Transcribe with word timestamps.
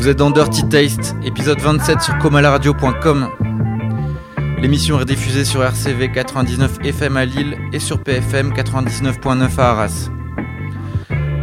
Vous 0.00 0.08
êtes 0.08 0.16
dans 0.16 0.30
Dirty 0.30 0.66
Taste, 0.66 1.14
épisode 1.22 1.60
27 1.60 2.00
sur 2.00 2.16
comalaradio.com. 2.16 3.28
L'émission 4.56 4.98
est 4.98 5.04
diffusée 5.04 5.44
sur 5.44 5.62
RCV 5.62 6.10
99 6.10 6.78
FM 6.82 7.18
à 7.18 7.26
Lille 7.26 7.58
et 7.74 7.78
sur 7.78 8.02
PFM 8.02 8.54
99.9 8.54 9.60
à 9.60 9.70
Arras. 9.72 10.08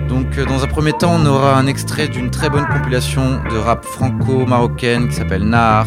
Donc 0.10 0.40
euh, 0.40 0.46
dans 0.46 0.64
un 0.64 0.68
premier 0.68 0.94
temps, 0.94 1.18
on 1.22 1.26
aura 1.28 1.56
un 1.56 1.68
extrait 1.68 2.08
d'une 2.08 2.32
très 2.32 2.50
bonne 2.50 2.66
compilation 2.66 3.44
de 3.48 3.58
rap 3.58 3.86
franco-marocaine 3.86 5.10
qui 5.10 5.18
s'appelle 5.18 5.44
Nahar. 5.44 5.86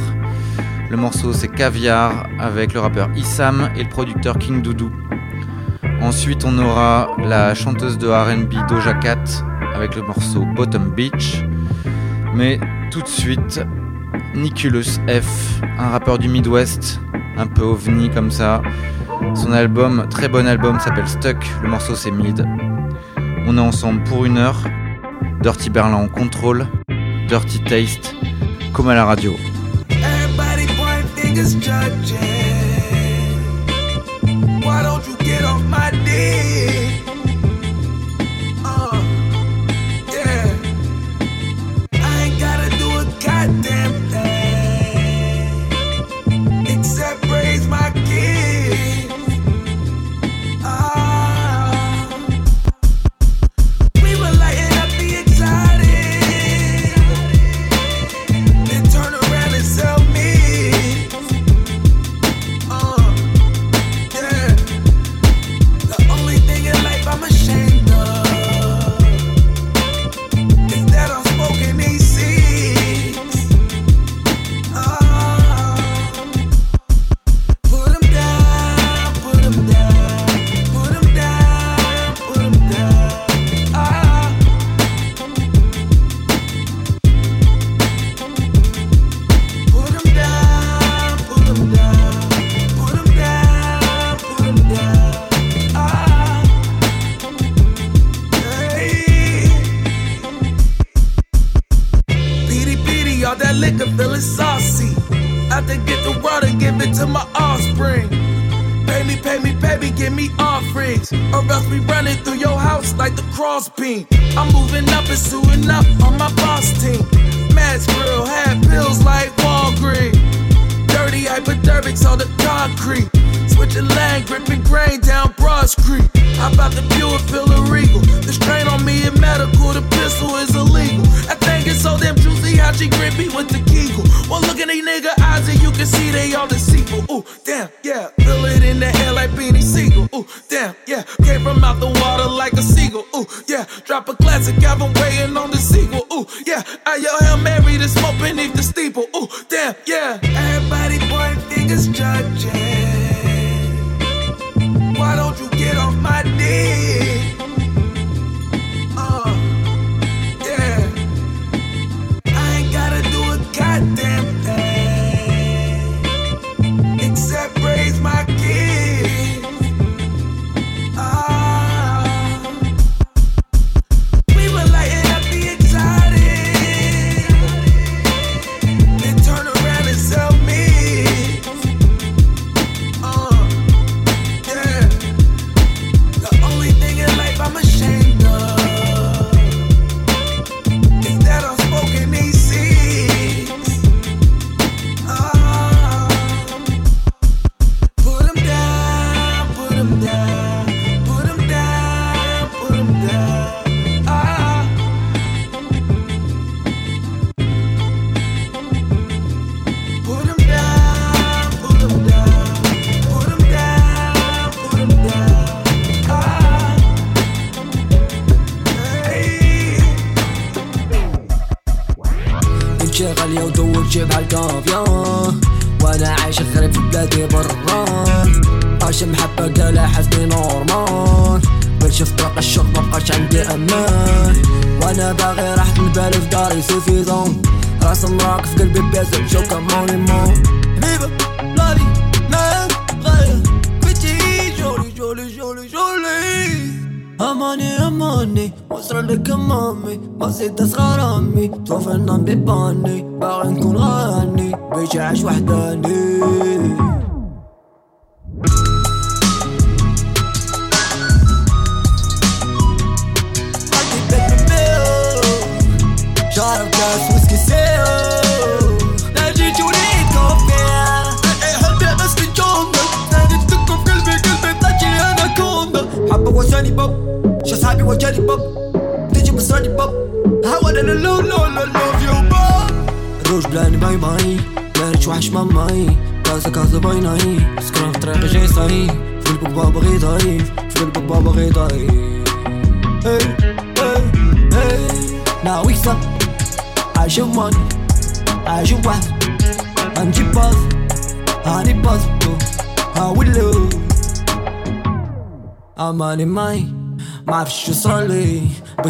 Le 0.90 0.96
morceau 0.96 1.32
c'est 1.32 1.48
Caviar 1.48 2.28
avec 2.38 2.72
le 2.72 2.78
rappeur 2.78 3.10
Issam 3.16 3.68
et 3.74 3.82
le 3.82 3.88
producteur 3.88 4.38
King 4.38 4.62
Doudou. 4.62 4.92
Ensuite, 6.00 6.44
on 6.44 6.56
aura 6.56 7.08
la 7.18 7.52
chanteuse 7.56 7.98
de 7.98 8.06
RB 8.06 8.54
Doja 8.68 8.94
Cat 8.94 9.24
avec 9.74 9.96
le 9.96 10.02
morceau 10.02 10.46
Bottom 10.54 10.92
Beach. 10.92 11.42
Mais 12.34 12.60
tout 12.90 13.02
de 13.02 13.08
suite, 13.08 13.60
Niculus 14.34 14.84
F, 15.08 15.60
un 15.78 15.88
rappeur 15.88 16.18
du 16.18 16.28
Midwest, 16.28 17.00
un 17.36 17.46
peu 17.46 17.62
ovni 17.62 18.10
comme 18.10 18.30
ça. 18.30 18.62
Son 19.34 19.52
album, 19.52 20.06
très 20.08 20.28
bon 20.28 20.46
album, 20.46 20.78
s'appelle 20.80 21.08
Stuck, 21.08 21.44
le 21.62 21.68
morceau 21.68 21.94
c'est 21.94 22.10
Mid. 22.10 22.46
On 23.46 23.56
est 23.56 23.60
ensemble 23.60 24.02
pour 24.04 24.24
une 24.24 24.38
heure. 24.38 24.62
Dirty 25.42 25.70
Berlin 25.70 25.96
en 25.96 26.08
contrôle, 26.08 26.66
Dirty 27.28 27.62
Taste, 27.64 28.14
comme 28.72 28.88
à 28.88 28.94
la 28.94 29.04
radio. 29.06 29.34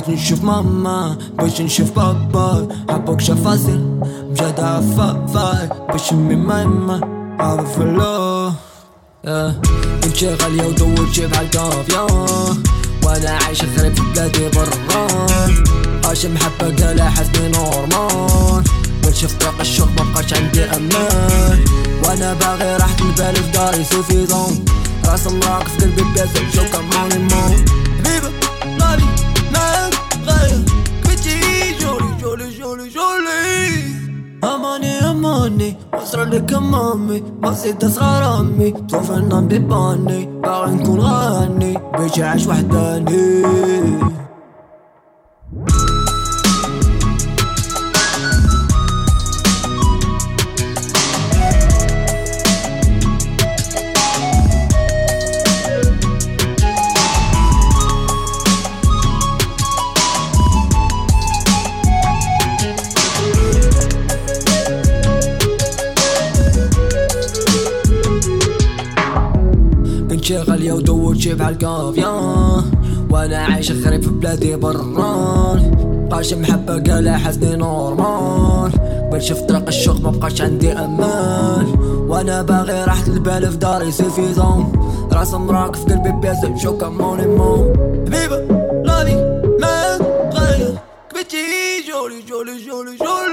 بغيت 0.00 0.18
نشوف 0.18 0.44
ماما 0.44 1.18
بغيت 1.38 1.60
نشوف 1.60 1.90
بابا 1.90 2.68
حبك 2.90 3.20
شفازل 3.20 3.80
مجد 4.30 4.60
عفافاي 4.60 5.68
باش 5.92 6.12
امي 6.12 6.36
ماما 6.36 7.00
عارف 7.40 7.80
اللو 7.80 8.52
كنت 10.04 10.24
غالية 10.24 10.66
ودور 10.66 11.04
جيب 11.12 11.34
عالقافية 11.34 12.06
وأنا 13.04 13.30
عايش 13.30 13.62
غريب 13.78 13.94
في 13.94 14.02
بلادي 14.14 14.48
برا 14.48 15.06
اش 16.12 16.26
محبة 16.26 16.86
قالها 16.86 17.10
حسني 17.10 17.48
نورمال 17.48 18.64
ماشي 19.04 19.28
في 19.28 19.36
طريق 19.38 19.60
الشوق 19.60 19.88
مبقاش 19.88 20.34
عندي 20.34 20.64
أمان 20.64 21.64
وأنا 22.04 22.34
باغي 22.34 22.76
راحت 22.76 23.00
البال 23.00 23.34
في 23.34 23.50
داري 23.50 23.84
سوفي 23.84 24.26
زون 24.26 24.64
راس 25.04 25.26
الله 25.26 25.58
في 25.58 25.84
قلبي 25.84 26.02
بيزا 26.02 26.50
شوكا 26.54 26.78
ماني 26.80 27.18
مون 27.18 27.64
حبيبي 28.04 28.29
اماني 34.44 34.98
اماني 35.10 35.76
واسرع 35.92 36.22
لك 36.22 36.52
امامي 36.52 37.22
ما 37.42 37.52
زيد 37.52 37.84
اصغر 37.84 38.40
امي 38.40 38.70
طوف 38.70 39.10
النوم 39.10 39.48
بيباني 39.48 40.26
باغي 40.42 40.74
نكون 40.74 41.00
غاني 41.00 41.78
بيجي 41.98 42.22
عايش 42.22 42.46
وحداني 42.46 43.42
غالية 70.60 70.72
ودور 70.72 71.14
جيب 71.14 71.42
عالقافية 71.42 72.06
وأنا 73.10 73.38
عايش 73.38 73.72
غريب 73.72 74.02
في 74.02 74.10
بلادي 74.10 74.56
بران. 74.56 76.06
بقاش 76.10 76.34
محبة 76.34 76.92
قالها 76.92 77.18
حزني 77.18 77.56
نورمال. 77.56 78.72
بل 79.12 79.22
شفت 79.22 79.48
طريق 79.48 79.66
الشوق 79.68 79.96
مبقاش 79.96 80.42
عندي 80.42 80.72
أمان. 80.72 81.66
وأنا 82.08 82.42
باغي 82.42 82.84
راحت 82.84 83.08
البال 83.08 83.50
في 83.50 83.56
داري 83.56 83.92
سيفيزون 83.92 84.72
راس 85.12 85.34
مراك 85.34 85.76
في 85.76 85.84
قلبي 85.84 86.12
بيزن 86.12 86.58
شو 86.58 86.78
كموني 86.78 87.26
مو 87.26 87.74
حبيبة 88.06 88.36
لاني 88.84 89.14
ما 89.60 89.98
تغير 90.30 90.78
كبتي 91.10 91.36
جولي 91.88 92.22
جولي 92.28 92.66
جولي 92.66 92.96
جولي. 92.96 93.29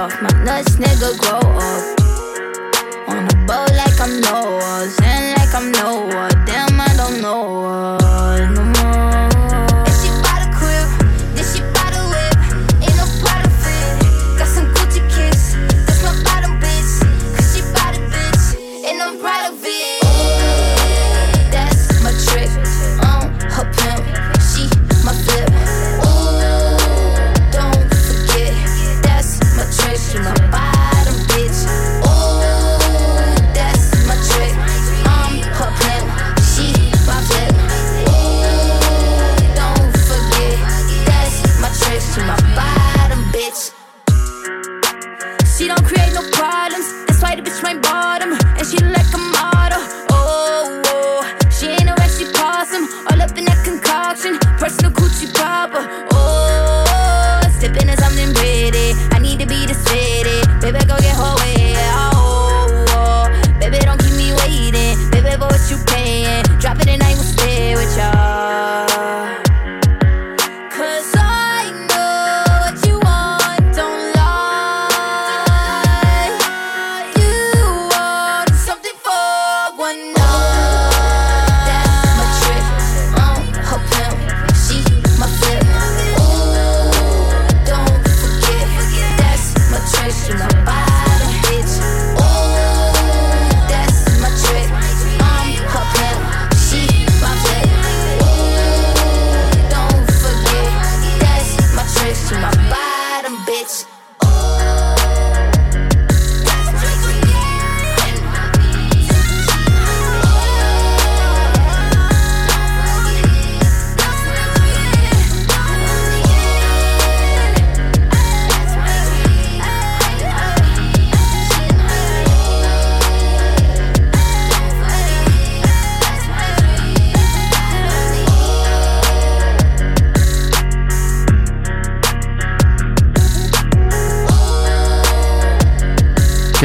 off 0.00 0.22
my 0.22 0.32
nuts, 0.44 0.76
nigga. 0.76 1.10
Grow 1.20 1.39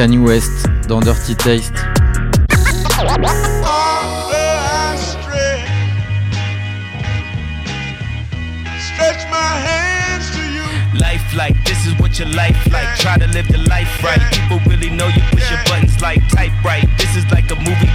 Kanye 0.06 0.20
West 0.20 0.70
dans 0.88 1.00
Dirty 1.00 1.34
Taste. 1.34 1.74
Life 10.94 11.34
like 11.36 11.56
this 11.66 11.88
is 11.88 11.98
what 12.00 12.20
your 12.20 12.28
life 12.30 12.56
like. 12.72 12.86
Try 13.00 13.18
to 13.18 13.26
live 13.34 13.48
the 13.48 13.58
life 13.68 14.04
right. 14.04 14.22
People 14.32 14.60
really 14.68 14.92
know 14.92 15.08
you 15.08 15.24
push 15.32 15.50
your 15.50 15.60
buttons 15.66 16.00
like 16.00 16.22
type 16.30 16.54
right. 16.64 16.88
This 17.00 17.16
is 17.16 17.26
like 17.32 17.50
a 17.50 17.56
movie, 17.56 17.90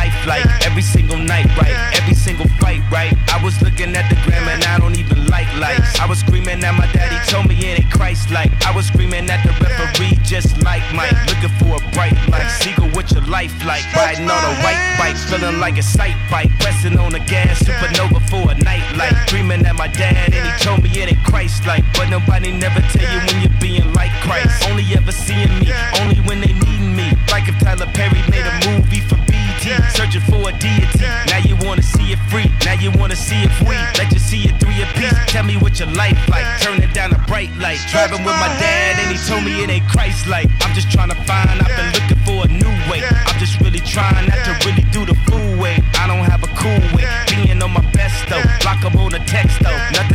very 0.00 0.24
lifelike. 0.24 0.66
Every 0.66 0.82
single 0.82 1.18
night, 1.18 1.46
right? 1.56 1.74
Every 2.00 2.14
single 2.14 2.46
fight, 2.60 2.82
right? 2.90 3.12
I 3.28 3.42
was 3.42 3.60
looking 3.62 3.94
at 3.96 4.08
the 4.08 4.16
gram 4.24 4.48
and 4.48 4.64
I 4.64 4.78
don't 4.78 4.98
even 4.98 5.26
like 5.26 5.48
lights. 5.56 5.98
I 5.98 6.06
was 6.06 6.20
screaming 6.20 6.62
at 6.64 6.74
my 6.74 6.86
daddy, 6.92 7.16
told 7.30 7.48
me 7.48 7.56
it 7.56 7.80
ain't 7.80 7.92
Christ 7.92 8.30
like. 8.30 8.50
I 8.66 8.74
was 8.74 8.86
screaming 8.86 9.28
at 9.30 9.42
the 9.44 9.52
referee, 9.64 10.18
just 10.24 10.62
like 10.62 10.82
Mike. 10.94 11.12
Looking 11.28 11.52
for 11.58 11.76
a 11.76 11.90
bright 11.92 12.16
light. 12.28 12.48
Seagull, 12.60 12.90
what 12.90 13.10
your 13.12 13.24
life 13.26 13.54
like? 13.64 13.84
Riding 13.94 14.30
on 14.30 14.44
a 14.44 14.54
white 14.62 14.80
bike, 14.98 15.16
feeling 15.16 15.60
like 15.60 15.78
a 15.78 15.82
sight 15.82 16.16
bike. 16.30 16.50
Pressing 16.60 16.98
on 16.98 17.12
the 17.12 17.20
gas, 17.20 17.62
supernova 17.62 18.20
for 18.28 18.50
a 18.50 18.54
night 18.62 18.84
light. 18.96 19.14
Dreaming 19.26 19.64
at 19.66 19.76
my 19.76 19.88
dad 19.88 20.32
and 20.32 20.44
he 20.46 20.52
told 20.64 20.82
me 20.82 20.90
it 20.90 21.12
ain't 21.12 21.24
Christ 21.24 21.66
like. 21.66 21.84
But 21.94 22.10
Nobody 22.10 22.50
never 22.50 22.80
tell 22.90 23.06
you 23.06 23.20
when 23.26 23.40
you're 23.40 23.60
being 23.60 23.92
like 23.94 24.10
Christ. 24.22 24.66
Only 24.68 24.84
ever 24.98 25.12
seeing 25.12 25.60
me, 25.60 25.70
only 26.00 26.18
when 26.26 26.40
they 26.40 26.52
need 26.52 26.82
me. 26.82 27.06
Like 27.30 27.46
if 27.48 27.56
Tyler 27.60 27.86
Perry 27.94 28.18
made 28.28 28.42
a 28.42 28.54
movie 28.66 28.98
for 29.00 29.14
BT, 29.30 29.49
searching 29.94 30.22
for 30.22 30.48
a 30.48 30.52
deity. 30.58 31.06
Now 31.30 31.38
you 31.38 31.56
wanna 31.66 31.82
see 31.82 32.12
it 32.12 32.18
free, 32.30 32.50
now 32.64 32.74
you 32.74 32.90
wanna 32.98 33.16
see 33.16 33.42
it 33.42 33.52
free. 33.62 33.78
Let 33.98 34.12
you 34.12 34.18
see 34.18 34.48
it 34.48 34.58
three 34.60 34.82
a 34.82 34.86
piece. 34.98 35.14
Tell 35.26 35.44
me 35.44 35.56
what 35.56 35.78
your 35.78 35.90
life 35.92 36.18
like, 36.28 36.46
turn 36.60 36.82
it 36.82 36.92
down 36.94 37.12
a 37.12 37.18
bright 37.26 37.54
light. 37.56 37.78
Driving 37.90 38.24
with 38.24 38.36
my 38.36 38.50
dad 38.58 38.98
and 38.98 39.14
he 39.14 39.18
told 39.28 39.44
me 39.44 39.62
it 39.62 39.70
ain't 39.70 39.88
Christ 39.88 40.26
like. 40.26 40.50
I'm 40.60 40.74
just 40.74 40.90
trying 40.90 41.10
to 41.10 41.18
find, 41.24 41.60
I've 41.62 41.76
been 41.76 41.92
looking 41.94 42.20
for 42.26 42.44
a 42.44 42.48
new 42.48 42.74
way. 42.90 43.00
I'm 43.06 43.38
just 43.38 43.60
really 43.60 43.80
trying 43.80 44.26
not 44.28 44.42
to 44.44 44.52
really 44.66 44.86
do 44.90 45.06
the 45.06 45.14
fool 45.26 45.58
way. 45.58 45.78
I 45.94 46.06
don't 46.06 46.24
have 46.24 46.42
a 46.42 46.50
cool 46.58 46.82
way, 46.96 47.06
being 47.30 47.62
on 47.62 47.70
my 47.70 47.84
best 47.92 48.28
though. 48.28 48.42
Block 48.60 48.84
up 48.84 48.96
on 48.96 49.12
the 49.12 49.22
text 49.30 49.60
though, 49.62 49.78
nothing 49.94 50.09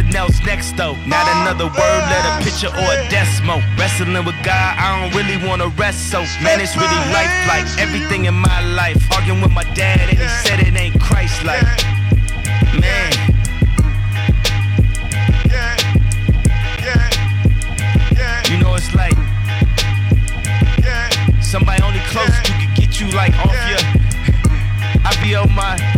Not 0.75 1.25
another 1.39 1.67
word 1.67 2.01
let 2.11 2.25
a 2.27 2.43
picture 2.43 2.67
or 2.67 2.91
a 2.91 3.09
decimal. 3.09 3.61
Wrestling 3.77 4.11
with 4.25 4.35
God, 4.43 4.75
I 4.77 4.99
don't 4.99 5.15
really 5.15 5.37
wanna 5.47 5.69
rest, 5.69 6.11
so 6.11 6.19
man, 6.43 6.59
it's 6.59 6.75
really 6.75 6.99
life 7.15 7.31
like 7.47 7.65
everything 7.79 8.25
in 8.25 8.33
my 8.33 8.59
life. 8.75 8.99
Arguing 9.13 9.41
with 9.41 9.53
my 9.53 9.63
dad, 9.73 10.01
and 10.01 10.17
he 10.17 10.27
said 10.27 10.59
it 10.59 10.75
ain't 10.75 10.99
Christ 10.99 11.45
like. 11.45 11.63
Man. 12.75 13.13
You 18.51 18.57
know 18.59 18.75
it's 18.75 18.93
like 18.93 19.15
somebody 21.41 21.81
only 21.83 21.99
close 22.11 22.35
you 22.49 22.55
can 22.59 22.75
get 22.75 22.99
you 22.99 23.07
like 23.11 23.33
off 23.45 23.55
your. 23.69 23.79
I 25.07 25.15
be 25.23 25.35
on 25.35 25.53
my 25.55 25.94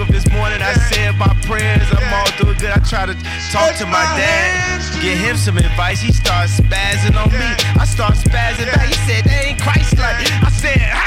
woke 0.00 0.08
up 0.08 0.14
this 0.14 0.30
morning, 0.32 0.60
I 0.62 0.72
said 0.74 1.16
my 1.16 1.34
prayers, 1.42 1.86
I'm 1.92 2.14
all 2.14 2.30
doing 2.38 2.56
good. 2.58 2.70
I 2.70 2.78
try 2.78 3.06
to 3.06 3.14
talk 3.52 3.74
to 3.76 3.86
my 3.86 4.02
dad, 4.16 5.02
get 5.02 5.18
him 5.18 5.36
some 5.36 5.58
advice. 5.58 6.00
He 6.00 6.12
starts 6.12 6.60
spazzing 6.60 7.16
on 7.16 7.30
me. 7.32 7.54
I 7.78 7.84
start 7.84 8.14
spazzing 8.14 8.66
back. 8.72 8.88
He 8.88 8.94
said, 9.06 9.24
they 9.24 9.50
ain't 9.50 9.60
Christ 9.60 9.98
like. 9.98 10.32
I 10.42 10.50
said, 10.50 10.78
ah! 10.92 11.06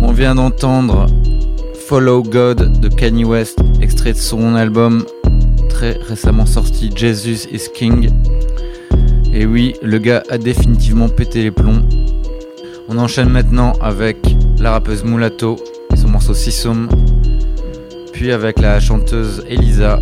On 0.00 0.12
vient 0.12 0.34
d'entendre 0.34 1.06
Follow 1.88 2.22
God 2.22 2.80
de 2.80 2.88
Kanye 2.88 3.24
West, 3.24 3.58
extrait 3.80 4.12
de 4.12 4.18
son 4.18 4.54
album 4.54 5.04
très 5.68 5.92
récemment 5.92 6.46
sorti 6.46 6.90
Jesus 6.94 7.46
is 7.50 7.68
King. 7.74 8.10
Et 9.32 9.46
oui, 9.46 9.74
le 9.82 9.98
gars 9.98 10.22
a 10.30 10.38
définitivement 10.38 11.08
pété 11.08 11.42
les 11.42 11.50
plombs. 11.50 11.82
On 12.88 12.98
enchaîne 12.98 13.30
maintenant 13.30 13.72
avec 13.80 14.18
la 14.62 14.70
rappeuse 14.70 15.02
Mulatto 15.02 15.56
et 15.92 15.96
son 15.96 16.08
morceau 16.08 16.34
Sisum, 16.34 16.88
puis 18.12 18.30
avec 18.30 18.60
la 18.60 18.78
chanteuse 18.78 19.44
Elisa 19.48 19.98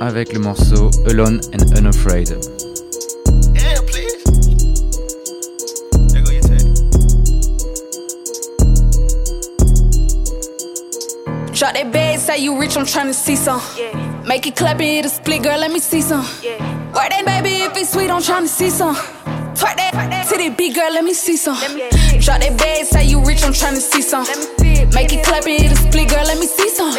avec 0.00 0.32
le 0.32 0.38
morceau 0.38 0.88
Alone 1.10 1.40
and 1.52 1.76
Unafraid. 1.76 2.28
Drop 11.52 11.72
that 11.74 11.90
bag, 11.90 12.20
say 12.20 12.38
you 12.38 12.56
rich, 12.56 12.76
I'm 12.76 12.84
tryna 12.84 13.12
see 13.12 13.34
some. 13.34 13.60
Yeah. 13.76 14.22
Make 14.24 14.46
it 14.46 14.54
clap 14.54 14.78
and 14.78 14.82
hit 14.82 15.06
a 15.06 15.08
split, 15.08 15.42
girl, 15.42 15.58
let 15.58 15.72
me 15.72 15.80
see 15.80 16.02
some. 16.02 16.24
Yeah. 16.40 16.62
Work 16.94 17.10
that 17.10 17.24
baby 17.26 17.64
if 17.64 17.76
it's 17.76 17.90
sweet, 17.90 18.10
I'm 18.10 18.22
tryna 18.22 18.46
see 18.46 18.70
some. 18.70 18.96
Twerk 19.58 19.76
that, 19.76 19.92
twerk 19.92 20.10
that. 20.10 20.28
Titty 20.28 20.50
big 20.50 20.74
girl, 20.74 20.92
let 20.92 21.02
me 21.02 21.12
see 21.12 21.36
some. 21.36 21.58
Me 21.74 21.90
Drop 22.22 22.40
that 22.40 22.56
bag, 22.56 22.84
say 22.84 23.04
you 23.06 23.18
rich, 23.24 23.42
I'm 23.42 23.52
tryna 23.52 23.82
see 23.82 24.02
some. 24.02 24.24
Make 24.94 25.12
it 25.12 25.24
clap 25.26 25.46
and 25.46 25.60
hit 25.60 25.72
a 25.72 25.76
split, 25.76 26.08
girl, 26.08 26.24
let 26.24 26.38
me 26.38 26.46
see 26.46 26.70
some. 26.70 26.94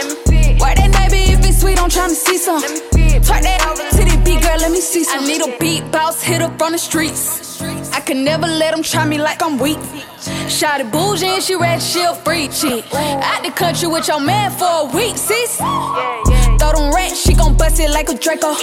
Work 0.60 0.76
that 0.76 0.92
baby, 0.92 1.32
if 1.32 1.40
it's 1.48 1.62
sweet, 1.62 1.80
I'm 1.80 1.90
tryna 1.90 2.20
see 2.20 2.38
some. 2.38 2.62
Twerk 2.62 3.44
that, 3.48 3.64
titty 3.96 4.18
big 4.24 4.44
girl, 4.44 4.58
let 4.60 4.72
me 4.72 4.82
see 4.82 5.06
some. 5.06 5.24
I 5.24 5.28
need 5.28 5.42
a 5.42 5.58
beat 5.58 5.90
boss, 5.90 6.22
hit 6.22 6.42
up 6.42 6.62
on 6.62 6.74
the 6.74 6.78
streets. 6.78 7.62
I 7.94 8.02
can 8.02 8.26
never 8.26 8.48
let 8.48 8.76
them 8.76 8.84
try 8.84 9.06
me 9.06 9.18
like 9.18 9.42
I'm 9.42 9.58
weak. 9.58 9.80
Shot 10.50 10.82
it 10.82 10.92
bougie 10.92 11.28
and 11.28 11.44
she 11.44 11.56
red, 11.56 11.82
she'll 11.82 12.14
free 12.14 12.50
chick. 12.50 12.84
Out 12.94 13.42
the 13.44 13.52
country 13.52 13.88
with 13.88 14.08
your 14.10 14.20
man 14.20 14.52
for 14.52 14.68
a 14.68 14.86
week, 14.94 15.16
sis. 15.16 15.56
Throw 15.56 16.72
them 16.76 16.94
racks, 16.94 17.20
she 17.24 17.34
gon' 17.34 17.56
bust 17.56 17.80
it 17.80 17.90
like 17.92 18.10
a 18.10 18.18
Draco. 18.18 18.56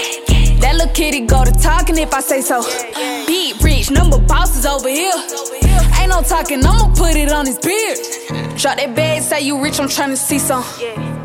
That 0.61 0.75
little 0.77 0.93
kitty 0.93 1.27
go 1.27 1.45
to 1.45 1.53
talking 1.53 1.99
if 1.99 2.13
I 2.13 2.21
say 2.21 2.41
so. 2.41 2.63
Beat 3.27 3.63
rich, 3.63 3.91
number 3.91 4.19
bosses 4.19 4.67
over 4.67 4.89
here. 4.89 5.13
Ain't 5.99 6.11
no 6.11 6.23
talking, 6.23 6.65
I'ma 6.65 6.95
put 6.95 7.17
it 7.17 7.33
on 7.33 7.47
his 7.47 7.59
beard. 7.59 7.99
Drop 8.57 8.77
that 8.79 8.95
bag, 8.95 9.23
say 9.23 9.43
you 9.43 9.63
rich, 9.63 9.79
I'm 9.81 9.89
tryna 9.89 10.17
see 10.17 10.39
some. 10.39 10.65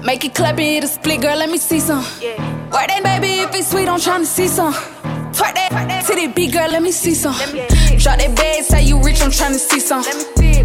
Make 0.04 0.26
it 0.26 0.34
clap 0.36 0.58
and 0.58 0.60
hit 0.60 0.84
a 0.84 0.88
split, 0.88 1.22
girl, 1.22 1.38
let 1.38 1.50
me 1.50 1.58
see 1.58 1.80
some. 1.80 2.04
Work 2.72 2.88
that 2.88 3.02
baby 3.04 3.42
if 3.42 3.54
it's 3.56 3.70
sweet, 3.72 3.88
I'm 3.88 4.00
tryna 4.00 4.26
see 4.26 4.48
some. 4.48 4.74
Twerk 5.32 5.56
that, 5.56 6.04
titty 6.06 6.28
big 6.28 6.54
girl, 6.54 6.70
let 6.70 6.82
me 6.82 6.92
see 6.92 7.14
some. 7.14 7.34
Drop 7.34 8.18
that 8.20 8.36
bag, 8.36 8.64
say 8.64 8.84
you 8.84 9.02
rich, 9.02 9.22
I'm 9.22 9.32
tryna 9.32 9.60
see 9.60 9.80
some. 9.80 10.04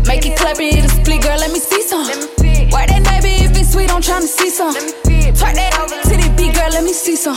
Make 0.06 0.26
it 0.26 0.36
clap 0.36 0.58
and 0.58 0.74
hit 0.74 0.84
a 0.84 0.88
split, 0.88 1.22
girl, 1.22 1.38
let 1.38 1.52
me 1.52 1.60
see 1.60 1.82
some. 1.82 2.06
Work 2.06 2.88
that 2.90 3.02
baby 3.04 3.44
if 3.44 3.56
it's 3.56 3.72
sweet, 3.72 3.90
I'm 3.90 4.02
tryna 4.02 4.26
see 4.26 4.50
some. 4.50 4.74
Twerk 4.74 5.54
that, 5.54 6.02
titty 6.04 6.28
big 6.36 6.54
girl, 6.54 6.70
let 6.70 6.84
me 6.84 6.92
see 6.92 7.16
some. 7.16 7.36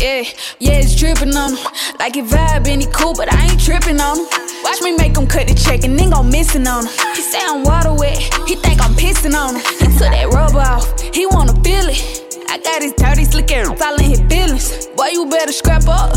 Yeah, 0.00 0.24
yeah, 0.60 0.80
it's 0.80 0.96
dripping 0.96 1.36
on 1.36 1.54
him. 1.54 1.64
Like 1.98 2.16
it 2.16 2.24
vibe 2.24 2.66
and 2.66 2.80
he 2.80 2.88
cool, 2.88 3.12
but 3.12 3.30
I 3.30 3.52
ain't 3.52 3.60
tripping 3.60 4.00
on 4.00 4.16
him. 4.16 4.26
Watch 4.64 4.80
me 4.80 4.96
make 4.96 5.14
him 5.14 5.26
cut 5.26 5.46
the 5.46 5.54
check 5.54 5.84
and 5.84 5.98
then 5.98 6.08
go 6.08 6.22
missing 6.22 6.66
on 6.66 6.86
him. 6.86 6.92
He 7.14 7.20
say 7.20 7.38
I'm 7.42 7.64
water 7.64 7.92
wet, 7.92 8.16
he 8.48 8.54
think 8.56 8.80
I'm 8.80 8.94
pissing 8.94 9.36
on 9.36 9.56
him. 9.56 9.62
He 9.78 9.92
took 9.98 10.08
that 10.08 10.32
rubber 10.32 10.60
off, 10.60 10.88
he 11.12 11.26
wanna 11.26 11.52
feel 11.60 11.84
it. 11.84 12.00
I 12.48 12.56
got 12.58 12.80
his 12.80 12.94
dirty 12.94 13.24
slick 13.24 13.52
air 13.52 13.68
all 13.68 13.94
in 13.96 14.04
his 14.04 14.20
feelings. 14.20 14.86
Boy, 14.96 15.08
you 15.12 15.28
better 15.28 15.52
scrap 15.52 15.86
up, 15.86 16.14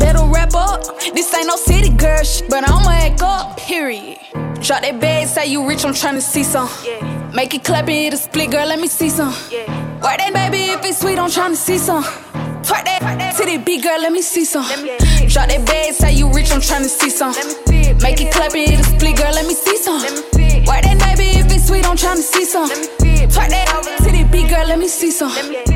better 0.00 0.24
wrap 0.24 0.54
up. 0.54 0.98
This 1.12 1.32
ain't 1.34 1.46
no 1.46 1.56
city 1.56 1.90
girl 1.90 2.24
shit, 2.24 2.48
but 2.48 2.66
I'ma 2.66 2.88
act 2.88 3.20
up, 3.20 3.58
period. 3.58 4.16
Drop 4.62 4.80
that 4.80 4.98
bag, 4.98 5.28
say 5.28 5.46
you 5.46 5.68
rich, 5.68 5.84
I'm 5.84 5.92
tryna 5.92 6.22
see 6.22 6.42
some. 6.42 6.70
Make 7.34 7.52
it 7.52 7.64
clap 7.64 7.84
and 7.84 7.90
hit 7.90 8.14
a 8.14 8.16
split, 8.16 8.50
girl, 8.50 8.66
let 8.66 8.80
me 8.80 8.88
see 8.88 9.10
some. 9.10 9.34
Work 10.00 10.18
that 10.24 10.32
baby 10.32 10.72
if 10.72 10.82
it's 10.86 11.00
sweet, 11.00 11.18
I'm 11.18 11.28
tryna 11.28 11.56
see 11.56 11.76
some. 11.76 12.02
Twerk 12.66 12.84
that, 12.84 13.00
that. 13.00 13.36
Titty 13.36 13.58
big 13.58 13.84
girl, 13.84 14.00
let 14.00 14.10
me 14.10 14.22
see 14.22 14.44
some. 14.44 14.66
Me 14.82 14.98
Drop 15.28 15.48
that 15.48 15.64
bag, 15.66 15.92
say 15.94 16.12
you 16.14 16.28
rich, 16.32 16.50
I'm 16.50 16.60
tryna 16.60 16.88
see 16.88 17.10
some. 17.10 17.34
Make 18.02 18.20
it 18.20 18.32
clap 18.32 18.54
and 18.54 18.68
hit 18.68 18.80
a 18.80 18.82
split, 18.82 19.16
girl, 19.16 19.32
let 19.32 19.46
me 19.46 19.54
see 19.54 19.76
some. 19.76 20.02
Work 20.02 20.82
that 20.82 20.98
baby, 20.98 21.38
if 21.38 21.46
it's 21.46 21.68
sweet, 21.68 21.86
I'm 21.86 21.96
tryna 21.96 22.26
see 22.26 22.44
some. 22.44 22.68
Twerk 22.68 23.50
that, 23.50 24.00
titty 24.02 24.24
big 24.24 24.50
girl, 24.50 24.66
let 24.66 24.80
me 24.80 24.88
see 24.88 25.12
some. 25.12 25.75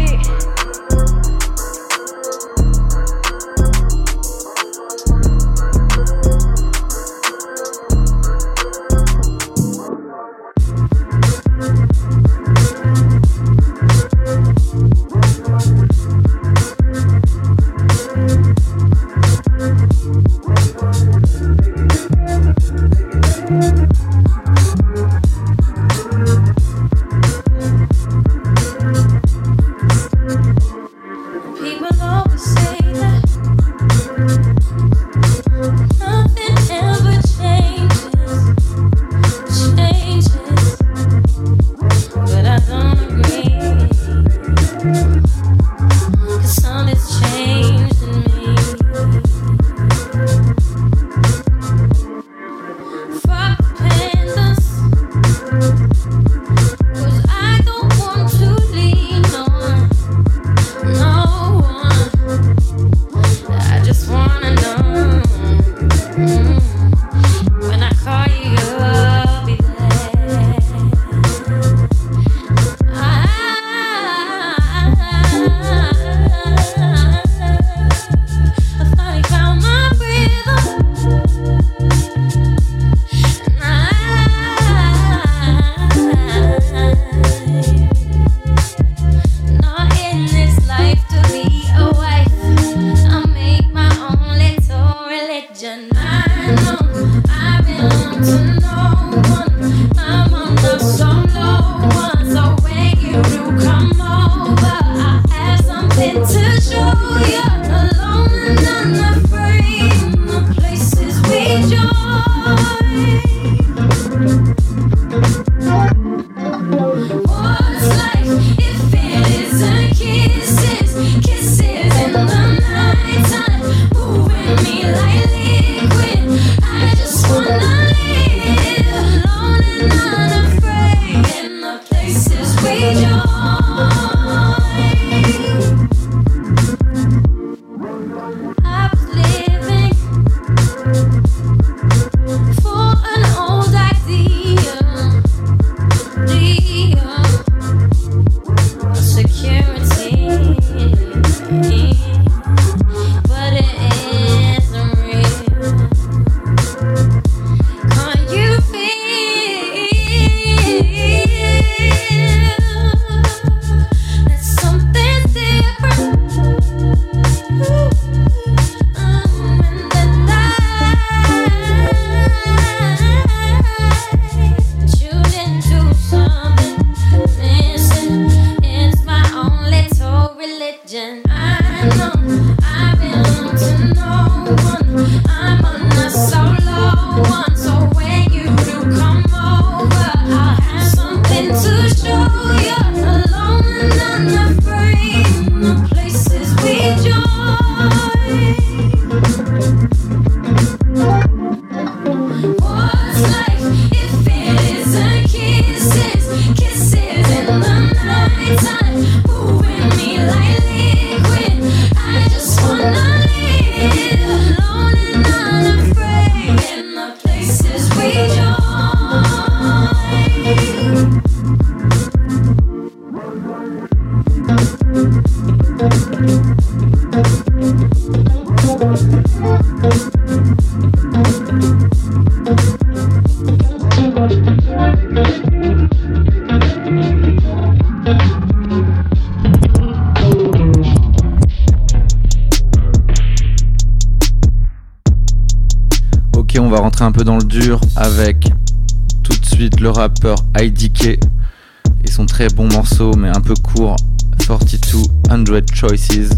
Choices. 255.80 256.28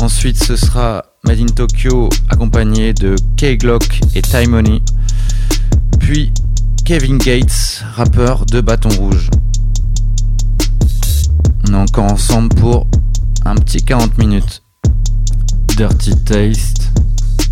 Ensuite 0.00 0.42
ce 0.42 0.56
sera 0.56 1.04
Made 1.22 1.38
in 1.38 1.46
Tokyo 1.46 2.08
accompagné 2.28 2.92
de 2.92 3.14
K-Glock 3.36 4.00
et 4.16 4.46
Money 4.48 4.82
Puis 6.00 6.32
Kevin 6.84 7.18
Gates, 7.18 7.84
rappeur 7.94 8.44
de 8.46 8.60
Bâton 8.60 8.88
Rouge. 8.98 9.30
On 11.68 11.72
est 11.72 11.76
encore 11.76 12.10
ensemble 12.10 12.48
pour 12.56 12.88
un 13.44 13.54
petit 13.54 13.84
40 13.84 14.18
minutes. 14.18 14.64
Dirty 15.76 16.16
Taste 16.24 16.90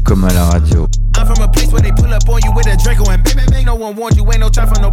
comme 0.05 0.24
à 0.24 0.33
la 0.33 0.44
radio. 0.46 0.88
I'm 1.16 1.24
from 1.24 1.40
a 1.44 1.48
place 1.48 1.70
where 1.70 1.83
they 1.83 1.92
pull 1.92 2.12
up 2.12 2.29
on 2.29 2.40
you 2.42 2.50
with 2.53 2.66
a 2.66 2.72
and 2.72 3.22
bang. 3.53 3.64
No 3.64 3.76
one 3.76 3.94
warned 3.94 4.16
you, 4.16 4.24
ain't 4.33 4.40
no 4.40 4.48
time 4.48 4.66
for 4.66 4.81
no. 4.81 4.90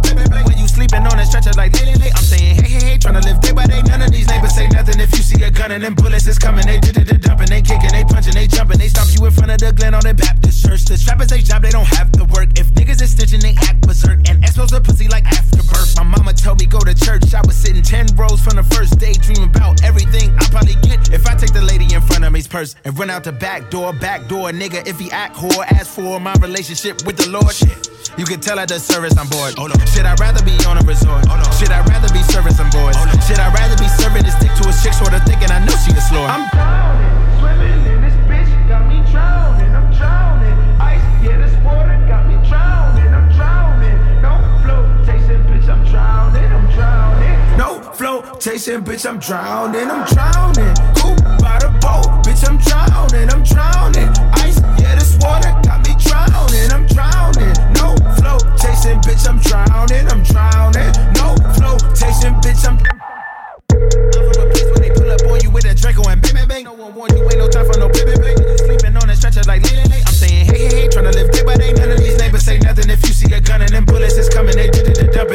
And 5.78 5.84
them 5.84 5.94
bullets 5.94 6.26
is 6.26 6.38
coming. 6.38 6.66
They 6.66 6.80
did 6.80 6.98
it, 6.98 7.22
dumping, 7.22 7.46
they 7.46 7.62
kicking, 7.62 7.90
they 7.92 8.02
punching, 8.02 8.34
they 8.34 8.46
jumping. 8.48 8.78
They 8.78 8.88
stop 8.88 9.06
you 9.14 9.24
in 9.24 9.32
front 9.32 9.52
of 9.52 9.58
the 9.58 9.72
Glen 9.72 9.94
on 9.94 10.02
the 10.02 10.12
Baptist 10.12 10.66
church. 10.66 10.84
The 10.84 10.98
trappers, 10.98 11.28
they 11.28 11.40
job, 11.40 11.62
they 11.62 11.70
don't 11.70 11.86
have 11.86 12.10
to 12.12 12.24
work. 12.34 12.58
If 12.58 12.74
niggas 12.74 13.00
is 13.00 13.12
stitching, 13.12 13.40
they 13.40 13.54
act 13.62 13.80
berserk. 13.82 14.28
And 14.28 14.42
expose 14.42 14.72
a 14.72 14.80
pussy 14.80 15.06
like 15.06 15.24
afterbirth. 15.26 15.96
My 15.96 16.02
mama 16.02 16.32
told 16.32 16.58
me 16.58 16.66
go 16.66 16.80
to 16.80 16.94
church. 16.94 17.32
I 17.32 17.42
was 17.46 17.56
sitting 17.56 17.82
10 17.82 18.16
rows 18.16 18.40
from 18.40 18.56
the 18.56 18.64
first 18.74 18.98
day, 18.98 19.12
dreaming 19.12 19.54
about 19.54 19.84
everything 19.84 20.34
I 20.38 20.44
probably 20.50 20.74
get 20.82 21.12
if 21.12 21.26
I 21.26 21.34
take 21.36 21.52
the 21.52 21.62
lady 21.62 21.94
in 21.94 22.02
front 22.02 22.24
of 22.24 22.32
me's 22.32 22.48
purse 22.48 22.74
and 22.84 22.98
run 22.98 23.10
out 23.10 23.22
the 23.22 23.32
back 23.32 23.70
door, 23.70 23.92
back 23.92 24.26
door, 24.26 24.50
nigga. 24.50 24.86
If 24.86 24.98
he 24.98 25.10
act 25.12 25.36
whore, 25.36 25.64
ask 25.70 25.86
for 25.86 26.18
my 26.18 26.34
relationship 26.40 27.06
with 27.06 27.16
the 27.16 27.30
Lord. 27.30 27.54
Shit. 27.54 27.97
You 28.18 28.26
can 28.26 28.40
tell 28.40 28.58
at 28.58 28.66
the 28.66 28.80
service 28.80 29.16
I'm 29.16 29.28
bored. 29.28 29.54
Oh, 29.58 29.70
no. 29.70 29.78
Should 29.86 30.04
I 30.04 30.18
rather 30.18 30.42
be 30.42 30.58
on 30.66 30.76
a 30.76 30.82
resort? 30.82 31.22
Oh, 31.30 31.38
no. 31.38 31.46
Should 31.54 31.70
I 31.70 31.86
rather 31.86 32.10
be 32.12 32.18
serving 32.26 32.50
some 32.50 32.66
boys? 32.68 32.98
Oh, 32.98 33.06
no. 33.06 33.14
Should 33.22 33.38
I 33.38 33.46
rather 33.54 33.78
be 33.78 33.86
serving 33.86 34.26
this 34.26 34.34
dick 34.42 34.50
to 34.58 34.66
a 34.66 34.74
chick 34.74 34.90
sort 34.90 35.14
of 35.14 35.22
thinking 35.22 35.54
I 35.54 35.62
know 35.62 35.70
she 35.86 35.94
a 35.94 36.02
slore? 36.02 36.26
I'm 36.26 36.50
drowning, 36.50 37.14
swimming 37.38 37.78
in 37.86 38.02
this 38.02 38.18
bitch, 38.26 38.50
got 38.66 38.90
me 38.90 39.06
drowning. 39.14 39.70
I'm 39.70 39.86
drowning. 39.94 40.50
Ice, 40.82 40.98
yeah, 41.22 41.38
this 41.38 41.54
water 41.62 41.94
got 42.10 42.26
me 42.26 42.34
drowning. 42.42 43.06
I'm 43.06 43.30
drowning. 43.38 43.98
No 44.18 44.34
flotation, 44.66 45.38
bitch, 45.46 45.70
I'm 45.70 45.86
drowning. 45.86 46.50
I'm 46.50 46.66
drowning. 46.74 47.38
No 47.54 47.78
flotation, 47.94 48.82
bitch, 48.82 49.06
I'm 49.06 49.22
drowning. 49.22 49.86
I'm 49.86 50.02
drowning. 50.10 50.97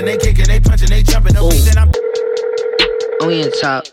It, 0.04 0.06
they 0.06 0.18
kicking, 0.18 0.48
they 0.48 0.60
punching, 0.60 0.89
they 0.89 1.04
jumping. 1.04 1.34
No 1.34 1.50
reason 1.50 1.78
I'm. 1.78 1.92
Oh, 3.22 3.28
we 3.28 3.42
in 3.42 3.52
top. 3.52 3.86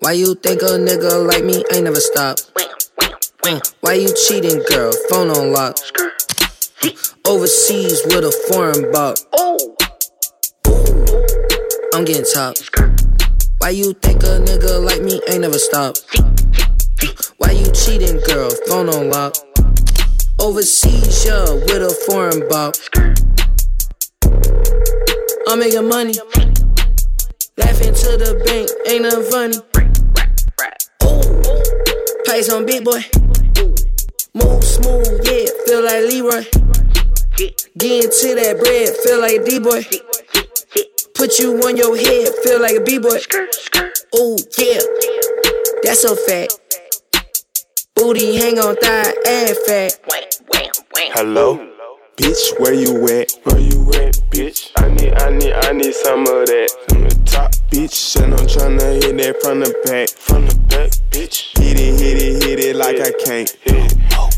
Why 0.00 0.12
you 0.12 0.34
think 0.34 0.62
a 0.62 0.76
nigga 0.76 1.26
like 1.26 1.44
me 1.44 1.64
ain't 1.72 1.84
never 1.84 2.00
stop? 2.00 2.38
Uh, 3.44 3.60
why 3.80 3.94
you 3.94 4.12
cheating, 4.14 4.62
girl? 4.68 4.92
Phone 5.08 5.30
on 5.30 5.52
lock. 5.52 5.78
Overseas 7.26 8.02
with 8.06 8.24
a 8.24 8.32
foreign 8.48 8.92
buck. 8.92 9.18
I'm 11.94 12.04
getting 12.04 12.24
top. 12.24 12.56
Why 13.58 13.70
you 13.70 13.94
think 13.94 14.22
a 14.22 14.38
nigga 14.38 14.84
like 14.84 15.02
me 15.02 15.20
ain't 15.28 15.40
never 15.40 15.58
stop? 15.58 15.96
Why 17.38 17.52
you 17.52 17.70
cheating, 17.72 18.20
girl? 18.26 18.50
Phone 18.68 18.88
on 18.88 19.10
lock. 19.10 19.36
Overseas, 20.38 21.24
yeah, 21.24 21.50
with 21.50 21.82
a 21.82 21.94
foreign 22.06 22.46
buck. 22.48 22.76
I'm 25.48 25.60
making 25.60 25.88
money. 25.88 26.12
Laughing 27.56 27.94
to 27.94 28.16
the 28.18 28.42
bank, 28.44 28.68
ain't 28.88 29.02
nothing 29.02 29.30
funny. 29.30 29.56
Ooh, 31.04 32.24
pay 32.24 32.42
some 32.42 32.66
big 32.66 32.84
boy. 32.84 33.04
Move 34.34 34.64
smooth, 34.64 35.24
yeah, 35.24 35.46
feel 35.64 35.84
like 35.84 36.02
Leroy. 36.02 36.44
Get 37.36 38.04
into 38.04 38.34
that 38.34 38.58
bread, 38.58 38.96
feel 39.04 39.20
like 39.20 39.40
a 39.40 39.44
D-boy. 39.44 39.84
Put 41.14 41.38
you 41.38 41.54
on 41.62 41.76
your 41.76 41.96
head, 41.96 42.34
feel 42.42 42.60
like 42.60 42.76
a 42.76 42.80
B-boy. 42.80 43.20
Oh 44.14 44.36
yeah, 44.58 44.80
that's 45.84 46.02
a 46.04 46.16
fact. 46.16 46.58
Booty 47.94 48.36
hang 48.36 48.58
on 48.58 48.74
thigh, 48.76 49.14
ass 49.26 49.58
fat. 49.64 50.00
Hello. 51.14 51.75
Bitch. 52.16 52.58
Where 52.58 52.74
you 52.74 53.06
at? 53.08 53.32
Where 53.44 53.60
you 53.60 53.88
at, 53.94 54.14
bitch? 54.30 54.70
I 54.76 54.88
need, 54.88 55.12
I 55.14 55.30
need, 55.30 55.52
I 55.52 55.72
need 55.72 55.94
some 55.94 56.20
of 56.20 56.46
that. 56.46 56.70
From 56.88 57.02
the 57.02 57.14
top, 57.24 57.52
bitch. 57.70 58.22
And 58.22 58.34
I'm 58.34 58.46
tryna 58.46 59.02
hit 59.02 59.16
that 59.18 59.42
from 59.42 59.60
the 59.60 59.70
back. 59.84 60.08
From 60.08 60.46
the 60.46 60.54
back, 60.68 60.90
bitch. 61.10 61.58
Hit 61.58 61.78
it, 61.78 62.00
hit 62.00 62.22
it, 62.22 62.42
hit 62.42 62.60
it 62.60 62.76
like 62.76 63.00
I 63.00 63.12
can't. 63.24 63.50
Hit 63.62 63.92
it. 63.92 63.96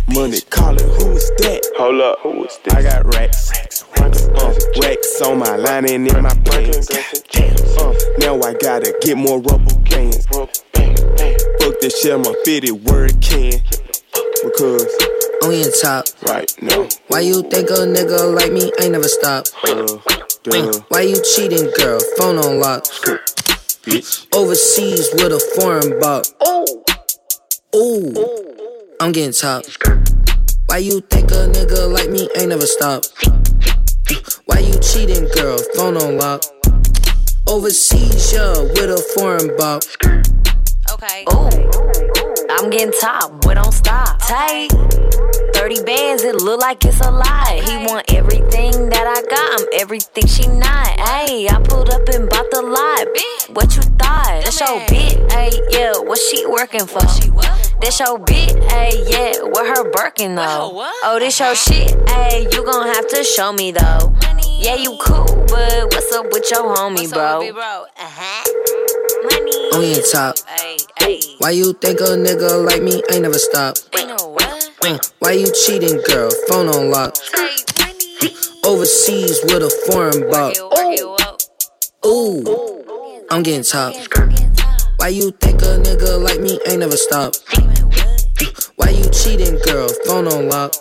Money 0.09 0.41
calling, 0.51 0.89
who's 0.89 1.31
that? 1.39 1.61
Hold 1.77 2.01
up, 2.01 2.19
who 2.21 2.45
is 2.45 2.59
that? 2.65 2.79
I 2.79 2.83
got 2.83 3.15
racks. 3.15 3.85
Uh, 4.01 4.55
racks 4.81 5.21
on 5.21 5.39
my 5.39 5.57
line 5.57 5.85
and 5.91 6.09
in 6.09 6.23
my 6.23 6.35
pants. 6.45 6.89
Uh, 7.79 7.95
now 8.19 8.41
I 8.41 8.55
gotta 8.55 8.97
get 9.03 9.17
more 9.19 9.39
rubber 9.39 9.75
bands. 9.85 10.27
Fuck 10.27 11.81
this 11.81 12.01
shit, 12.01 12.15
I'ma 12.15 12.33
fit 12.45 12.65
it 12.65 13.21
can. 13.21 13.61
Because 14.43 15.18
On 15.45 15.53
your 15.55 15.71
top. 15.81 16.05
right 16.27 16.51
now, 16.61 16.89
Why 17.09 17.21
you 17.21 17.43
think 17.43 17.71
a 17.71 17.75
nigga 17.87 18.35
like 18.35 18.53
me 18.53 18.73
ain't 18.81 18.93
never 18.93 19.09
stop? 19.09 19.47
uh, 19.65 19.87
duh, 20.43 20.73
Why 20.89 21.03
you 21.03 21.17
cheating, 21.23 21.71
girl? 21.79 22.01
Phone 22.17 22.39
on 22.39 22.59
lock. 22.61 22.85
bitch. 23.85 24.27
Overseas 24.35 25.09
with 25.15 25.33
a 25.33 25.41
foreign 25.57 25.99
buck. 26.01 26.27
Ooh, 27.77 28.15
I'm 29.01 29.13
getting 29.13 29.33
top. 29.33 29.65
Why 30.67 30.79
you 30.79 31.01
think 31.03 31.31
a 31.31 31.47
nigga 31.49 31.91
like 31.93 32.11
me 32.11 32.29
ain't 32.37 32.49
never 32.49 32.67
stop? 32.67 33.05
Why 34.47 34.59
you 34.59 34.75
cheating, 34.81 35.29
girl? 35.35 35.59
Phone 35.77 35.97
on 35.97 36.19
lock. 36.19 36.43
Overseas, 37.47 38.33
yeah, 38.33 38.59
with 38.59 38.91
a 38.91 38.99
foreign 39.15 39.57
buck. 39.57 39.83
Okay. 40.93 41.25
Ooh, 41.33 42.18
I'm 42.51 42.71
getting 42.71 42.93
top, 43.01 43.41
boy, 43.43 43.55
don't 43.55 43.73
stop. 43.73 44.19
Tight. 44.21 44.69
30 45.55 45.83
bands, 45.85 46.23
it 46.23 46.37
look 46.37 46.61
like 46.61 46.85
it's 46.85 47.01
a 47.01 47.11
lie. 47.11 47.61
He 47.67 47.77
want 47.87 48.13
everything 48.13 48.89
that 48.89 49.07
I 49.07 49.21
got, 49.29 49.61
I'm 49.61 49.67
everything 49.75 50.27
she 50.27 50.47
not. 50.47 50.87
Ayy, 50.99 51.51
I 51.51 51.61
pulled 51.63 51.91
up 51.91 52.09
and 52.09 52.29
bought 52.29 52.51
the 52.51 52.63
lot. 52.63 53.07
What 53.55 53.77
you 53.77 53.83
thought? 53.83 54.45
That's 54.45 54.61
your 54.61 54.79
bit, 54.89 55.19
ayy, 55.31 55.61
yeah, 55.71 55.93
what 55.99 56.19
she 56.19 56.47
working 56.47 56.87
for? 56.87 57.01
That's 57.81 58.01
your 58.01 58.19
bit, 58.19 58.57
ayy, 58.71 59.11
yeah, 59.11 59.43
with 59.43 59.77
her 59.77 59.91
Birkin 59.91 60.35
though. 60.35 60.71
Oh, 61.05 61.19
this 61.19 61.39
your 61.41 61.55
shit, 61.55 61.91
ayy, 62.07 62.53
you 62.53 62.65
gon' 62.65 62.87
have 62.87 63.09
to 63.09 63.25
show 63.25 63.53
me 63.53 63.73
though. 63.73 64.15
Yeah, 64.61 64.75
you 64.75 64.97
cool, 65.01 65.25
but 65.49 65.85
what's 65.95 66.13
up 66.15 66.27
with 66.33 66.51
your 66.51 66.75
homie, 66.75 67.11
bro? 67.13 67.41
Uh-huh. 67.97 68.45
Money. 69.23 69.53
On 69.75 69.85
your 69.95 70.03
top. 70.11 70.37
Ayy, 70.59 70.79
ayy. 71.01 71.35
Why 71.39 71.51
you 71.51 71.73
think 71.75 72.01
a 72.01 72.19
nigga 72.19 72.65
like 72.67 72.83
me 72.83 73.03
ain't 73.13 73.23
never 73.23 73.39
stop? 73.39 73.77
You 73.95 74.07
know 74.09 74.17
what? 74.35 74.71
Mm, 74.83 75.13
Why 75.21 75.33
you 75.33 75.47
cheating, 75.65 76.01
girl? 76.09 76.31
Phone 76.49 76.69
on 76.69 76.91
lock. 76.91 77.15
Overseas 78.65 79.41
with 79.45 79.63
a 79.63 79.71
foreign 79.87 80.29
buck. 80.29 80.55
Work 80.59 80.99
it, 80.99 81.07
work 81.09 81.21
it 81.21 81.27
up. 81.27 81.41
Ooh, 82.05 83.25
I'm 83.31 83.43
getting 83.45 83.63
top. 83.63 83.95
Why 84.97 85.09
you 85.09 85.31
think 85.41 85.63
a 85.63 85.79
nigga 85.79 86.21
like 86.21 86.41
me 86.41 86.59
ain't 86.67 86.81
never 86.81 86.97
stop? 86.97 87.35
Why 88.77 88.91
you 88.91 89.05
cheating, 89.11 89.59
girl? 89.65 89.89
Phone 90.07 90.27
on 90.27 90.49
lock. 90.49 90.75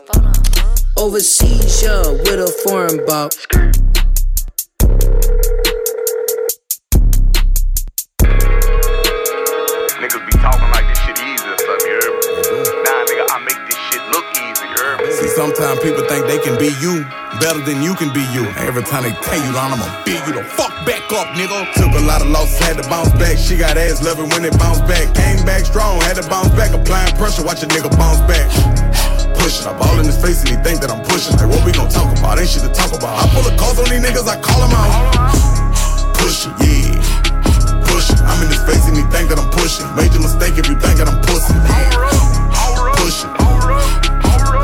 Overseas, 0.99 1.83
yeah, 1.83 2.01
with 2.09 2.41
a 2.41 2.49
foreign 2.65 3.05
buck. 3.05 3.31
Niggas 10.01 10.25
be 10.25 10.33
talking 10.41 10.69
like 10.73 10.89
this 10.89 10.99
shit 11.05 11.19
easy 11.21 11.45
or 11.45 11.57
something, 11.57 11.87
you 11.87 12.01
heard 12.01 12.17
me? 12.17 12.65
Nah, 12.81 13.05
nigga, 13.05 13.23
I 13.29 13.37
make 13.45 13.61
this 13.69 13.77
shit 13.87 14.01
look 14.09 14.25
easy, 14.41 14.65
you 14.65 14.77
heard 14.81 15.05
me? 15.05 15.11
See, 15.13 15.29
sometimes 15.29 15.79
people 15.81 16.03
think 16.09 16.25
they 16.25 16.39
can 16.39 16.57
be 16.57 16.73
you 16.81 17.05
better 17.39 17.61
than 17.61 17.83
you 17.83 17.93
can 17.93 18.11
be 18.11 18.25
you. 18.33 18.49
Every 18.57 18.81
time 18.81 19.03
they 19.03 19.13
tell 19.21 19.37
you, 19.37 19.53
down, 19.53 19.77
I'ma 19.77 19.85
beat 20.03 20.25
you 20.25 20.33
the 20.33 20.43
fuck 20.43 20.73
back 20.85 21.05
up, 21.13 21.27
nigga. 21.37 21.71
Took 21.77 21.93
a 21.93 22.03
lot 22.05 22.21
of 22.21 22.27
losses, 22.29 22.57
had 22.57 22.81
to 22.81 22.89
bounce 22.89 23.13
back. 23.13 23.37
She 23.37 23.55
got 23.55 23.77
ass 23.77 24.01
loving 24.03 24.29
when 24.29 24.43
it 24.43 24.57
bounced 24.57 24.81
back. 24.87 25.13
Came 25.13 25.45
back 25.45 25.65
strong, 25.65 26.01
had 26.01 26.17
to 26.17 26.27
bounce 26.27 26.49
back. 26.57 26.73
Applying 26.73 27.15
pressure, 27.15 27.43
watch 27.45 27.61
a 27.61 27.67
nigga 27.67 27.95
bounce 27.95 28.19
back. 28.25 28.49
Pushing, 29.47 29.63
I 29.63 29.79
ball 29.79 29.95
in 29.95 30.05
his 30.05 30.19
face 30.19 30.43
and 30.43 30.51
he 30.51 30.57
think 30.59 30.83
that 30.83 30.91
I'm 30.91 30.99
pushing. 31.07 31.31
Like, 31.39 31.47
what 31.47 31.63
we 31.63 31.71
gon' 31.71 31.87
talk 31.87 32.11
about? 32.19 32.35
Ain't 32.35 32.51
shit 32.51 32.67
to 32.67 32.73
talk 32.75 32.91
about. 32.91 33.15
I 33.15 33.31
pull 33.31 33.47
a 33.47 33.55
calls 33.55 33.79
on 33.79 33.87
these 33.87 34.03
niggas, 34.03 34.27
I 34.27 34.35
call 34.43 34.59
them 34.59 34.75
out. 34.75 34.91
Pushing, 36.19 36.51
yeah. 36.59 36.99
Pushing, 37.87 38.19
I'm 38.27 38.43
in 38.43 38.51
his 38.51 38.59
face 38.67 38.83
and 38.91 38.99
he 38.99 39.07
think 39.07 39.31
that 39.31 39.39
I'm 39.39 39.47
pushing. 39.55 39.87
Major 39.95 40.19
mistake 40.19 40.59
if 40.59 40.67
you 40.67 40.75
think 40.75 40.99
that 40.99 41.07
I'm 41.07 41.23
pussy. 41.23 41.55
Pushing, 42.99 43.31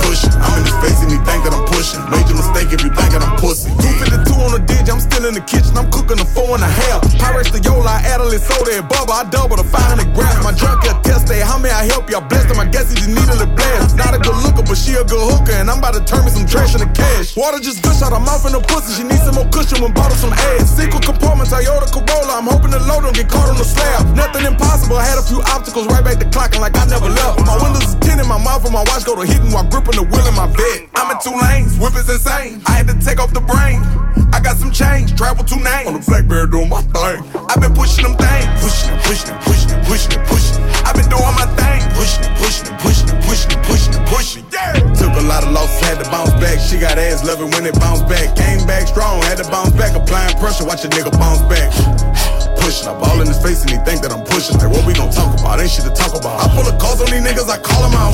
pushing. 0.04 0.36
I'm 0.44 0.52
in 0.60 0.68
his 0.68 0.76
face 0.84 1.00
and 1.12 1.24
think 1.26 1.42
that 1.44 1.54
I'm 1.54 1.66
pushing. 1.68 2.00
Major 2.08 2.36
mistake 2.38 2.70
if 2.72 2.80
you 2.86 2.92
think 2.94 3.10
that 3.12 3.24
I'm 3.24 3.36
pussy. 3.42 3.72
252 3.82 4.32
on 4.40 4.52
the 4.56 4.62
ditch, 4.64 4.88
I'm 4.88 5.02
still 5.02 5.26
in 5.26 5.34
the 5.34 5.44
kitchen. 5.44 5.76
I'm 5.76 5.90
cooking 5.92 6.20
a 6.20 6.28
four 6.28 6.56
and 6.56 6.64
a 6.64 6.70
half. 6.70 7.04
Pirates 7.20 7.52
the 7.52 7.60
Yola, 7.60 8.00
I 8.00 8.00
add 8.08 8.22
a 8.22 8.28
little 8.28 8.40
soda 8.40 8.80
and 8.80 8.88
bubble. 8.88 9.12
I 9.14 9.28
double 9.28 9.58
the 9.58 9.68
500 9.68 10.14
grams. 10.16 10.40
My 10.44 10.54
drunk 10.54 10.86
got 10.86 11.04
tested. 11.04 11.42
How 11.44 11.58
may 11.58 11.72
I 11.72 11.84
help 11.90 12.08
you? 12.10 12.18
I 12.18 12.24
blessed 12.24 12.54
him. 12.54 12.60
I 12.60 12.68
guess 12.70 12.92
he 12.92 12.96
just 12.96 13.12
needed 13.12 13.40
a 13.42 13.50
blast. 13.50 13.98
Not 13.98 14.16
a 14.16 14.20
good 14.20 14.38
looker, 14.46 14.64
but 14.64 14.78
she 14.78 14.96
a 14.96 15.04
good 15.04 15.20
hooker. 15.20 15.56
And 15.58 15.68
I'm 15.68 15.80
about 15.80 15.98
to 15.98 16.04
turn 16.06 16.24
me 16.24 16.32
some 16.32 16.46
trash 16.46 16.76
into 16.78 16.88
cash. 16.94 17.36
Water 17.36 17.60
just 17.60 17.84
gush 17.84 18.02
out 18.02 18.14
her 18.14 18.24
mouth 18.24 18.46
in 18.46 18.54
the 18.54 18.62
pussy. 18.64 19.02
She 19.02 19.04
needs 19.04 19.24
some 19.26 19.36
more 19.36 19.50
cushion 19.50 19.82
when 19.82 19.92
bottle 19.92 20.16
some 20.16 20.32
ass. 20.32 20.72
Sequel 20.72 21.02
compartment, 21.02 21.50
Toyota 21.50 21.90
Corolla. 21.92 22.40
I'm 22.40 22.48
hoping 22.48 22.72
the 22.72 22.80
load 22.86 23.04
don't 23.04 23.16
get 23.16 23.28
caught 23.28 23.50
on 23.50 23.58
the 23.58 23.68
slab. 23.68 24.08
Nothing 24.16 24.46
impossible. 24.46 24.98
I 24.98 25.06
had 25.06 25.18
a 25.18 25.26
few 25.26 25.42
obstacles 25.52 25.88
right 25.90 26.04
back 26.04 26.22
to 26.22 26.28
clocking 26.30 26.62
like 26.62 26.78
I 26.78 26.86
never 26.86 27.10
left. 27.10 27.44
My 27.46 27.58
windows 27.60 27.90
is 27.92 27.96
tinted, 28.00 28.28
my 28.28 28.38
mouth 28.38 28.64
and 28.64 28.74
my 28.74 28.86
watch 28.88 29.04
go 29.06 29.16
to 29.16 29.26
hitting 29.26 29.52
while 29.52 29.66
gripping 29.66 29.98
the 29.98 30.06
wheel 30.06 30.26
in 30.28 30.36
my 30.36 30.48
bed. 30.48 30.93
I'm 30.96 31.10
in 31.10 31.18
two 31.20 31.34
lanes, 31.34 31.78
whip 31.80 31.96
is 31.96 32.10
insane. 32.10 32.62
I 32.68 32.78
had 32.78 32.88
to 32.88 32.96
take 33.02 33.20
off 33.20 33.34
the 33.34 33.42
brain. 33.42 33.82
I 34.30 34.40
got 34.42 34.58
some 34.58 34.72
change, 34.72 35.18
travel 35.18 35.44
two 35.44 35.58
names. 35.58 35.88
On 35.90 35.94
the 35.98 36.04
Blackberry 36.06 36.50
doing 36.50 36.70
my 36.70 36.82
thing. 36.94 37.22
I've 37.50 37.62
been 37.62 37.74
pushing 37.74 38.06
them 38.06 38.14
things. 38.14 38.46
Pushing 38.62 38.94
pushing 39.06 39.38
pushing 39.42 39.78
pushing 39.90 40.14
and 40.14 40.26
pushing. 40.30 40.62
I've 40.86 40.94
been 40.94 41.10
doing 41.10 41.34
my 41.34 41.50
thing. 41.58 41.82
Pushing 41.98 42.30
pushing 42.38 42.74
pushing 42.78 43.18
pushing 43.26 43.52
and 43.58 43.62
pushing 43.66 44.02
pushing. 44.06 44.46
Yeah. 44.54 44.78
Took 44.94 45.18
a 45.18 45.26
lot 45.26 45.42
of 45.42 45.52
losses, 45.54 45.82
had 45.82 45.98
to 45.98 46.08
bounce 46.14 46.34
back. 46.38 46.62
She 46.62 46.78
got 46.78 47.02
ass 47.02 47.26
loving 47.26 47.50
when 47.58 47.66
it 47.66 47.74
bounced 47.82 48.06
back. 48.06 48.38
Came 48.38 48.62
back 48.70 48.86
strong, 48.86 49.22
had 49.26 49.42
to 49.42 49.48
bounce 49.50 49.74
back. 49.74 49.98
Applying 49.98 50.38
pressure, 50.38 50.66
watch 50.66 50.86
a 50.86 50.90
nigga 50.94 51.10
bounce 51.18 51.42
back. 51.50 51.74
Pushing, 52.62 52.88
I 52.88 52.94
ball 53.02 53.18
in 53.20 53.28
his 53.28 53.42
face 53.42 53.66
and 53.66 53.74
he 53.74 53.78
think 53.82 54.06
that 54.06 54.14
I'm 54.14 54.24
pushing. 54.30 54.62
Like, 54.62 54.70
what 54.70 54.86
we 54.86 54.94
gon' 54.94 55.10
talk 55.10 55.34
about? 55.42 55.60
Ain't 55.60 55.74
shit 55.74 55.90
to 55.90 55.94
talk 55.94 56.14
about. 56.14 56.38
I 56.38 56.48
pull 56.54 56.70
a 56.70 56.74
calls 56.78 57.02
on 57.02 57.10
these 57.10 57.26
niggas, 57.26 57.50
I 57.50 57.58
call 57.58 57.82
them 57.82 57.98
out. 57.98 58.14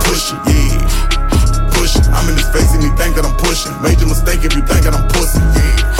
Pushing, 0.06 0.40
yeah. 0.46 1.17
Pushing, 1.88 2.12
I'm 2.12 2.28
in 2.28 2.36
his 2.36 2.46
face 2.48 2.74
and 2.74 2.82
he 2.82 2.90
think 3.00 3.16
that 3.16 3.24
I'm 3.24 3.34
pushing. 3.36 3.72
Major 3.80 4.04
mistake 4.04 4.44
if 4.44 4.54
you 4.54 4.60
think 4.60 4.84
that 4.84 4.92
I'm 4.92 5.08
pussy, 5.08 5.40
yeah. 5.56 5.97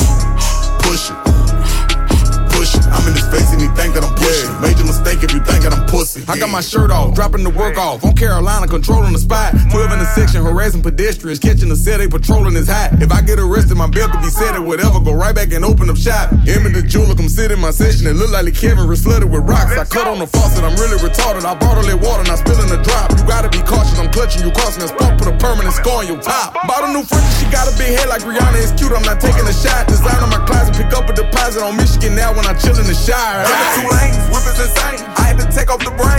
I 6.29 6.37
got 6.37 6.51
my 6.51 6.61
shirt 6.61 6.91
off, 6.91 7.15
dropping 7.15 7.43
the 7.43 7.49
work 7.49 7.79
off. 7.79 8.05
On 8.05 8.13
Carolina, 8.13 8.69
controlling 8.69 9.17
the 9.17 9.19
spot. 9.19 9.57
12 9.73 9.93
in 9.93 9.99
the 9.99 10.05
section, 10.13 10.45
harassing 10.45 10.83
pedestrians, 10.83 11.41
catching 11.41 11.73
the 11.73 11.77
set, 11.77 12.05
they 12.05 12.07
patrolling 12.07 12.53
his 12.53 12.69
hat. 12.69 13.01
If 13.01 13.11
I 13.11 13.23
get 13.23 13.41
arrested, 13.41 13.81
my 13.81 13.89
bill 13.89 14.13
could 14.13 14.21
be 14.21 14.29
set 14.29 14.53
or 14.55 14.61
whatever. 14.61 15.01
Go 15.01 15.17
right 15.17 15.35
back 15.35 15.57
and 15.57 15.65
open 15.65 15.89
up 15.89 15.97
shop. 15.97 16.29
Him 16.45 16.69
and 16.69 16.77
the 16.77 16.85
jeweler 16.85 17.17
come 17.17 17.33
sit 17.33 17.49
in 17.51 17.59
my 17.59 17.73
session. 17.73 18.07
It 18.07 18.21
look 18.21 18.29
like 18.29 18.45
the 18.45 18.53
Kevin 18.53 18.85
was 18.89 19.01
flooded 19.01 19.33
with 19.33 19.49
rocks. 19.49 19.73
I 19.73 19.89
cut 19.89 20.05
on 20.05 20.21
the 20.21 20.29
faucet, 20.29 20.61
I'm 20.61 20.77
really 20.77 21.01
retarded. 21.01 21.49
I 21.49 21.57
bottle 21.57 21.89
that 21.89 21.97
water 21.97 22.21
and 22.21 22.29
I 22.29 22.37
spill 22.37 22.61
in 22.61 22.69
the 22.69 22.81
drop. 22.85 23.09
You 23.17 23.25
gotta 23.25 23.49
be 23.49 23.65
cautious, 23.65 23.97
I'm 23.97 24.13
clutching 24.13 24.45
you 24.45 24.53
crossing 24.53 24.85
this 24.85 24.93
fuck, 25.01 25.17
put 25.17 25.33
a 25.33 25.37
permanent 25.41 25.73
scar 25.73 26.05
on 26.05 26.07
your 26.07 26.21
top. 26.21 26.53
Bought 26.69 26.85
a 26.85 26.93
new 26.93 27.09
fridge, 27.09 27.25
she 27.41 27.49
got 27.49 27.73
a 27.73 27.75
big 27.81 27.97
head 27.97 28.13
like 28.13 28.21
Rihanna. 28.21 28.61
It's 28.61 28.77
cute, 28.77 28.93
I'm 28.93 29.01
not 29.01 29.17
taking 29.17 29.49
a 29.49 29.57
shot. 29.57 29.89
Design 29.89 30.21
on 30.21 30.29
my 30.29 30.45
closet, 30.45 30.77
pick 30.77 30.93
up 30.93 31.09
a 31.09 31.17
deposit 31.17 31.65
on 31.65 31.81
Michigan 31.81 32.13
now 32.13 32.37
when 32.37 32.45
I 32.45 32.53
chill 32.53 32.77
in 32.77 32.85
the 32.85 32.93
Shire. 32.93 33.49
Two 33.81 33.89
lanes, 33.89 34.21
whip 34.29 34.45
is 34.45 34.61
insane. 34.61 35.01
I 35.17 35.33
had 35.33 35.41
to 35.41 35.49
take 35.49 35.73
off 35.73 35.81
the 35.81 35.95
brain. 35.97 36.18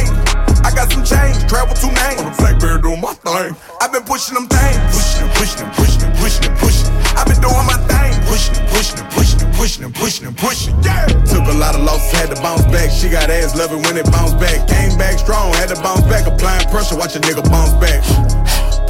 I 0.63 0.71
got 0.75 0.91
some 0.91 1.03
change, 1.03 1.35
travel 1.49 1.73
two 1.75 1.89
names. 1.89 2.21
On 2.21 2.29
the 2.29 2.35
Blackberry 2.37 2.81
doing 2.81 3.01
my 3.01 3.13
thing. 3.17 3.55
I've 3.81 3.91
been 3.91 4.03
pushing 4.03 4.35
them 4.35 4.47
things. 4.47 4.77
Pushing 4.93 5.25
and 5.25 5.33
pushing 5.33 5.61
and 5.65 5.73
pushing 5.73 6.03
and 6.05 6.13
pushing 6.19 6.45
and 6.45 6.57
pushing. 6.59 6.89
I've 7.17 7.27
been 7.27 7.41
doing 7.41 7.65
my 7.65 7.79
thing. 7.89 8.13
Pushing 8.29 8.55
and 8.59 8.67
pushing 8.69 8.99
and 9.01 9.09
pushing 9.09 9.39
and 9.41 9.51
pushing 9.55 9.83
and 9.83 9.95
pushing 9.95 10.25
and 10.27 10.37
pushing. 10.37 10.75
Yeah. 10.85 11.07
Took 11.25 11.47
a 11.49 11.57
lot 11.57 11.73
of 11.73 11.81
losses, 11.81 12.11
had 12.13 12.29
to 12.29 12.37
bounce 12.41 12.63
back. 12.69 12.91
She 12.91 13.09
got 13.09 13.29
ass 13.29 13.57
loving 13.57 13.81
when 13.83 13.97
it 13.97 14.05
bounced 14.11 14.37
back. 14.37 14.67
Came 14.67 14.93
back 14.97 15.17
strong, 15.17 15.53
had 15.57 15.73
to 15.73 15.79
bounce 15.81 16.05
back. 16.05 16.27
Applying 16.27 16.67
pressure, 16.69 16.95
watch 16.95 17.15
a 17.15 17.19
nigga 17.19 17.43
bounce 17.49 17.73
back. 17.81 18.03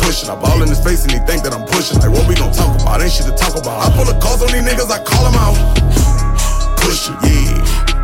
Pushing, 0.03 0.29
I 0.29 0.35
ball 0.35 0.61
in 0.61 0.69
his 0.69 0.81
face 0.83 1.03
and 1.03 1.11
he 1.11 1.19
think 1.23 1.43
that 1.43 1.53
I'm 1.53 1.65
pushing. 1.69 1.99
Like, 1.99 2.11
what 2.11 2.27
we 2.27 2.35
gon' 2.35 2.51
talk 2.51 2.75
about? 2.81 3.01
Ain't 3.01 3.11
shit 3.11 3.25
to 3.25 3.35
talk 3.35 3.55
about. 3.55 3.85
I 3.85 3.93
pull 3.95 4.09
a 4.09 4.15
calls 4.19 4.41
on 4.41 4.49
these 4.51 4.65
niggas, 4.65 4.89
I 4.89 4.99
call 5.03 5.23
them 5.29 5.37
out. 5.37 5.57
Pushing, 6.81 7.15
yeah. 7.23 7.98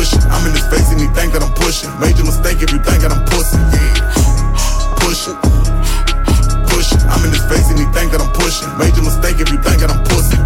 Pushing, 0.00 0.22
I'm 0.30 0.46
in 0.46 0.52
his 0.52 0.66
face 0.68 0.90
and 0.92 0.98
he 0.98 1.08
think 1.08 1.34
that 1.34 1.42
I'm 1.44 1.52
pushing. 1.52 1.92
Major 2.00 2.24
mistake 2.24 2.62
if 2.62 2.72
you 2.72 2.80
think 2.80 3.04
that 3.04 3.12
I'm 3.12 3.20
pussy. 3.28 3.60
Pushing, 4.96 5.36
pushing, 6.72 7.04
I'm 7.04 7.20
in 7.26 7.36
his 7.36 7.44
face 7.44 7.68
and 7.68 7.78
he 7.78 7.84
think 7.92 8.10
that 8.12 8.24
I'm 8.24 8.32
pushing. 8.32 8.72
Major 8.80 9.02
mistake 9.04 9.36
if 9.44 9.52
you 9.52 9.60
think 9.60 9.84
that 9.84 9.92
I'm 9.92 10.00
pussy. 10.08 10.40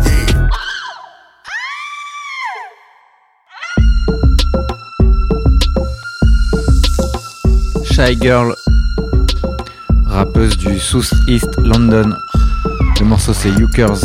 Shy 7.95 8.17
Girl, 8.17 8.57
rappeuse 10.09 10.57
du 10.57 10.81
South 10.81 11.14
East 11.29 11.55
London. 11.59 12.19
Le 12.99 13.05
morceau 13.07 13.33
c'est 13.33 13.51
Youkers. 13.51 14.03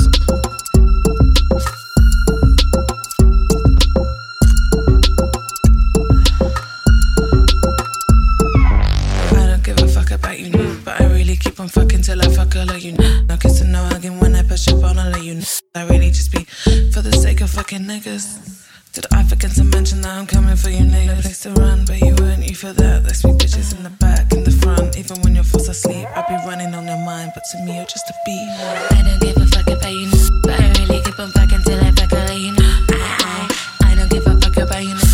girl 12.59 12.75
like 12.75 12.83
you. 12.83 12.93
No 13.27 13.37
kissing, 13.37 13.71
no 13.71 13.83
hugging. 13.83 14.19
When 14.19 14.35
I 14.35 14.43
push 14.43 14.67
up 14.67 14.83
on, 14.83 14.99
I 14.99 15.09
let 15.09 15.23
you 15.23 15.35
know. 15.35 15.59
I 15.75 15.87
really 15.87 16.09
just 16.09 16.31
be 16.31 16.43
for 16.93 17.01
the 17.01 17.11
sake 17.13 17.41
of 17.41 17.49
fucking 17.49 17.81
niggas. 17.81 18.25
Did 18.93 19.05
I 19.11 19.23
forget 19.23 19.51
to 19.51 19.63
mention 19.63 20.01
that 20.01 20.17
I'm 20.17 20.27
coming 20.27 20.55
for 20.55 20.69
you 20.69 20.83
niggas? 20.83 21.15
No 21.15 21.21
place 21.21 21.41
to 21.41 21.51
run, 21.53 21.85
but 21.85 21.99
you 22.01 22.15
weren't 22.19 22.47
you 22.47 22.55
for 22.55 22.73
that. 22.73 23.03
There's 23.03 23.23
me 23.23 23.31
bitches 23.33 23.75
in 23.77 23.83
the 23.83 23.91
back, 24.01 24.33
in 24.33 24.43
the 24.43 24.51
front. 24.51 24.97
Even 24.97 25.21
when 25.21 25.35
you're 25.35 25.43
fast 25.43 25.69
asleep, 25.69 26.07
I 26.15 26.21
be 26.27 26.35
running 26.47 26.73
on 26.73 26.85
your 26.85 27.03
mind. 27.05 27.31
But 27.35 27.43
to 27.51 27.63
me, 27.63 27.77
you're 27.77 27.85
just 27.85 28.09
a 28.09 28.15
beat. 28.25 28.49
I 28.91 29.01
don't 29.07 29.21
give 29.21 29.37
a 29.37 29.45
fuck 29.47 29.67
about 29.67 29.93
you, 29.93 30.09
but 30.43 30.59
I 30.59 30.67
really 30.79 31.01
keep 31.03 31.19
on 31.19 31.31
fucking 31.31 31.63
till 31.63 31.79
I 31.79 31.91
fuck 31.91 32.13
all 32.13 32.37
you 32.37 32.51
know. 32.51 32.73
I, 32.89 33.49
I, 33.83 33.91
I 33.91 33.95
don't 33.95 34.09
give 34.09 34.27
a 34.27 34.35
fuck 34.39 34.57
about 34.57 34.83
you. 34.83 35.08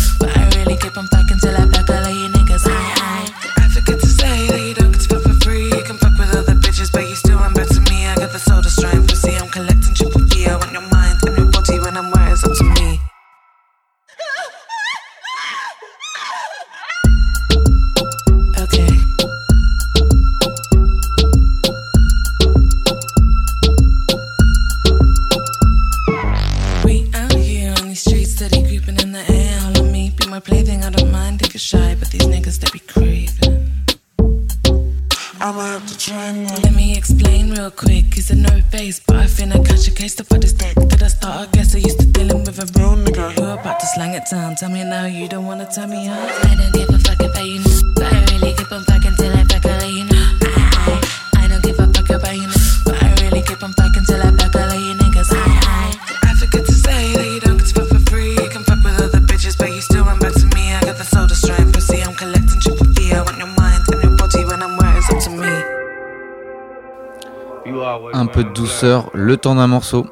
Le 69.36 69.40
temps 69.40 69.54
d'un 69.54 69.66
morceau. 69.66 70.06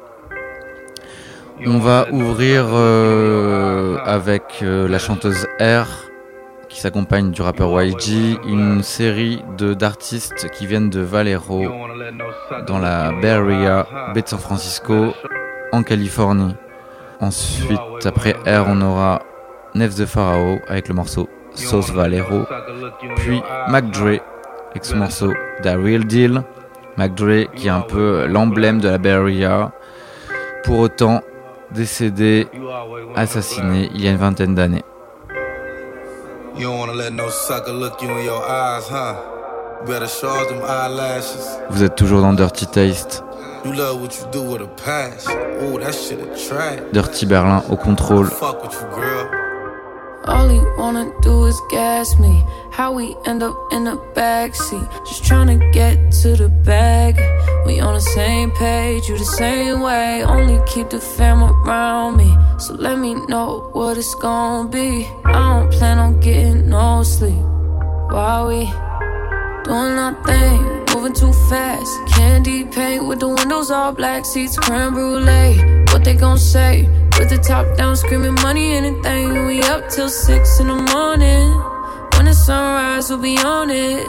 On 1.65 1.79
va 1.79 2.05
ouvrir 2.11 2.65
euh, 2.69 3.97
avec 4.05 4.43
euh, 4.61 4.87
la 4.87 4.99
chanteuse 4.99 5.47
R 5.59 5.87
qui 6.69 6.79
s'accompagne 6.79 7.31
du 7.31 7.41
rappeur 7.41 7.81
YG, 7.81 8.37
une 8.45 8.83
série 8.83 9.41
de 9.57 9.73
d'artistes 9.73 10.47
qui 10.51 10.67
viennent 10.67 10.91
de 10.91 10.99
Valero 10.99 11.63
dans 12.67 12.77
la 12.77 13.13
Bay 13.19 13.31
Area, 13.31 13.87
baie 14.13 14.21
de 14.21 14.27
San 14.27 14.37
Francisco, 14.37 15.13
en 15.71 15.81
Californie. 15.81 16.55
Ensuite, 17.19 18.05
après 18.05 18.33
R, 18.45 18.65
on 18.67 18.79
aura 18.81 19.23
Nef 19.73 19.95
the 19.95 20.05
Pharaoh 20.05 20.59
avec 20.67 20.87
le 20.87 20.93
morceau 20.93 21.27
Sauce 21.55 21.91
Valero, 21.91 22.45
puis 23.15 23.41
Mac 23.69 23.89
Dre 23.89 24.19
avec 24.69 24.85
son 24.85 24.97
morceau 24.97 25.33
The 25.63 25.73
Real 25.83 26.05
Deal. 26.05 26.43
McDre 26.97 27.51
qui 27.55 27.67
est 27.67 27.71
un 27.71 27.81
peu 27.81 28.25
l'emblème 28.25 28.79
de 28.79 28.89
la 28.89 28.97
Bay 28.97 29.11
Area, 29.11 29.71
pour 30.63 30.79
autant 30.79 31.21
décédé, 31.71 32.47
assassiné 33.15 33.89
il 33.93 34.03
y 34.03 34.07
a 34.07 34.11
une 34.11 34.17
vingtaine 34.17 34.55
d'années. 34.55 34.83
Vous 41.69 41.83
êtes 41.83 41.95
toujours 41.95 42.21
dans 42.21 42.33
Dirty 42.33 42.67
Taste. 42.67 43.23
Dirty 46.93 47.25
Berlin 47.25 47.63
au 47.69 47.75
contrôle. 47.75 48.29
All 50.27 50.49
he 50.49 50.59
wanna 50.77 51.13
do 51.21 51.45
is 51.45 51.61
gas 51.69 52.17
me. 52.17 52.43
How 52.71 52.91
we 52.91 53.15
end 53.25 53.43
up 53.43 53.55
in 53.71 53.83
the 53.83 53.97
backseat. 54.15 55.05
Just 55.05 55.23
trying 55.23 55.47
to 55.47 55.71
get 55.71 56.11
to 56.23 56.35
the 56.35 56.49
bag. 56.49 57.15
We 57.65 57.79
on 57.79 57.93
the 57.93 58.01
same 58.01 58.49
page, 58.51 59.07
you 59.07 59.17
the 59.17 59.25
same 59.25 59.81
way. 59.81 60.23
Only 60.23 60.59
keep 60.65 60.89
the 60.89 60.99
fam 60.99 61.43
around 61.43 62.17
me. 62.17 62.35
So 62.57 62.73
let 62.73 62.97
me 62.97 63.13
know 63.27 63.69
what 63.73 63.97
it's 63.97 64.15
gonna 64.15 64.67
be. 64.69 65.07
I 65.25 65.61
don't 65.61 65.71
plan 65.71 65.99
on 65.99 66.19
getting 66.19 66.69
no 66.69 67.03
sleep. 67.03 67.43
While 68.11 68.47
we 68.47 68.65
doing 69.63 69.97
our 70.05 70.15
thing, 70.25 70.85
moving 70.93 71.13
too 71.13 71.33
fast. 71.49 71.91
Candy 72.07 72.65
paint 72.65 73.05
with 73.05 73.19
the 73.19 73.27
windows 73.27 73.69
all 73.69 73.91
black, 73.91 74.25
seats 74.25 74.57
creme 74.57 74.93
brulee. 74.93 75.83
What 75.91 76.03
they 76.03 76.15
gon' 76.15 76.39
say? 76.39 76.89
With 77.17 77.29
the 77.29 77.37
top 77.37 77.77
down, 77.77 77.95
screaming 77.95 78.35
money, 78.43 78.73
anything. 78.73 79.47
We 79.47 79.61
up 79.61 79.89
till 79.89 80.09
six 80.09 80.59
in 80.59 80.67
the 80.67 80.75
morning. 80.75 81.49
When 82.15 82.25
the 82.25 82.33
sunrise, 82.33 83.09
we'll 83.09 83.19
be 83.19 83.37
on 83.37 83.69
it. 83.69 84.07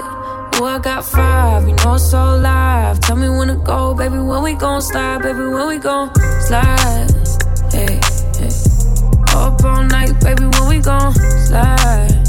Oh, 0.59 0.65
I 0.65 0.79
got 0.79 1.05
five, 1.05 1.69
you 1.69 1.75
know 1.85 1.95
it's 1.95 2.13
all 2.15 2.39
live. 2.39 2.99
Tell 3.01 3.17
me 3.17 3.29
when 3.29 3.49
to 3.49 3.57
go, 3.57 3.95
baby. 3.95 4.19
When 4.19 4.43
we 4.43 4.55
gon' 4.55 4.81
slide, 4.81 5.23
baby. 5.23 5.39
When 5.39 5.69
we 5.69 5.79
gon' 5.79 6.11
slide. 6.41 7.11
Hey, 7.71 8.01
hey. 8.39 8.51
Up 9.37 9.63
all 9.63 9.85
night, 9.85 10.19
baby. 10.21 10.47
When 10.47 10.69
we 10.69 10.81
gon' 10.81 11.13
slide. 11.47 12.25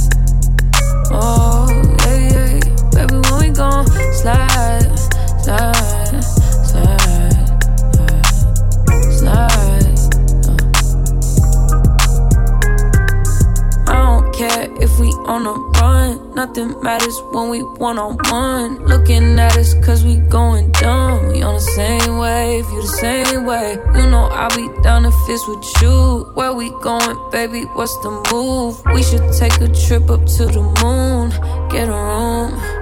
Oh, 1.10 1.68
yeah, 2.06 2.18
yeah. 2.34 2.60
Baby, 2.94 3.16
when 3.16 3.40
we 3.40 3.50
gon' 3.50 3.88
slide, 4.14 4.82
slide, 4.92 5.00
slide, 5.42 5.77
we 15.00 15.10
on 15.26 15.46
a 15.46 15.54
run. 15.80 16.34
Nothing 16.36 16.82
matters 16.82 17.22
when 17.32 17.50
we 17.50 17.62
one 17.64 17.98
on 18.00 18.18
one. 18.30 18.86
Looking 18.86 19.40
at 19.40 19.58
us 19.58 19.74
cause 19.86 20.04
we 20.04 20.18
going 20.18 20.72
dumb. 20.72 21.28
We 21.30 21.42
on 21.42 21.56
the 21.56 21.60
same 21.60 22.18
wave, 22.18 22.66
you 22.72 22.82
the 22.82 22.88
same 22.88 23.46
way. 23.46 23.78
You 23.96 24.10
know 24.10 24.28
I'll 24.32 24.56
be 24.56 24.68
down 24.84 25.06
if 25.06 25.14
it's 25.28 25.48
with 25.48 25.64
you. 25.82 26.32
Where 26.34 26.54
we 26.54 26.70
going, 26.82 27.18
baby? 27.32 27.64
What's 27.74 27.96
the 28.02 28.12
move? 28.32 28.82
We 28.94 29.04
should 29.04 29.32
take 29.34 29.60
a 29.62 29.68
trip 29.86 30.10
up 30.10 30.26
to 30.38 30.46
the 30.46 30.64
moon. 30.82 31.30
Get 31.70 31.90
a 31.90 31.92
room. 31.92 32.78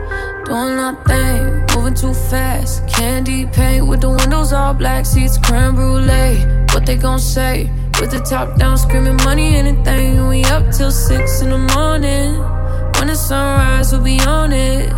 Doing 0.45 0.75
nothing, 0.75 1.65
moving 1.73 1.95
too 1.95 2.13
fast. 2.13 2.87
Candy 2.87 3.47
paint 3.47 3.87
with 3.87 4.01
the 4.01 4.11
windows 4.11 4.53
all 4.53 4.75
black, 4.75 5.05
seats 5.05 5.39
creme 5.39 5.73
brulee. 5.73 6.37
What 6.71 6.85
they 6.85 6.97
gon' 6.97 7.19
say? 7.19 7.71
With 7.99 8.11
the 8.11 8.19
top 8.19 8.57
down, 8.57 8.77
screaming 8.77 9.17
money, 9.23 9.55
anything. 9.55 10.27
We 10.27 10.43
up 10.45 10.69
till 10.71 10.91
six 10.91 11.41
in 11.41 11.49
the 11.49 11.57
morning. 11.57 12.37
When 12.95 13.07
the 13.07 13.15
sunrise, 13.15 13.93
we'll 13.93 14.03
be 14.03 14.19
on 14.19 14.51
it. 14.51 14.91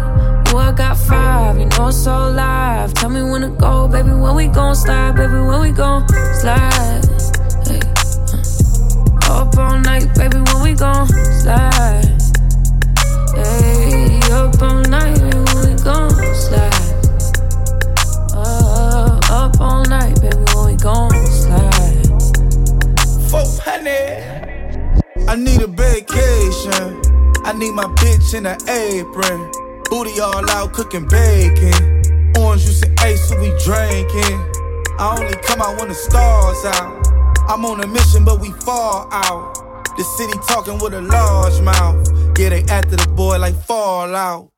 Oh, 0.50 0.58
I 0.58 0.72
got 0.72 0.98
five, 0.98 1.60
you 1.60 1.66
know 1.66 1.90
it's 1.90 2.08
all 2.08 2.32
live. 2.32 2.94
Tell 2.96 3.10
me 3.10 3.22
when 3.22 3.42
to 3.42 3.50
go, 3.50 3.88
baby. 3.88 4.10
When 4.10 4.36
we 4.36 4.48
gon' 4.48 4.76
slide, 4.76 5.16
baby. 5.16 5.34
When 5.34 5.62
we 5.62 5.72
gon' 5.72 6.08
slide. 6.42 7.07
In 28.38 28.46
an 28.46 28.58
apron. 28.70 29.52
Booty 29.90 30.20
all 30.20 30.48
out 30.52 30.72
cooking 30.72 31.08
bacon. 31.08 31.74
Orange 32.38 32.66
juice 32.66 32.84
and 32.84 32.94
ace, 33.02 33.28
so 33.28 33.36
we 33.42 33.50
drinking. 33.66 34.38
I 35.00 35.18
only 35.18 35.36
come 35.42 35.62
out 35.62 35.80
when 35.80 35.90
the 35.90 35.96
stars 35.96 36.64
out. 36.78 37.08
I'm 37.50 37.66
on 37.66 37.82
a 37.82 37.88
mission, 37.88 38.24
but 38.24 38.40
we 38.40 38.52
fall 38.62 39.10
out. 39.12 39.56
The 39.98 40.04
city 40.04 40.38
talking 40.48 40.78
with 40.78 40.94
a 40.94 41.02
large 41.02 41.60
mouth. 41.62 42.08
Yeah, 42.38 42.50
they 42.50 42.64
after 42.70 42.96
the 42.96 43.08
boy 43.16 43.40
like 43.40 43.56
Fallout. 43.66 44.50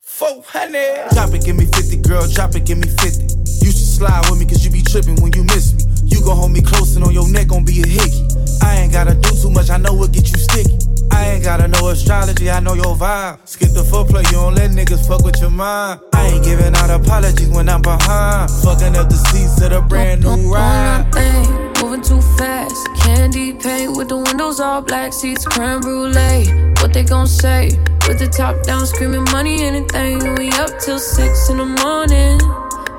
400. 0.00 1.10
Drop 1.12 1.34
it, 1.34 1.44
give 1.44 1.56
me 1.56 1.66
50, 1.66 1.96
girl, 2.08 2.26
drop 2.28 2.54
it, 2.54 2.64
give 2.64 2.78
me 2.78 2.88
50. 2.88 3.22
You 3.60 3.70
should 3.70 3.92
slide 4.00 4.24
with 4.30 4.38
me 4.38 4.46
cause 4.46 4.64
you 4.64 4.70
be 4.70 4.80
tripping 4.80 5.20
when 5.20 5.32
you 5.34 5.44
miss 5.44 5.74
me. 5.74 5.84
You 6.04 6.24
gon' 6.24 6.38
hold 6.38 6.52
me 6.52 6.62
close 6.62 6.96
and 6.96 7.04
on 7.04 7.12
your 7.12 7.28
neck 7.28 7.48
gon' 7.48 7.66
be 7.66 7.82
a 7.82 7.86
hickey. 7.86 8.24
I 8.62 8.80
ain't 8.80 8.92
gotta 8.92 9.14
do 9.14 9.28
too 9.42 9.50
much, 9.50 9.68
I 9.68 9.76
know 9.76 9.92
what 9.92 10.12
get 10.12 10.30
you 10.30 10.38
sticky. 10.38 10.85
I 11.16 11.30
ain't 11.32 11.44
gotta 11.44 11.66
know 11.66 11.88
astrology, 11.88 12.50
I 12.50 12.60
know 12.60 12.74
your 12.74 12.94
vibe. 12.94 13.38
Skip 13.48 13.72
the 13.72 13.82
footplay, 13.82 14.24
you 14.30 14.38
don't 14.38 14.54
let 14.54 14.70
niggas 14.70 15.08
fuck 15.08 15.24
with 15.24 15.40
your 15.40 15.50
mind. 15.50 16.00
I 16.12 16.26
ain't 16.26 16.44
giving 16.44 16.74
out 16.76 16.90
apologies 16.90 17.48
when 17.48 17.68
I'm 17.70 17.80
behind. 17.80 18.50
Fucking 18.62 18.94
up 18.96 19.08
the 19.08 19.16
seats 19.30 19.60
of 19.62 19.70
the 19.70 19.80
brand 19.80 20.22
new 20.22 20.52
ride. 20.52 21.10
Thing, 21.12 21.48
moving 21.80 22.02
too 22.02 22.20
fast. 22.36 22.76
Candy 23.00 23.54
paint 23.54 23.96
with 23.96 24.08
the 24.10 24.18
windows 24.18 24.60
all 24.60 24.82
black, 24.82 25.14
seats 25.14 25.46
creme 25.46 25.80
brulee. 25.80 26.72
What 26.80 26.92
they 26.92 27.02
gon' 27.02 27.26
say? 27.26 27.70
With 28.06 28.18
the 28.18 28.28
top 28.28 28.62
down, 28.64 28.86
screaming 28.86 29.24
money, 29.32 29.62
anything. 29.62 30.18
We 30.36 30.50
up 30.50 30.78
till 30.78 30.98
six 30.98 31.48
in 31.48 31.56
the 31.56 31.64
morning. 31.64 32.38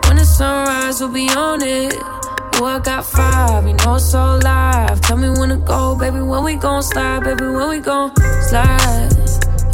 When 0.08 0.17
the 0.17 0.25
sunrise, 0.25 0.99
we'll 0.99 1.13
be 1.13 1.30
on 1.30 1.62
it. 1.62 2.16
Oh, 2.60 2.65
I 2.65 2.80
got 2.80 3.06
five, 3.06 3.67
you 3.67 3.76
know 3.86 3.96
it's 3.96 4.15
all 4.15 4.39
live. 4.39 5.00
Tell 5.02 5.15
me 5.15 5.30
when 5.30 5.50
to 5.50 5.58
go, 5.58 5.96
baby. 5.96 6.22
When 6.22 6.43
we 6.43 6.56
gon' 6.56 6.82
slide, 6.82 7.24
baby. 7.24 7.46
When 7.46 7.70
we 7.70 7.80
gon' 7.80 8.12
slide. 8.50 9.13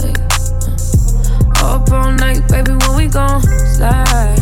Hey, 0.01 0.13
uh. 1.61 1.75
Up 1.77 1.89
all 1.93 2.11
night, 2.11 2.45
baby. 2.49 2.71
When 2.73 2.97
we 2.97 3.07
gon' 3.07 3.41
slide. 3.41 4.37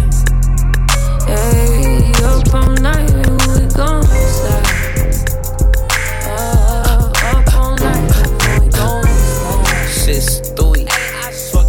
Hey, 1.27 2.11
up 2.23 2.53
all 2.55 2.73
night, 2.81 3.11
baby. 3.13 3.29
When 3.29 3.61
we 3.61 3.67
gon' 3.77 4.03
slide. 4.03 4.65
Shit's 9.87 10.37
stupid. 10.37 10.89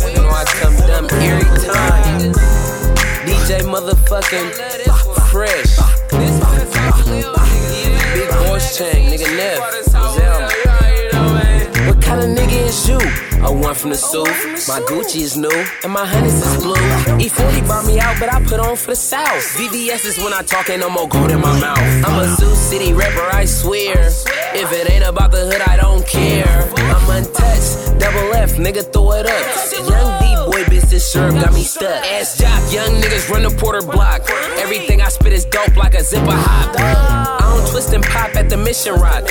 You 0.08 0.22
know 0.22 0.30
I 0.30 0.44
come 0.46 0.76
dumb 0.86 1.06
every 1.20 1.44
time. 1.68 2.32
DJ 3.26 3.60
motherfucking 3.68 4.48
fresh. 5.30 5.81
Big 8.14 8.30
voice 8.46 8.78
chain, 8.78 9.10
nigga 9.10 9.28
Nef. 9.36 9.58
What 11.86 12.00
kind 12.00 12.20
of 12.22 12.28
nigga 12.38 12.68
is 12.68 12.88
you? 12.88 12.98
A 13.44 13.52
one 13.52 13.74
from 13.74 13.90
the 13.90 13.96
soup. 13.96 14.28
My 14.68 14.80
Gucci 14.88 15.20
is 15.22 15.36
new, 15.36 15.50
and 15.82 15.92
my 15.92 16.06
honey's 16.06 16.34
is 16.34 16.62
blue. 16.62 16.74
E40 17.18 17.66
brought 17.66 17.86
me 17.86 17.98
out, 17.98 18.16
but 18.20 18.32
I 18.32 18.40
put 18.44 18.60
on 18.60 18.76
for 18.76 18.90
the 18.92 18.96
South. 18.96 19.42
VVS 19.56 20.06
is 20.06 20.18
when 20.18 20.32
I 20.32 20.42
talk, 20.42 20.70
ain't 20.70 20.80
no 20.80 20.88
more 20.88 21.08
gold 21.08 21.30
in 21.32 21.40
my 21.40 21.60
mouth. 21.60 21.78
I'm 22.06 22.20
a 22.20 22.36
Sioux 22.36 22.54
City 22.54 22.92
rapper, 22.92 23.28
I 23.32 23.44
swear. 23.46 23.98
If 24.54 24.72
it 24.72 24.90
ain't 24.90 25.04
about 25.04 25.32
the 25.32 25.44
hood, 25.44 25.62
I 25.62 25.76
don't 25.76 26.06
care. 26.06 26.70
I'm 26.76 27.10
untouched, 27.10 27.98
double 27.98 28.32
F, 28.34 28.52
nigga, 28.56 28.84
throw 28.92 29.12
it 29.12 29.26
up. 29.26 29.44
Young 29.88 30.21
This 30.90 31.10
syrup 31.10 31.34
got 31.34 31.52
me 31.54 31.62
stuck. 31.62 32.04
Ass 32.04 32.38
jock, 32.38 32.72
young 32.72 33.00
niggas 33.00 33.30
run 33.30 33.42
the 33.42 33.50
porter 33.50 33.80
block. 33.80 34.28
Everything 34.58 35.00
I 35.00 35.08
spit 35.08 35.32
is 35.32 35.44
dope 35.44 35.76
like 35.76 35.94
a 35.94 36.02
zipper 36.02 36.26
hop. 36.30 36.74
I 36.78 37.38
don't 37.40 37.70
twist 37.70 37.92
and 37.92 38.04
pop 38.04 38.34
at 38.36 38.48
the 38.48 38.56
mission 38.56 38.94
rock. 38.94 39.24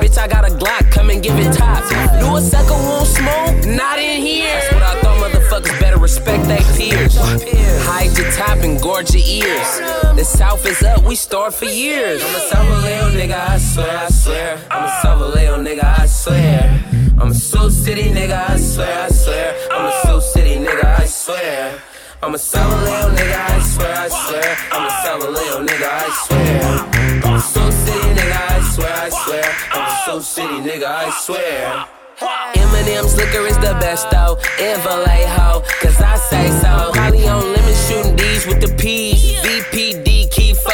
Bitch, 0.00 0.18
I 0.18 0.26
got 0.28 0.44
a 0.44 0.54
Glock, 0.54 0.90
come 0.90 1.10
and 1.10 1.22
give 1.22 1.36
it 1.36 1.52
top. 1.54 1.82
Do 2.20 2.36
a 2.36 2.40
sucker 2.40 2.72
won't 2.72 3.06
smoke? 3.06 3.66
Not 3.66 3.98
in 3.98 4.20
here. 4.20 4.46
That's 4.46 4.72
what 4.72 4.82
I 4.82 5.00
thought 5.00 5.18
motherfuckers 5.30 5.80
better 5.80 5.98
respect 5.98 6.44
they 6.44 6.62
peers. 6.76 7.16
Hide 7.16 8.16
your 8.16 8.30
top 8.32 8.58
and 8.58 8.80
gorge 8.80 9.14
your 9.14 9.24
ears. 9.24 9.80
The 10.16 10.24
South 10.24 10.64
is 10.66 10.82
up, 10.82 11.04
we 11.04 11.16
starved 11.16 11.56
for 11.56 11.66
years. 11.66 12.22
I'm 12.24 12.34
a 12.34 12.40
South 12.40 12.68
Vallejo 12.68 13.18
nigga, 13.18 13.48
I 13.48 13.58
swear, 13.58 13.98
I 13.98 14.08
swear. 14.08 14.60
I'm 14.70 14.84
a 14.84 15.02
South 15.02 15.18
Vallejo 15.18 15.56
nigga, 15.62 15.98
I 15.98 16.06
swear. 16.06 17.03
I'm 17.16 17.30
a 17.30 17.34
Sioux 17.34 17.70
City 17.70 18.10
nigga, 18.10 18.50
I 18.50 18.56
swear, 18.56 19.04
I 19.04 19.08
swear. 19.08 19.54
I'm 19.70 19.86
a 19.86 19.92
Sioux 20.02 20.20
City 20.20 20.56
nigga, 20.56 20.84
I 20.84 21.04
swear. 21.06 21.80
I'm 22.22 22.34
a 22.34 22.38
South 22.38 22.70
Vallejo 22.70 23.16
nigga, 23.16 23.50
I 23.50 23.60
swear, 23.60 23.94
I 23.96 24.08
swear. 24.08 24.56
I'm 24.72 24.86
a 24.86 24.90
South 25.02 25.22
Vallejo 25.22 25.66
nigga, 25.66 25.88
I 25.90 26.08
swear. 26.24 27.24
I'm 27.24 27.34
a 27.34 27.40
Sioux 27.40 27.70
City 27.70 28.08
nigga, 28.18 28.50
I 28.50 28.60
swear, 28.74 28.94
I 28.94 29.08
swear. 29.10 29.44
I'm 29.72 29.86
a 29.86 30.04
Sioux 30.04 30.20
City 30.22 30.58
nigga, 30.68 30.86
I 30.86 31.10
swear. 31.10 31.86
Eminem's 32.54 33.16
liquor 33.16 33.46
is 33.46 33.56
the 33.58 33.76
best 33.80 34.10
though, 34.10 34.36
in 34.58 34.78
Vallejo, 34.80 35.62
cause 35.82 36.00
I 36.00 36.16
say 36.16 36.50
so. 36.62 36.92
Holly 36.98 37.28
on 37.28 37.42
lemon 37.52 37.74
shooting 37.86 38.16
D's 38.16 38.46
with 38.46 38.60
the 38.60 38.74
P's. 38.76 39.40
VPD 39.44 40.13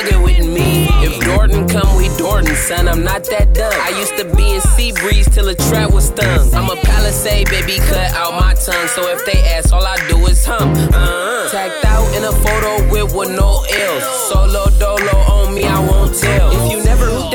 fucking 0.01 0.23
with 0.23 0.47
me. 0.47 0.89
If 1.05 1.23
Jordan 1.25 1.69
come, 1.69 1.97
we 1.97 2.09
Jordan, 2.17 2.55
son. 2.55 2.89
I'm 2.89 3.03
not 3.03 3.25
that 3.25 3.55
dumb. 3.55 3.73
I 3.73 3.91
used 3.99 4.17
to 4.19 4.25
be 4.37 4.55
in 4.55 4.61
sea 4.61 4.93
breeze 4.93 5.29
till 5.29 5.49
a 5.49 5.55
trap 5.55 5.93
was 5.93 6.09
stung. 6.09 6.55
I'm 6.55 6.71
a 6.71 6.77
palisade, 6.77 7.49
baby, 7.49 7.79
cut 7.79 8.13
out 8.15 8.35
my 8.39 8.55
tongue. 8.55 8.89
So 8.89 9.09
if 9.09 9.25
they 9.27 9.41
ask, 9.55 9.73
all 9.73 9.85
I 9.85 9.97
do 10.09 10.17
is 10.27 10.45
hum. 10.45 10.73
Uh-huh. 10.73 11.51
Tagged 11.51 11.85
out 11.87 12.07
in 12.17 12.25
a 12.25 12.33
photo 12.33 12.93
with 12.93 13.15
with 13.15 13.31
no 13.31 13.65
L's. 13.69 14.29
Solo 14.29 14.67
dolo 14.79 15.17
on 15.33 15.55
me, 15.55 15.65
I 15.65 15.81
won't 15.81 16.15
tell. 16.15 16.60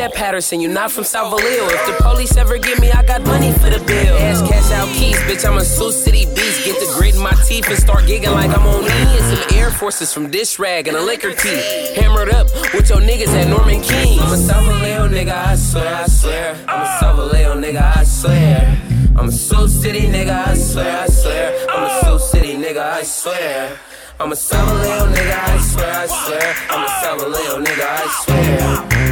At 0.06 0.14
Patterson, 0.14 0.62
you 0.62 0.68
not 0.70 0.92
from 0.92 1.04
South. 1.04 1.34
If 1.36 1.86
the 1.88 2.04
police 2.04 2.38
ever 2.38 2.60
get 2.60 2.80
me, 2.80 2.92
I 2.92 3.02
got 3.02 3.24
money 3.24 3.52
for 3.54 3.72
the 3.72 3.84
bill. 3.88 4.16
Ass 4.18 4.40
cash 4.48 4.72
out 4.72 4.88
keys, 4.90 5.18
bitch. 5.22 5.44
I'm 5.50 5.58
a 5.58 5.66
Sioux 5.66 5.92
City 5.92 6.26
beast. 6.26 6.64
Get 6.64 6.80
the 6.80 6.94
grit 6.96 7.16
in 7.16 7.24
my 7.24 7.34
teeth 7.48 7.68
and 7.68 7.80
start 7.80 8.04
gigging 8.04 8.32
like 8.32 8.52
I'm 8.52 8.68
on 8.68 8.84
E. 8.84 8.88
And 8.88 9.40
some 9.40 9.58
Air 9.58 9.72
Forces 9.72 10.14
from 10.14 10.30
Dish 10.30 10.60
Rag 10.60 10.88
and 10.88 10.96
a 10.96 11.02
liquor 11.02 11.34
tee. 11.34 11.96
Hammered 11.96 12.30
up 12.30 12.46
with 12.72 12.88
your 12.88 13.00
niggas 13.00 13.30
at 13.30 13.48
Norman 13.48 13.82
King. 13.82 14.20
I'm 14.20 14.32
a 14.32 14.38
South 14.38 14.66
nigga, 15.10 15.32
I 15.32 15.56
swear, 15.56 15.96
I 15.96 16.06
swear. 16.06 16.56
I'm 16.68 16.82
a 16.82 17.00
South 17.00 17.16
Vallejo 17.16 17.56
nigga, 17.60 17.98
I 17.98 18.04
swear. 18.04 18.78
I'm 19.16 19.30
a 19.30 19.32
Sioux 19.32 19.68
City 19.68 20.02
nigga, 20.02 20.50
I 20.50 20.54
swear, 20.54 21.02
I 21.02 21.08
swear. 21.08 21.68
I'm 21.68 21.84
a 21.84 22.02
Sioux 22.02 22.20
City 22.20 22.54
nigga, 22.54 22.78
I 22.78 23.02
swear. 23.02 23.80
I'm 24.18 24.32
a 24.32 24.36
South 24.36 24.66
Vallejo 24.70 25.14
nigga, 25.14 25.38
I 25.44 25.58
swear, 25.60 25.94
I 25.94 26.08
swear. 26.08 26.56
I'm 26.70 26.86
a 26.86 26.90
South 27.02 27.20
Vallejo 27.20 27.60
nigga, 27.62 27.86
I 27.86 28.08
swear. 28.24 28.62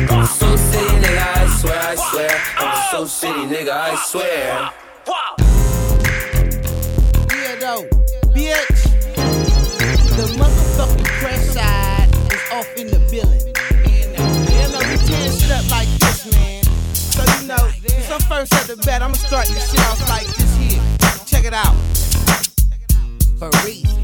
I'm 0.09 0.23
a 0.23 0.27
Sioux 0.27 0.57
City 0.57 0.95
nigga, 1.03 1.23
I 1.35 1.47
swear, 1.59 1.79
I 1.81 1.95
swear. 1.95 2.41
I'm 2.57 2.71
a 2.71 2.75
Sioux 2.89 3.07
City 3.07 3.43
nigga, 3.53 3.71
I 3.71 3.95
swear. 3.95 4.71
Yeah, 7.35 7.55
though, 7.59 7.83
bitch. 8.31 8.83
The 10.15 10.25
motherfucking 10.39 11.05
Crestside 11.19 12.09
is 12.31 12.43
off 12.53 12.73
in 12.77 12.87
the 12.87 12.99
building. 13.11 13.51
You 13.91 14.71
know, 14.71 14.79
you 14.87 14.97
can't 15.05 15.33
step 15.33 15.69
like 15.69 15.89
this, 15.99 16.31
man. 16.31 16.63
So, 16.93 17.23
you 17.41 17.47
know, 17.49 17.67
since 17.87 18.09
I'm 18.09 18.21
first 18.21 18.53
at 18.53 18.67
the 18.67 18.77
bat, 18.85 19.01
I'ma 19.01 19.15
start 19.15 19.47
this 19.47 19.69
shit 19.69 19.81
off 19.81 19.99
like 20.07 20.27
this 20.27 20.55
here. 20.55 20.81
Check 21.25 21.43
it 21.43 21.53
out. 21.53 21.75
For 23.37 23.49
reason. 23.65 24.03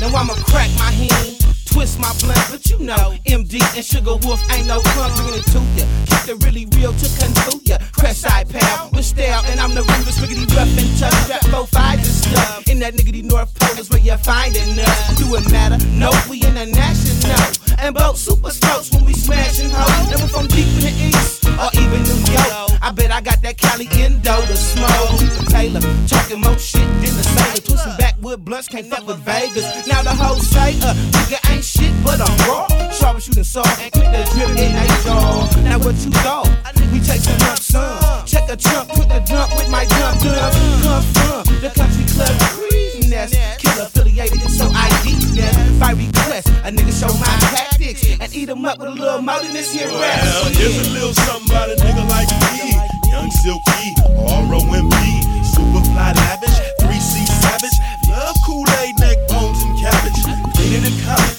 Now 0.00 0.08
I'ma 0.16 0.32
crack 0.48 0.70
my 0.78 0.90
hand, 0.90 1.44
twist 1.66 2.00
my 2.00 2.08
blunt, 2.20 2.40
but 2.50 2.64
you 2.70 2.78
know, 2.78 3.12
MD 3.28 3.60
and 3.76 3.84
Sugar 3.84 4.16
Wolf 4.24 4.40
ain't 4.50 4.66
no 4.66 4.80
clump 4.80 5.14
bringing 5.14 5.36
it 5.36 5.46
to 5.52 5.60
ya. 5.76 5.84
Keep 6.08 6.22
the 6.24 6.36
really 6.46 6.64
real 6.72 6.94
to 6.94 7.08
control 7.20 7.60
ya. 7.68 7.76
Crestside 7.92 8.48
pal, 8.48 8.88
with 8.94 9.04
style, 9.04 9.44
and 9.52 9.60
I'm 9.60 9.74
the 9.74 9.82
rudest, 9.82 10.16
riggedy 10.24 10.48
rough 10.56 10.72
and 10.72 10.88
tough. 10.98 11.28
Rap 11.28 11.44
low 11.52 11.66
fives 11.66 12.08
and 12.08 12.16
stuff. 12.16 12.68
In 12.70 12.78
that 12.78 12.94
niggity 12.94 13.22
North 13.22 13.52
Pole 13.60 13.78
is 13.78 13.90
where 13.90 14.00
you're 14.00 14.16
finding 14.16 14.78
us. 14.80 15.18
Do 15.18 15.34
it 15.36 15.52
matter? 15.52 15.76
No, 15.88 16.10
we 16.30 16.40
international. 16.40 17.52
And 17.78 17.94
both 17.94 18.16
super 18.16 18.50
strokes 18.50 18.90
when 18.92 19.04
we 19.04 19.12
smashing 19.12 19.68
hoes. 19.68 20.12
And 20.12 20.20
we're 20.22 20.32
from 20.32 20.46
deep 20.46 20.66
in 20.80 20.88
the 20.88 20.94
east, 21.12 21.44
or 21.44 21.68
even 21.76 22.00
New 22.08 22.32
York. 22.32 22.69
I 22.90 22.92
bet 22.92 23.12
I 23.12 23.20
got 23.20 23.40
that 23.42 23.56
Cali 23.56 23.86
Indo 24.02 24.34
to 24.34 24.56
smoke. 24.58 25.22
Taylor, 25.46 25.78
talking 26.10 26.40
more 26.42 26.58
shit 26.58 26.82
than 26.98 27.14
the 27.14 27.22
sailor. 27.22 27.62
Twisting 27.62 27.96
backwood 28.02 28.44
blunts, 28.44 28.66
can't 28.66 28.84
fuck 28.90 29.06
with 29.06 29.22
Vegas. 29.22 29.62
Now 29.86 30.02
the 30.02 30.10
whole 30.10 30.42
say, 30.42 30.74
uh, 30.82 30.98
nigga 31.14 31.38
ain't 31.54 31.62
shit 31.62 31.94
but 32.02 32.18
a 32.18 32.26
raw. 32.50 32.66
Sharp 32.90 33.22
shooting 33.22 33.44
saw 33.44 33.62
and 33.78 33.92
click 33.94 34.10
the 34.10 34.26
drip 34.34 34.50
in 34.58 34.74
they 34.74 34.90
jaw. 35.06 35.46
Now 35.62 35.78
what 35.78 35.94
you 36.02 36.10
thought? 36.26 36.50
We 36.90 36.98
take 36.98 37.22
some 37.22 37.38
lump 37.46 37.62
sum. 37.62 38.26
Check 38.26 38.50
a 38.50 38.56
trunk, 38.58 38.90
put 38.90 39.06
the 39.06 39.22
dump 39.22 39.54
with 39.54 39.70
my 39.70 39.86
dump 39.86 40.18
dump. 40.26 40.50
Come 40.82 41.46
from 41.46 41.62
the 41.62 41.70
country 41.70 42.02
club 42.10 42.34
craziness. 42.58 43.30
Kill 43.62 43.86
affiliated, 43.86 44.50
so 44.50 44.66
I 44.66 44.90
eat 45.06 45.30
that. 45.38 45.54
If 45.54 45.78
I 45.80 45.92
request, 45.94 46.48
a 46.66 46.74
nigga 46.74 46.90
show 46.90 47.14
my 47.22 47.30
tactics 47.54 48.02
and 48.18 48.34
eat 48.34 48.50
'em 48.50 48.66
up 48.66 48.80
with 48.80 48.88
a 48.88 48.98
little 48.98 49.22
more 49.22 49.38
than 49.38 49.52
this 49.54 49.70
here 49.70 49.86
rap. 49.86 50.26
Well, 50.26 50.50
here's 50.50 50.88
a 50.88 50.90
little 50.90 51.14
something 51.14 51.54
about 51.54 51.70
a 51.70 51.76
nigga 51.78 52.02
like 52.10 52.26
me. 52.50 52.69
Young 53.30 53.62
Silky, 53.62 53.94
R-O-M-B, 54.18 55.22
super 55.44 55.84
fly 55.92 56.12
lavish, 56.12 56.58
3C 56.80 57.26
savage, 57.28 57.78
love 58.10 58.34
Kool-Aid, 58.44 58.98
neck 58.98 59.18
bones 59.28 59.62
and 59.62 59.78
cabbage, 59.78 60.18
cleaning 60.54 60.82
and 60.82 60.98
common, 61.06 61.36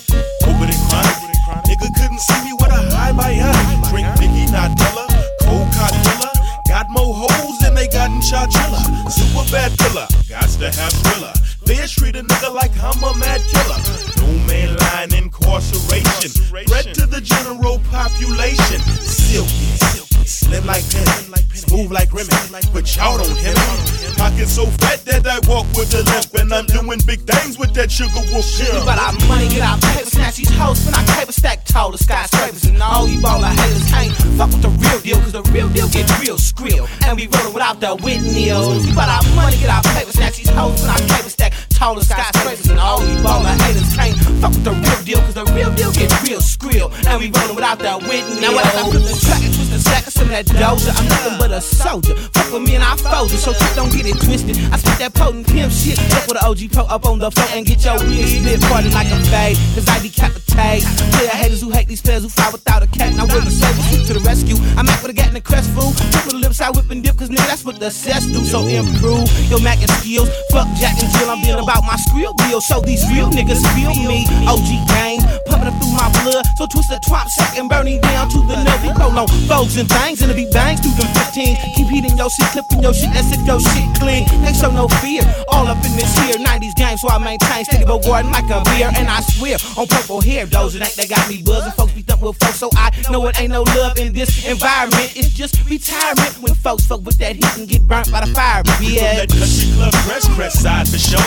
over 0.47 0.65
the 0.67 0.77
chronic. 0.87 1.19
Nigga 1.67 1.93
couldn't 1.99 2.19
see 2.19 2.45
me 2.45 2.53
with 2.53 2.71
a 2.71 2.95
high 2.95 3.11
by 3.11 3.33
biotic. 3.33 3.89
Drink 3.89 4.07
Nicky, 4.19 4.51
not 4.51 4.77
Della, 4.77 5.07
cold 5.41 5.67
Codilla. 5.75 6.31
Got 6.69 6.89
more 6.91 7.13
hoes 7.13 7.59
than 7.59 7.75
they 7.75 7.87
got 7.87 8.09
in 8.09 8.21
Chachilla. 8.21 8.79
Super 9.11 9.51
bad 9.51 9.77
killer, 9.77 10.07
gots 10.31 10.57
to 10.59 10.71
have 10.71 10.93
thriller. 10.93 11.33
They 11.65 11.75
treat 11.87 12.15
a 12.15 12.23
nigga 12.23 12.53
like 12.53 12.71
I'm 12.79 13.03
a 13.03 13.17
mad 13.17 13.41
killer. 13.51 13.79
No 14.15 14.27
man 14.47 14.77
line 14.77 15.13
incarceration. 15.13 16.31
Threat 16.47 16.93
to 16.95 17.05
the 17.05 17.19
general 17.19 17.79
population. 17.91 18.79
Silky, 19.01 20.10
Slim 20.25 20.65
like 20.65 20.83
Penny, 20.91 21.41
smooth 21.53 21.91
like 21.91 22.13
Remy, 22.13 22.29
but 22.73 22.85
y'all 22.95 23.17
don't 23.17 23.37
hit 23.37 23.57
me. 23.57 24.15
Pocket 24.17 24.47
so 24.47 24.65
fat 24.77 25.03
that 25.05 25.25
I 25.25 25.39
walk 25.49 25.65
with 25.73 25.93
a 25.97 26.03
limp, 26.05 26.29
and 26.35 26.53
I'm 26.53 26.65
doing 26.65 26.99
big 27.07 27.21
things 27.25 27.57
with 27.57 27.73
that 27.73 27.91
sugar 27.91 28.21
wolf 28.31 28.45
shit. 28.45 28.69
Got 28.85 29.01
our 29.01 29.13
money, 29.27 29.49
get 29.49 29.65
our 29.65 29.77
paper, 29.79 30.09
snatch 30.09 30.35
these 30.37 30.53
hoes, 30.53 30.85
when 30.85 30.93
I 30.93 31.03
paper 31.17 31.31
stack 31.31 31.65
tall, 31.65 31.91
the 31.91 31.97
skyscrapers, 31.97 32.65
and 32.65 32.81
all 32.81 33.07
you 33.07 33.19
baller 33.19 33.49
haters 33.49 33.89
can't 33.89 34.13
fuck 34.37 34.51
with 34.53 34.61
the 34.61 34.69
real 34.69 34.99
deal, 35.01 35.17
cause 35.17 35.33
the 35.33 35.43
real 35.51 35.69
deal 35.69 35.89
get 35.89 36.05
real 36.21 36.37
skrill. 36.37 36.85
And 37.07 37.17
we 37.17 37.25
rollin' 37.27 37.53
without 37.53 37.79
the 37.79 37.95
Whitney's. 37.97 38.85
We 38.85 38.93
got 38.93 39.09
our 39.09 39.25
money, 39.35 39.57
get 39.57 39.73
our 39.73 39.81
paper, 39.97 40.11
snatch 40.11 40.37
these 40.37 40.49
hoes, 40.49 40.79
when 40.81 40.91
I 40.91 40.97
paper 41.01 41.29
stack 41.29 41.40
tall, 41.81 41.95
the 41.95 42.05
skyscrapers, 42.05 42.69
and 42.69 42.79
all 42.79 43.01
you 43.01 43.17
baller 43.25 43.57
haters 43.65 43.89
can't 43.97 44.13
fuck 44.37 44.53
with 44.53 44.63
the 44.63 44.69
real 44.69 45.01
deal, 45.01 45.19
cause 45.25 45.33
the 45.33 45.45
real 45.57 45.73
deal 45.73 45.91
gets 45.91 46.13
real 46.21 46.37
skrill. 46.37 46.93
And 47.09 47.17
we 47.17 47.33
rollin' 47.33 47.57
without 47.57 47.79
that 47.79 48.05
Whitney. 48.05 48.37
Now, 48.37 48.53
as 48.53 48.69
I 48.77 48.85
flip 48.85 49.01
the 49.01 49.17
track 49.17 49.41
and 49.41 49.49
twist 49.49 49.71
the 49.73 49.81
sack 49.81 50.05
of 50.05 50.13
some 50.13 50.29
of 50.29 50.33
that 50.37 50.45
doja, 50.45 50.93
I'm 50.93 51.07
nothing 51.09 51.35
but 51.41 51.49
a 51.49 51.59
soldier. 51.59 52.13
Fuck 52.37 52.53
with 52.53 52.69
me 52.69 52.77
and 52.77 52.85
I 52.85 52.93
fold 53.01 53.33
it, 53.33 53.41
so 53.41 53.49
shit 53.57 53.73
don't 53.73 53.89
get 53.89 54.05
it 54.05 54.21
twisted. 54.21 54.61
I 54.69 54.77
spit 54.77 54.97
that 55.01 55.17
potent 55.17 55.49
pimp 55.49 55.73
shit, 55.73 55.97
fuck 56.13 56.29
with 56.29 56.37
the 56.37 56.45
OG 56.45 56.61
pro 56.69 56.85
up 56.85 57.09
on 57.09 57.17
the 57.17 57.33
floor 57.33 57.49
and 57.57 57.65
get 57.65 57.81
your 57.81 57.97
wig 58.05 58.29
split 58.29 58.61
party 58.69 58.93
like 58.93 59.09
a 59.09 59.17
fade, 59.33 59.57
cause 59.73 59.89
I 59.89 59.97
decapitate. 60.05 60.85
Player 61.17 61.33
haters 61.33 61.65
who 61.65 61.73
hate 61.73 61.89
these 61.89 62.01
players 62.05 62.21
who 62.21 62.29
fly 62.29 62.53
without 62.53 62.85
a 62.85 62.89
cat. 62.93 63.17
Now 63.17 63.25
with 63.25 63.41
the 63.41 63.49
saber 63.49 63.81
swoop 63.89 64.05
to 64.05 64.13
the 64.21 64.23
rescue. 64.29 64.57
I'm 64.77 64.85
out 64.85 65.01
with 65.01 65.09
a 65.09 65.17
gat 65.17 65.33
in 65.33 65.33
the 65.33 65.41
crest 65.41 65.73
fool. 65.73 65.97
Flip 65.97 66.29
with 66.29 66.35
the 66.37 66.41
lips, 66.45 66.61
I 66.61 66.69
whip 66.69 66.93
and 66.93 67.01
dip, 67.01 67.17
cause 67.17 67.33
nigga, 67.33 67.49
that's 67.49 67.65
what 67.65 67.79
the 67.81 67.89
cess 67.89 68.29
do. 68.29 68.45
So 68.45 68.61
improve 68.69 69.25
your 69.49 69.61
Mac 69.65 69.81
and 69.81 69.89
skills. 69.97 70.29
Fuck 70.53 70.69
Jack 70.77 71.01
and 71.01 71.09
Jill, 71.17 71.29
I'm 71.31 71.41
being 71.41 71.57
about 71.57 71.70
my 71.83 71.95
skrill 71.95 72.33
bill. 72.35 72.59
So 72.59 72.81
these 72.81 73.07
real 73.09 73.29
niggas 73.29 73.63
feel 73.75 73.95
me. 73.95 74.25
OG 74.47 74.69
gang, 74.87 75.19
up 75.67 75.75
through 75.81 75.93
my 75.93 76.09
blood. 76.23 76.45
So 76.57 76.65
twist 76.67 76.89
the 76.89 76.99
twop 77.05 77.27
sack 77.29 77.57
and 77.57 77.69
burn 77.69 77.87
it 77.87 78.01
down 78.01 78.29
to 78.29 78.39
the 78.45 78.57
nub. 78.63 78.79
We 78.81 78.89
roll 78.97 79.17
on 79.17 79.27
foes 79.47 79.77
and 79.77 79.89
things, 79.89 80.21
and 80.21 80.31
it 80.31 80.35
be 80.35 80.47
bangs 80.51 80.81
through 80.81 80.95
them 80.97 81.09
15. 81.33 81.57
Keep 81.75 81.87
heating 81.87 82.17
your 82.17 82.29
shit, 82.29 82.47
clipping 82.53 82.81
your 82.83 82.93
shit, 82.93 83.11
that's 83.13 83.31
if 83.31 83.41
your 83.45 83.59
shit 83.59 83.87
clean. 83.99 84.25
Ain't 84.45 84.57
show 84.57 84.71
no 84.71 84.87
fear. 85.01 85.23
All 85.49 85.67
up 85.67 85.77
in 85.85 85.93
this 85.95 86.11
here 86.19 86.37
90s 86.37 86.75
game, 86.75 86.97
so 86.97 87.09
I 87.09 87.17
maintain 87.17 87.65
steady 87.65 87.85
but 87.85 88.03
Gordon 88.03 88.31
like 88.31 88.49
a 88.49 88.61
beer. 88.71 88.91
And 88.95 89.07
I 89.07 89.21
swear 89.21 89.57
on 89.77 89.87
purple 89.87 90.21
hair, 90.21 90.45
those 90.45 90.75
it 90.75 90.81
ain't 90.81 90.95
they 90.95 91.07
got 91.07 91.27
me 91.29 91.41
buzzing. 91.41 91.73
Folks 91.73 91.93
be 91.93 92.01
thumping 92.01 92.27
with 92.27 92.37
folks, 92.37 92.59
so 92.59 92.69
I 92.75 92.91
know 93.09 93.27
it 93.27 93.39
ain't 93.39 93.51
no 93.51 93.63
love 93.77 93.97
in 93.97 94.13
this 94.13 94.45
environment. 94.47 95.13
It's 95.15 95.33
just 95.33 95.57
retirement 95.69 96.41
when 96.41 96.53
folks 96.55 96.85
fuck 96.85 97.01
with 97.05 97.17
that 97.19 97.35
heat 97.35 97.57
and 97.57 97.67
get 97.67 97.87
burnt 97.87 98.11
by 98.11 98.25
the 98.25 98.33
fire. 98.33 98.63
Yeah. 98.81 99.25
That 99.25 99.29
country 99.29 99.71
club 99.75 99.93
press, 100.05 100.27
Crestside 100.35 100.87
for 100.87 100.97
show. 100.97 101.21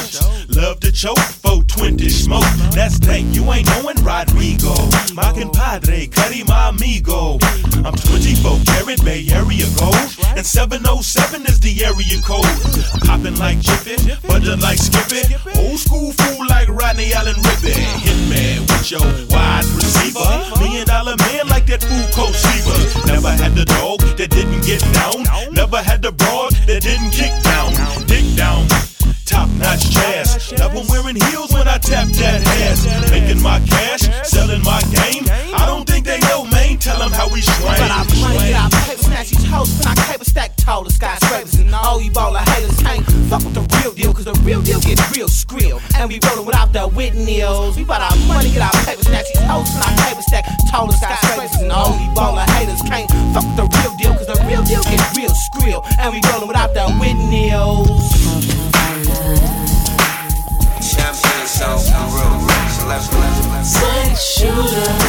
Love 0.60 0.80
to 0.80 0.92
choke, 0.92 1.18
420 1.18 2.08
smoke. 2.08 2.44
That's 2.72 2.98
dank, 2.98 3.34
you 3.34 3.44
ain't 3.52 3.66
knowing 3.66 3.96
Rodrigo. 4.24 4.74
My 5.14 5.32
compadre, 5.32 6.06
Cuddy, 6.06 6.44
my 6.44 6.68
amigo. 6.68 7.38
I'm 7.84 7.94
24 7.94 8.58
carat 8.64 9.04
Bay 9.04 9.26
Area 9.30 9.66
gold. 9.78 9.94
And 10.36 10.44
707 10.44 11.42
is 11.46 11.60
the 11.60 11.84
area 11.84 12.20
code. 12.24 12.44
Popping 13.04 13.36
like 13.36 13.60
Jiffy, 13.60 13.96
butter 14.26 14.56
like 14.56 14.78
Skippy. 14.78 15.34
Old 15.58 15.78
school 15.78 16.12
fool 16.12 16.46
like 16.48 16.68
Rodney 16.68 17.12
Allen 17.12 17.34
Rippy. 17.34 17.74
Hitman 18.04 18.60
with 18.62 18.90
your 18.90 19.04
wide 19.28 19.64
receiver. 19.76 20.60
Million 20.60 20.86
dollar 20.86 21.16
man 21.18 21.48
like 21.48 21.66
that 21.66 21.82
fool 21.82 22.06
coach 22.14 22.36
Seaver. 22.36 23.06
Never 23.06 23.30
had 23.30 23.54
the 23.54 23.64
dog 23.64 24.00
that 24.16 24.30
didn't 24.30 24.64
get 24.64 24.80
down. 24.92 25.24
Never 25.52 25.82
had 25.82 26.02
the 26.02 26.12
broad 26.12 26.52
that 26.66 26.82
didn't 26.82 27.10
kick 27.10 27.32
down. 27.42 27.72
Dick 28.06 28.24
down. 28.36 28.93
Notch 29.64 29.88
jazz. 29.88 30.52
Love 30.60 30.74
when 30.76 30.86
wearing 30.92 31.16
heels 31.32 31.48
when 31.56 31.66
I 31.66 31.78
tap 31.78 32.08
that 32.20 32.44
ass. 32.68 32.84
Making 33.10 33.40
my 33.40 33.60
cash, 33.64 34.04
selling 34.28 34.62
my 34.62 34.80
game. 34.92 35.24
I 35.56 35.64
don't 35.64 35.88
think 35.88 36.04
they 36.04 36.20
know, 36.28 36.44
man. 36.52 36.76
Tell 36.76 36.98
them 37.00 37.12
how 37.12 37.32
we 37.32 37.40
swing. 37.40 37.80
But 37.80 37.88
I 37.88 38.04
money, 38.20 38.52
get 38.52 38.60
our 38.60 38.68
paper, 38.84 39.00
snatch 39.08 39.30
these 39.30 39.46
hoes, 39.48 39.72
when 39.78 39.88
I 39.88 39.94
paper 40.04 40.24
stack 40.24 40.52
tall, 40.56 40.84
the 40.84 40.90
skyscrapers, 40.90 41.54
and 41.54 41.74
all 41.74 41.98
you 41.98 42.10
baller 42.10 42.44
haters 42.44 42.76
can't 42.76 43.04
fuck 43.32 43.40
with 43.40 43.54
the 43.54 43.64
real 43.80 43.92
deal, 43.94 44.12
cause 44.12 44.26
the 44.26 44.36
real 44.44 44.60
deal 44.60 44.80
get 44.80 45.00
real 45.16 45.28
skrill. 45.28 45.80
And 45.96 46.12
we 46.12 46.20
rollin' 46.28 46.44
without 46.44 46.74
the 46.74 46.84
Whitney's. 46.84 47.76
We 47.76 47.84
bought 47.84 48.04
our 48.04 48.16
money, 48.28 48.52
get 48.52 48.68
our 48.68 48.84
paper, 48.84 49.02
snatch 49.02 49.32
these 49.32 49.48
hoes, 49.48 49.72
when 49.72 49.80
I 49.80 49.96
paper 50.04 50.22
stack 50.28 50.44
tall, 50.68 50.88
the 50.88 50.92
skyscrapers, 50.92 51.56
and 51.62 51.72
all 51.72 51.96
you 51.96 52.12
baller 52.12 52.44
haters 52.60 52.82
can't 52.84 53.08
fuck 53.32 53.48
with 53.48 53.56
the 53.56 53.66
real 53.80 53.96
deal, 53.96 54.12
cause 54.12 54.28
the 54.28 54.36
real 54.44 54.62
deal 54.68 54.84
get 54.84 55.00
real 55.16 55.32
skrill. 55.48 55.80
And 55.96 56.12
we 56.12 56.20
rollin' 56.28 56.48
without 56.52 56.74
the 56.76 56.84
Whitney's. 57.00 57.83
Sex 64.54 65.03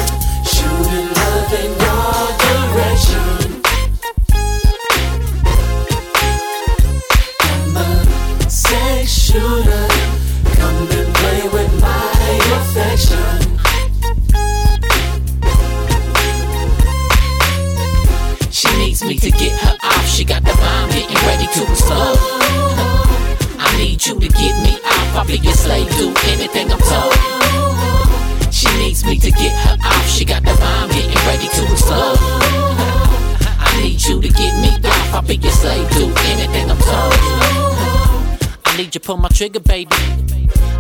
Pull 39.16 39.22
my 39.22 39.30
trigger, 39.30 39.62
baby. 39.62 39.96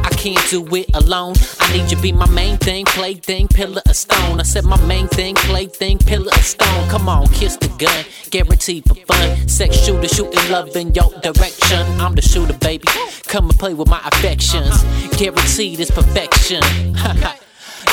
I 0.03 0.09
can't 0.17 0.45
do 0.49 0.67
it 0.75 0.93
alone. 0.93 1.35
I 1.61 1.71
need 1.71 1.89
you 1.89 1.95
be 2.01 2.11
my 2.11 2.29
main 2.31 2.57
thing, 2.57 2.83
plaything, 2.83 3.47
pillar 3.47 3.81
of 3.87 3.95
stone. 3.95 4.41
I 4.41 4.43
said 4.43 4.65
my 4.65 4.75
main 4.87 5.07
thing, 5.07 5.35
plaything, 5.35 5.99
pillar 5.99 6.33
of 6.33 6.43
stone. 6.43 6.89
Come 6.89 7.07
on, 7.07 7.27
kiss 7.27 7.55
the 7.55 7.69
gun, 7.77 8.03
guaranteed 8.31 8.83
for 8.89 8.95
fun. 8.95 9.47
Sex 9.47 9.77
shooter, 9.77 10.09
shooting 10.09 10.51
love 10.51 10.75
in 10.75 10.93
your 10.93 11.13
direction. 11.21 11.79
I'm 12.01 12.13
the 12.13 12.21
shooter, 12.21 12.57
baby. 12.57 12.89
Come 13.23 13.49
and 13.49 13.57
play 13.57 13.73
with 13.73 13.87
my 13.87 14.01
affections. 14.03 14.83
Guaranteed 15.17 15.79
is 15.79 15.89
perfection. 15.89 16.61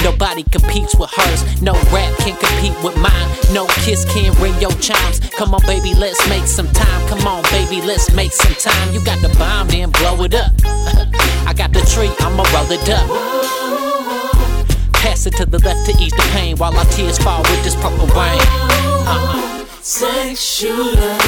Nobody 0.03 0.43
competes 0.45 0.95
with 0.97 1.11
hers. 1.11 1.63
No 1.63 1.73
rap 1.93 2.13
can 2.19 2.37
compete 2.37 2.77
with 2.83 2.97
mine. 2.97 3.29
No 3.53 3.67
kiss 3.85 4.05
can 4.05 4.33
ring 4.41 4.55
your 4.61 4.73
chimes. 4.81 5.21
Come 5.37 5.55
on, 5.55 5.61
baby, 5.67 5.95
let's 5.95 6.27
make 6.29 6.47
some 6.47 6.69
time. 6.69 7.09
Come 7.09 7.27
on, 7.27 7.43
baby, 7.51 7.81
let's 7.83 8.13
make 8.15 8.33
some 8.33 8.55
time. 8.55 8.93
You 8.93 9.05
got 9.05 9.21
the 9.21 9.29
bomb, 9.39 9.69
then 9.69 9.91
blow 9.91 10.23
it 10.25 10.35
up. 10.35 10.53
I 11.47 11.53
got 11.55 11.73
the 11.73 11.81
tree, 11.93 12.11
I'ma 12.21 12.45
roll 12.55 12.71
it 12.71 12.89
up. 12.89 13.07
Pass 14.95 15.27
it 15.27 15.35
to 15.37 15.47
the 15.47 15.59
left 15.59 15.87
to 15.87 16.03
ease 16.03 16.13
the 16.13 16.29
pain 16.33 16.57
while 16.57 16.77
our 16.77 16.85
tears 16.87 17.19
fall 17.19 17.43
with 17.43 17.63
this 17.65 17.75
purple 17.77 18.07
rain. 18.09 18.41
Uh-uh. 19.07 19.67
Sex 19.83 20.41
shooter, 20.41 21.19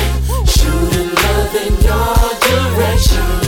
shooting 0.46 1.12
love 1.12 1.54
in 1.56 1.74
your 1.82 2.14
direction. 2.40 3.43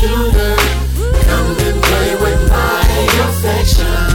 Shooter, 0.00 0.56
come 1.26 1.56
and 1.60 1.82
play 1.82 2.14
with 2.16 2.48
my 2.48 2.80
affection. 3.28 4.09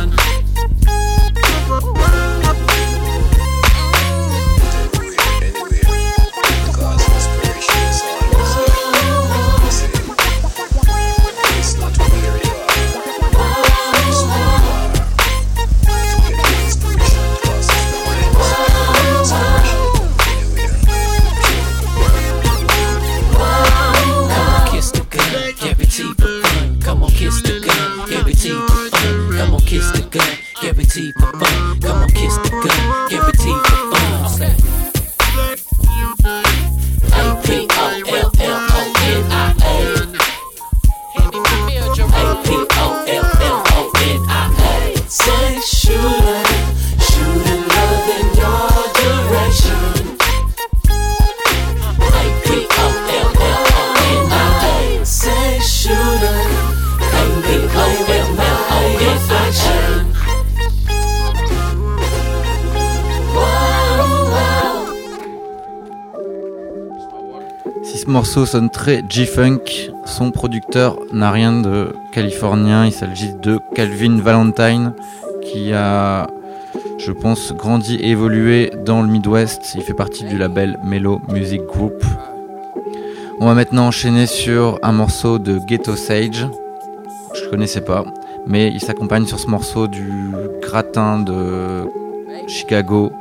Très 68.62 69.04
G-Funk. 69.08 69.92
Son 70.06 70.32
producteur 70.32 70.98
n'a 71.12 71.32
rien 71.32 71.62
de 71.62 71.94
californien. 72.12 72.86
Il 72.86 72.92
s'agit 72.92 73.34
de 73.34 73.60
Calvin 73.74 74.20
Valentine 74.20 74.94
qui 75.42 75.74
a, 75.74 76.28
je 76.98 77.12
pense, 77.12 77.54
grandi 77.54 77.96
et 77.96 78.10
évolué 78.10 78.72
dans 78.86 79.02
le 79.02 79.08
Midwest. 79.08 79.74
Il 79.76 79.82
fait 79.82 79.94
partie 79.94 80.24
du 80.24 80.38
label 80.38 80.80
Mellow 80.84 81.22
Music 81.30 81.62
Group. 81.66 82.04
On 83.40 83.46
va 83.48 83.54
maintenant 83.54 83.88
enchaîner 83.88 84.26
sur 84.26 84.80
un 84.82 84.92
morceau 84.92 85.38
de 85.40 85.60
Ghetto 85.60 85.96
Sage. 85.96 86.48
Je 87.34 87.50
connaissais 87.50 87.82
pas, 87.82 88.06
mais 88.48 88.70
il 88.70 88.80
s'accompagne 88.80 89.26
sur 89.26 89.40
ce 89.40 89.48
morceau 89.48 89.88
du 89.88 90.12
gratin 90.62 91.20
de 91.20 91.90
Chicago 92.48 93.12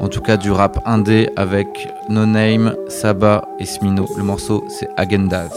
en 0.00 0.08
tout 0.08 0.20
cas 0.20 0.36
du 0.36 0.50
rap 0.50 0.78
indé 0.84 1.30
avec 1.36 1.92
No 2.08 2.26
Name, 2.26 2.74
Saba 2.88 3.48
et 3.58 3.66
Smino. 3.66 4.06
Le 4.16 4.22
morceau 4.22 4.64
c'est 4.68 4.88
Agendas. 4.96 5.50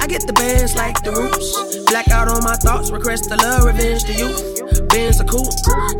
I 0.00 0.06
get 0.08 0.26
the 0.26 0.32
bands 0.34 0.74
like 0.74 1.02
the 1.02 1.10
roots. 1.10 1.84
Blackout 1.86 2.28
on 2.28 2.42
my 2.42 2.56
thoughts, 2.56 2.90
request 2.90 3.28
the 3.28 3.36
love, 3.36 3.64
revenge 3.64 4.04
to 4.04 4.12
you. 4.12 4.61
Benz 4.92 5.20
a 5.20 5.24
coupe. 5.24 5.48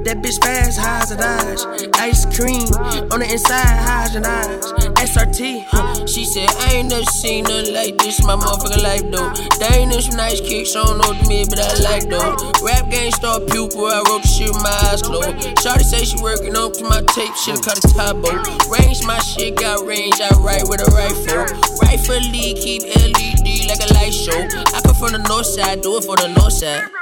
That 0.05 0.21
bitch 0.21 0.37
fast, 0.45 0.79
Häagen-Dazs. 0.79 1.65
Ice 1.97 2.29
cream 2.37 2.69
on 3.11 3.21
the 3.21 3.29
inside, 3.33 3.65
Häagen-Dazs. 3.65 4.69
SRT, 5.01 5.65
huh? 5.67 6.07
she 6.07 6.25
said, 6.25 6.49
I 6.61 6.77
ain't 6.77 6.91
never 6.91 7.05
seen 7.05 7.45
nothing 7.45 7.75
like 7.75 7.97
this 7.99 8.23
my 8.25 8.37
motherfucking 8.37 8.83
life, 8.85 9.09
though. 9.11 9.33
They 9.59 9.81
ain't 9.81 9.93
some 9.97 10.17
nice 10.17 10.41
kicks, 10.41 10.77
I 10.77 10.85
don't 10.85 10.99
know 10.99 11.09
what 11.09 11.25
to 11.25 11.29
me, 11.29 11.45
but 11.49 11.59
I 11.59 11.73
like, 11.81 12.09
though. 12.09 12.37
Rap 12.61 12.91
game 12.91 13.11
star 13.13 13.41
pupil, 13.41 13.87
I 13.89 14.05
wrote 14.05 14.23
the 14.23 14.29
shit 14.29 14.53
with 14.53 14.63
my 14.63 14.77
eyes 14.93 15.01
closed. 15.01 15.41
Shorty 15.65 15.85
say 15.85 16.05
she 16.05 16.21
working 16.23 16.55
up 16.57 16.75
to 16.75 16.85
my 16.85 17.01
tape, 17.17 17.35
shit 17.35 17.65
cut 17.65 17.81
a 17.81 17.89
top 17.97 18.21
Range 18.69 19.01
my 19.09 19.19
shit, 19.25 19.57
got 19.57 19.87
range, 19.87 20.21
I 20.21 20.29
write 20.45 20.69
with 20.69 20.85
a 20.85 20.91
rifle. 20.93 21.49
Rightfully 21.81 22.55
keep 22.61 22.85
LED 22.85 23.69
like 23.73 23.81
a 23.81 23.89
light 23.97 24.13
show. 24.13 24.37
I 24.77 24.81
come 24.85 24.95
from 24.95 25.13
the 25.17 25.25
north 25.29 25.47
side, 25.47 25.81
do 25.81 25.97
it 25.97 26.05
for 26.05 26.17
the 26.17 26.29
north 26.29 26.53
side. 26.53 27.02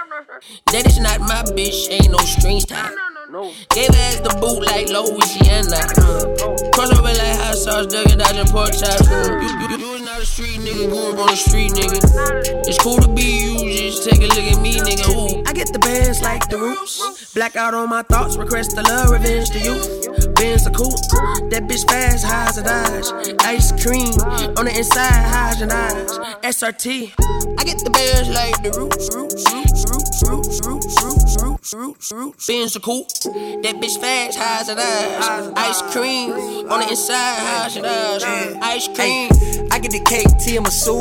That 0.72 0.86
is 0.86 0.98
not 0.98 1.20
my 1.20 1.42
bitch, 1.52 1.90
ain't 1.90 2.10
no 2.10 2.18
strings 2.18 2.64
tied. 2.64 2.92
Gave 3.70 3.90
ass 3.90 4.20
the 4.20 4.36
boot 4.40 4.64
like 4.64 4.88
Louisiana. 4.88 6.59
Cross 6.80 6.98
over 6.98 7.12
like 7.12 7.36
hot 7.36 7.56
sauce, 7.56 7.86
ducking, 7.88 8.16
dodging 8.16 8.46
pork 8.46 8.72
chops. 8.72 9.04
You, 9.04 9.52
you, 9.68 9.76
you 9.76 9.94
is 9.96 10.00
not 10.00 10.18
a 10.18 10.24
street 10.24 10.60
nigga, 10.60 10.88
grew 10.88 11.12
up 11.12 11.18
on 11.18 11.26
the 11.26 11.36
street 11.36 11.72
nigga. 11.72 12.00
It's 12.66 12.78
cool 12.78 12.96
to 12.96 13.08
be 13.08 13.20
you, 13.20 13.68
just 13.68 14.08
take 14.08 14.22
a 14.22 14.28
look 14.32 14.48
at 14.48 14.62
me, 14.62 14.80
nigga. 14.80 15.12
Ooh. 15.12 15.44
I 15.46 15.52
get 15.52 15.74
the 15.74 15.78
bands 15.78 16.22
like 16.22 16.48
the 16.48 16.56
roots. 16.56 17.34
Blackout 17.34 17.74
on 17.74 17.90
my 17.90 18.00
thoughts, 18.00 18.38
request 18.38 18.76
the 18.76 18.82
love, 18.84 19.10
revenge 19.10 19.50
to 19.50 19.60
you. 19.60 19.76
Benz 20.32 20.66
a 20.66 20.70
coupe, 20.70 20.96
that 21.52 21.68
bitch 21.68 21.84
fast, 21.84 22.24
Häagen-Dazs. 22.24 23.36
Ice 23.44 23.72
cream 23.76 24.16
on 24.56 24.64
the 24.64 24.72
inside, 24.74 25.12
Häagen-Dazs. 25.12 26.16
SRT, 26.40 27.12
I 27.60 27.64
get 27.64 27.76
the 27.84 27.90
bands 27.90 28.30
like 28.30 28.56
the 28.62 28.72
roots, 28.72 29.14
roots, 29.14 29.44
roots, 29.52 29.84
roots, 29.92 30.24
roots, 30.24 30.66
roots, 30.66 31.04
roots, 31.04 31.19
Beans 31.60 32.76
are 32.76 32.80
cool. 32.80 33.04
That 33.04 33.76
bitch 33.80 34.00
fast, 34.00 34.38
Häagen-Dazs. 34.38 35.52
Ice 35.56 35.82
cream 35.92 36.32
on 36.70 36.80
the 36.80 36.88
inside, 36.88 37.68
Häagen-Dazs. 37.68 38.58
Ice 38.62 38.88
cream. 38.88 39.28
I 39.80 39.82
get 39.82 39.92
the 39.92 40.04
cake, 40.04 40.28
tea, 40.36 40.60
I'm 40.60 40.66
a 40.66 40.70
soul. 40.70 41.00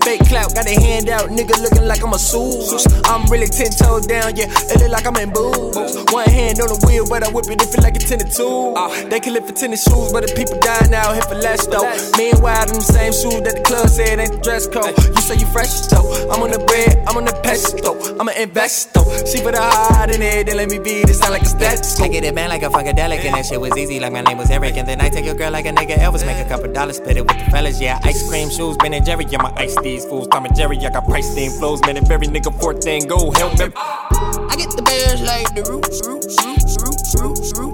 Fake 0.00 0.24
clout, 0.32 0.54
got 0.54 0.64
a 0.64 0.72
hand 0.80 1.10
out, 1.10 1.28
nigga 1.28 1.60
looking 1.60 1.84
like 1.84 2.02
I'm 2.02 2.14
a 2.14 2.18
soul. 2.18 2.56
I'm 3.04 3.28
really 3.28 3.48
ten 3.52 3.68
toes 3.68 4.06
down, 4.06 4.32
yeah, 4.34 4.48
it 4.48 4.80
look 4.80 4.88
like 4.96 5.04
I'm 5.04 5.14
in 5.20 5.28
boots. 5.28 5.76
One 6.08 6.24
hand 6.32 6.56
on 6.64 6.72
the 6.72 6.80
wheel, 6.88 7.04
but 7.04 7.20
I 7.20 7.28
whip 7.28 7.52
it, 7.52 7.60
it 7.60 7.68
feel 7.68 7.84
like 7.84 7.96
a 7.96 7.98
tennis 8.00 8.34
tool. 8.34 8.72
Uh, 8.80 8.88
they 9.12 9.20
can 9.20 9.34
live 9.34 9.44
for 9.44 9.52
tennis 9.52 9.84
shoes, 9.84 10.08
but 10.08 10.24
the 10.24 10.32
people 10.32 10.56
dying 10.64 10.88
now 10.88 11.12
here 11.12 11.20
for 11.20 11.36
less 11.36 11.68
though. 11.68 11.84
Meanwhile, 12.16 12.64
them 12.64 12.80
same 12.80 13.12
shoes 13.12 13.44
that 13.44 13.60
the 13.60 13.64
club 13.68 13.92
said 13.92 14.16
ain't 14.16 14.32
the 14.32 14.40
dress 14.40 14.64
code. 14.72 14.96
You 14.96 15.20
say 15.20 15.36
you 15.36 15.44
fresh 15.52 15.84
though, 15.92 16.08
I'm 16.32 16.40
on 16.40 16.48
the 16.48 16.64
bread, 16.64 17.04
I'm 17.04 17.20
on 17.20 17.28
the 17.28 17.36
pesto, 17.44 17.92
I'm 18.16 18.24
an 18.32 18.40
investor. 18.40 19.04
She 19.28 19.44
put 19.44 19.52
a 19.52 19.60
heart 19.60 20.08
in 20.08 20.24
it, 20.24 20.48
then 20.48 20.56
let 20.56 20.72
me 20.72 20.80
be, 20.80 21.04
this 21.04 21.20
sound 21.20 21.36
like 21.36 21.44
a 21.44 21.52
stethoscope. 21.52 22.08
I 22.08 22.08
get 22.08 22.24
it 22.24 22.32
man 22.32 22.48
like 22.48 22.64
a 22.64 22.72
funkadelic, 22.72 23.20
and 23.20 23.36
that 23.36 23.44
shit 23.44 23.60
was 23.60 23.76
easy, 23.76 24.00
like 24.00 24.16
my 24.16 24.24
name 24.24 24.40
was 24.40 24.48
Eric. 24.48 24.80
And 24.80 24.88
then 24.88 25.04
I 25.04 25.12
take 25.12 25.28
your 25.28 25.36
girl 25.36 25.52
like 25.52 25.68
a 25.68 25.76
nigga 25.76 26.00
Elvis, 26.00 26.24
make 26.24 26.40
a 26.40 26.48
couple 26.48 26.72
dollars, 26.72 26.96
split 26.96 27.18
it 27.18 27.28
with 27.28 27.36
the 27.36 27.50
fellas, 27.52 27.76
yeah. 27.84 28.00
Ice 28.14 28.28
cream 28.28 28.48
shoes, 28.48 28.76
Ben 28.76 28.94
and 28.94 29.04
Jerry, 29.04 29.26
yeah, 29.28 29.42
my 29.42 29.52
ice 29.56 29.76
these 29.82 30.04
fools. 30.04 30.28
Tom 30.28 30.44
and 30.44 30.54
Jerry, 30.54 30.78
I 30.78 30.88
got 30.88 31.04
price 31.04 31.34
flows, 31.58 31.80
man, 31.80 31.96
and 31.96 32.06
Jerry 32.06 32.28
nigga 32.28 32.54
fourth 32.60 32.84
thing 32.84 33.08
go. 33.08 33.32
Help 33.32 33.58
me. 33.58 33.72
I 33.74 34.54
get 34.56 34.70
the 34.70 34.82
bears 34.82 35.20
like 35.20 35.52
the 35.52 35.64
roots, 35.68 36.00
roots, 36.06 36.38
roots, 36.46 36.78
roots, 36.80 37.20
roots, 37.20 37.58
roots. 37.58 37.73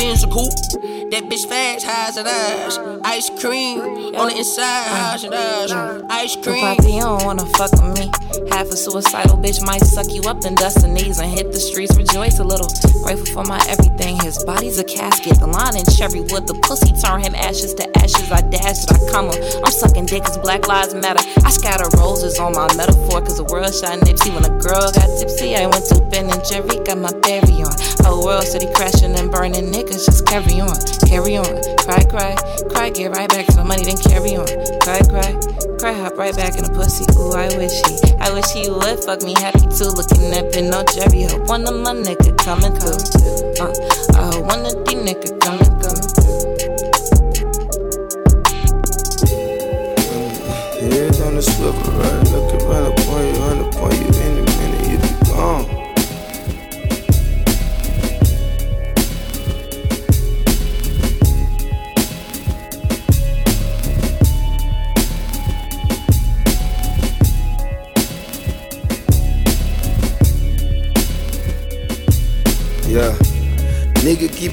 Benz 0.00 0.24
coupe, 0.24 0.80
that 1.12 1.28
bitch 1.28 1.44
fast, 1.44 1.84
Häagen-Dazs. 1.84 3.02
Ice 3.04 3.28
cream 3.38 3.80
on 4.16 4.28
the 4.28 4.38
inside, 4.38 4.88
Häagen-Dazs. 4.88 6.06
Ice 6.08 6.36
cream. 6.36 6.64
Probably 6.64 6.94
you 6.94 7.02
don't 7.02 7.24
wanna 7.26 7.44
fuck 7.44 7.70
with 7.72 8.00
me. 8.00 8.10
Half 8.48 8.72
a 8.72 8.76
suicidal 8.76 9.36
bitch 9.36 9.60
might 9.60 9.84
suck 9.84 10.08
you 10.08 10.22
up 10.22 10.42
and 10.44 10.56
dust 10.56 10.80
the 10.80 10.88
knees 10.88 11.18
and 11.18 11.30
hit 11.30 11.52
the 11.52 11.60
streets. 11.60 11.94
Rejoice 11.98 12.38
a 12.38 12.44
little. 12.44 12.68
Grateful 13.04 13.42
for 13.42 13.44
my 13.44 13.60
everything. 13.68 14.16
His 14.20 14.42
body's 14.44 14.78
a 14.78 14.84
casket. 14.84 15.38
The 15.38 15.46
line 15.46 15.76
in 15.76 15.84
cherry 15.84 16.24
wood. 16.32 16.46
The 16.46 16.54
pussy 16.64 16.92
turn 16.96 17.20
him 17.20 17.34
ashes 17.34 17.74
to 17.74 17.84
ashes. 17.98 18.32
I 18.32 18.40
dash 18.40 18.84
it, 18.84 18.92
I 18.92 18.98
come 19.12 19.28
up. 19.28 19.36
I'm 19.64 19.72
sucking 19.72 20.06
dick 20.06 20.24
cause 20.24 20.38
black 20.38 20.66
lives 20.66 20.94
matter. 20.94 21.20
I 21.44 21.50
scatter 21.50 21.88
roses 21.98 22.38
on 22.38 22.52
my 22.52 22.72
metaphor 22.74 23.20
cause 23.20 23.36
the 23.36 23.44
world 23.44 23.74
shot 23.74 24.00
Nipsey. 24.00 24.32
When 24.32 24.48
a 24.48 24.54
girl 24.64 24.88
got 24.96 25.08
tipsy, 25.20 25.56
I 25.56 25.66
went 25.66 25.84
to 25.92 26.00
Ben 26.08 26.30
and 26.30 26.40
Jerry, 26.48 26.80
got 26.88 26.96
my 26.96 27.12
berry 27.20 27.60
on. 27.60 27.76
Whole 28.00 28.24
world 28.24 28.44
city 28.44 28.68
crashing 28.72 29.12
and 29.18 29.30
burning 29.30 29.70
niggas. 29.90 30.06
Just 30.06 30.26
carry 30.26 30.60
on, 30.60 30.74
carry 31.06 31.36
on. 31.36 31.76
Cry, 31.78 32.02
cry, 32.04 32.36
cry, 32.70 32.90
get 32.90 33.10
right 33.10 33.28
back 33.28 33.46
to 33.46 33.56
the 33.56 33.64
money, 33.64 33.84
then 33.84 33.96
carry 33.98 34.36
on. 34.36 34.46
Cry, 34.80 35.00
cry, 35.08 35.32
cry, 35.78 35.92
hop 35.92 36.16
right 36.16 36.34
back 36.34 36.56
in 36.56 36.64
the 36.64 36.70
pussy. 36.70 37.04
Ooh, 37.18 37.32
I 37.34 37.48
wish 37.56 37.74
he, 37.86 37.98
I 38.20 38.32
wish 38.32 38.50
he 38.52 38.70
would 38.70 39.04
fuck 39.04 39.22
me 39.22 39.34
happy 39.34 39.66
too. 39.70 39.90
Looking 39.90 40.32
at 40.34 40.52
Ben, 40.52 40.70
no 40.70 40.84
Jerry. 40.84 41.24
Hope 41.24 41.48
one 41.48 41.66
of 41.66 41.74
my 41.74 41.94
nigga 41.94 42.36
coming 42.38 42.74
through. 42.78 43.00
Uh, 43.58 43.72
I 44.16 44.34
hope 44.34 44.44
one 44.46 44.64
of 44.66 44.74
these 44.86 45.00
niggas 45.00 45.40
coming 45.40 45.72
through. 45.80 46.00
Head 50.80 51.20
on 51.22 51.34
the 51.34 51.42
swivel, 51.42 51.92
right? 51.98 52.24
Looking 52.32 52.68
right 52.68 52.84
up 52.88 52.99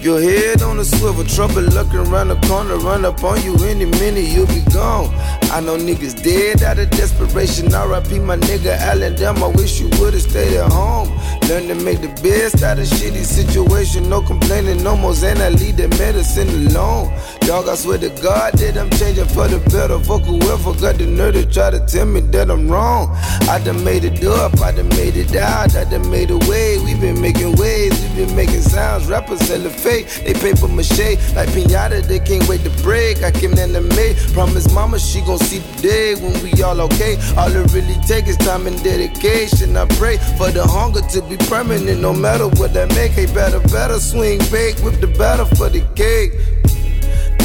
your 0.08 0.22
head 0.22 0.62
on 0.62 0.78
the 0.78 0.86
swivel. 0.86 1.26
Trouble 1.26 1.64
looking 1.76 1.99
around 1.99 2.30
the 2.30 2.39
corner, 2.47 2.78
run 2.78 3.03
up 3.03 3.22
on 3.26 3.43
you 3.43 3.53
any 3.66 3.84
minute, 3.84 4.24
you'll 4.24 4.47
be 4.47 4.64
gone. 4.72 5.14
I 5.51 5.60
know 5.60 5.76
niggas 5.76 6.24
dead 6.24 6.64
out 6.64 6.80
of 6.80 6.89
desperation. 6.91 7.66
RIP 7.66 8.24
my 8.24 8.38
nigga 8.38 8.78
Allen, 8.88 9.16
damn, 9.16 9.43
I 9.43 9.47
wish 9.47 9.82
you 9.82 9.89
would've 9.99 10.22
stayed 10.22 10.55
at 10.55 10.72
home. 10.72 11.10
Learn 11.49 11.68
to 11.68 11.76
make 11.84 11.99
the 11.99 12.08
best 12.24 12.64
out 12.64 12.80
of 12.80 12.86
shitty 12.88 13.26
situation. 13.26 14.08
No 14.08 14.22
complaining, 14.22 14.82
no 14.82 14.95
more 14.95 15.14
Zen, 15.14 15.41
I 15.41 15.49
leave 15.49 15.76
the 15.76 15.89
medicine 15.99 16.47
alone. 16.68 17.12
Dog, 17.48 17.70
I 17.70 17.76
swear 17.76 17.98
to 18.00 18.10
God 18.22 18.56
that 18.60 18.76
I'm 18.76 18.89
changing 19.00 19.24
for 19.32 19.48
the 19.48 19.64
better. 19.72 19.98
Fuck 20.04 20.28
whoever 20.28 20.76
got 20.84 21.00
the 21.00 21.08
nerve 21.08 21.32
to 21.36 21.45
try 21.48 21.72
to 21.72 21.80
tell 21.80 22.06
me 22.06 22.20
that 22.36 22.52
I'm 22.52 22.68
wrong. 22.68 23.08
I 23.48 23.64
done 23.64 23.86
made 23.86 24.04
it 24.04 24.22
up, 24.26 24.60
I 24.60 24.74
done 24.74 24.89
made 25.00 25.16
it 25.16 25.34
out, 25.34 25.74
I 25.74 25.86
done 25.86 26.12
made 26.12 26.30
a 26.30 26.38
way. 26.43 26.76
We've 26.84 27.00
been 27.00 27.22
making 27.22 27.56
waves, 27.56 27.95
we've 28.04 28.28
been 28.28 28.36
making 28.36 28.68
sounds. 28.68 29.08
Rappers 29.08 29.39
selling 29.48 29.72
fake, 29.72 30.08
they 30.28 30.34
paper 30.34 30.68
mache 30.68 31.16
like 31.39 31.48
pinata. 31.56 32.04
They 32.04 32.20
can't 32.20 32.45
wait 32.50 32.68
to 32.68 32.70
break. 32.84 33.24
I 33.24 33.32
came 33.32 33.56
in 33.56 33.72
the 33.72 33.80
May, 33.95 34.20
promise 34.34 34.68
mama 34.74 35.00
she 35.00 35.22
gon' 35.22 35.39
see 35.39 35.60
the 35.60 35.82
day 35.82 36.16
when 36.20 36.36
we 36.43 36.52
all 36.62 36.82
okay. 36.91 37.16
All 37.39 37.48
it 37.48 37.72
really 37.72 37.95
takes 38.04 38.28
is 38.28 38.38
time 38.43 38.68
and 38.68 38.76
dedication. 38.84 39.78
I 39.78 39.86
pray 39.95 40.18
for 40.36 40.52
the 40.52 40.68
hunger 40.68 41.00
to 41.16 41.22
be 41.22 41.38
permanent, 41.48 42.02
no 42.02 42.12
matter 42.12 42.50
what 42.60 42.74
that 42.74 42.89
make. 42.89 43.16
Hey, 43.16 43.32
better, 43.32 43.62
better 43.72 44.02
swing 44.02 44.39
bake, 44.52 44.84
with 44.84 45.00
the 45.00 45.08
batter 45.08 45.45
for 45.56 45.70
the 45.70 45.80
cake. 45.95 46.34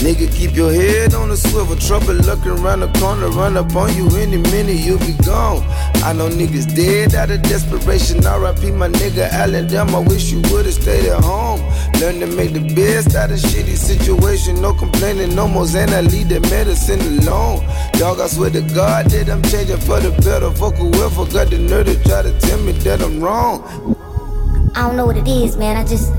Nigga, 0.02 0.34
keep 0.34 0.56
your 0.56 0.72
head 0.72 1.14
on 1.14 1.28
the 1.28 1.36
swivel. 1.36 1.76
Trouble 1.76 2.14
looking 2.14 2.58
around 2.58 2.80
the 2.80 2.88
corner, 2.98 3.28
run 3.28 3.56
up 3.56 3.76
on 3.76 3.94
you 3.94 4.08
any 4.18 4.36
minute, 4.36 4.82
you'll 4.82 4.98
be 4.98 5.14
gone. 5.24 5.62
I 6.02 6.12
know 6.12 6.28
niggas 6.28 6.74
dead 6.74 7.14
out 7.14 7.30
of 7.30 7.40
desperation. 7.42 8.16
RIP 8.18 8.74
my 8.74 8.88
nigga 8.88 9.30
Allen, 9.30 9.68
damn, 9.68 9.94
I 9.94 10.00
wish 10.00 10.32
you 10.32 10.40
would've 10.50 10.74
stayed 10.74 11.04
at 11.04 11.22
home. 11.22 11.60
Learn 12.00 12.18
to 12.18 12.26
make 12.26 12.52
the 12.52 12.74
best 12.74 13.14
out 13.14 13.30
of 13.30 13.38
shitty 13.38 13.76
situation. 13.76 14.60
No 14.60 14.74
complaining, 14.74 15.36
no 15.36 15.46
more 15.46 15.66
Zen, 15.66 15.90
I 15.90 16.00
leave 16.00 16.30
the 16.30 16.40
medicine 16.50 17.00
alone. 17.00 17.64
Dog, 17.92 18.18
I 18.18 18.26
swear 18.26 18.50
to 18.50 18.62
God 18.74 19.06
that 19.06 19.30
I'm 19.30 19.42
changing 19.44 19.78
for 19.86 20.00
the 20.00 20.10
better. 20.26 20.50
Fuck 20.50 20.74
whoever 20.74 21.30
got 21.30 21.50
the 21.50 21.58
nerve 21.58 21.86
to 21.86 21.94
try 22.02 22.22
to 22.22 22.36
tell 22.40 22.58
me 22.58 22.72
that 22.82 23.00
I'm 23.00 23.22
wrong. 23.22 23.62
I 24.74 24.88
don't 24.88 24.96
know 24.96 25.06
what 25.06 25.16
it 25.16 25.28
is, 25.28 25.56
man. 25.56 25.76
I 25.76 25.84
just. 25.84 26.12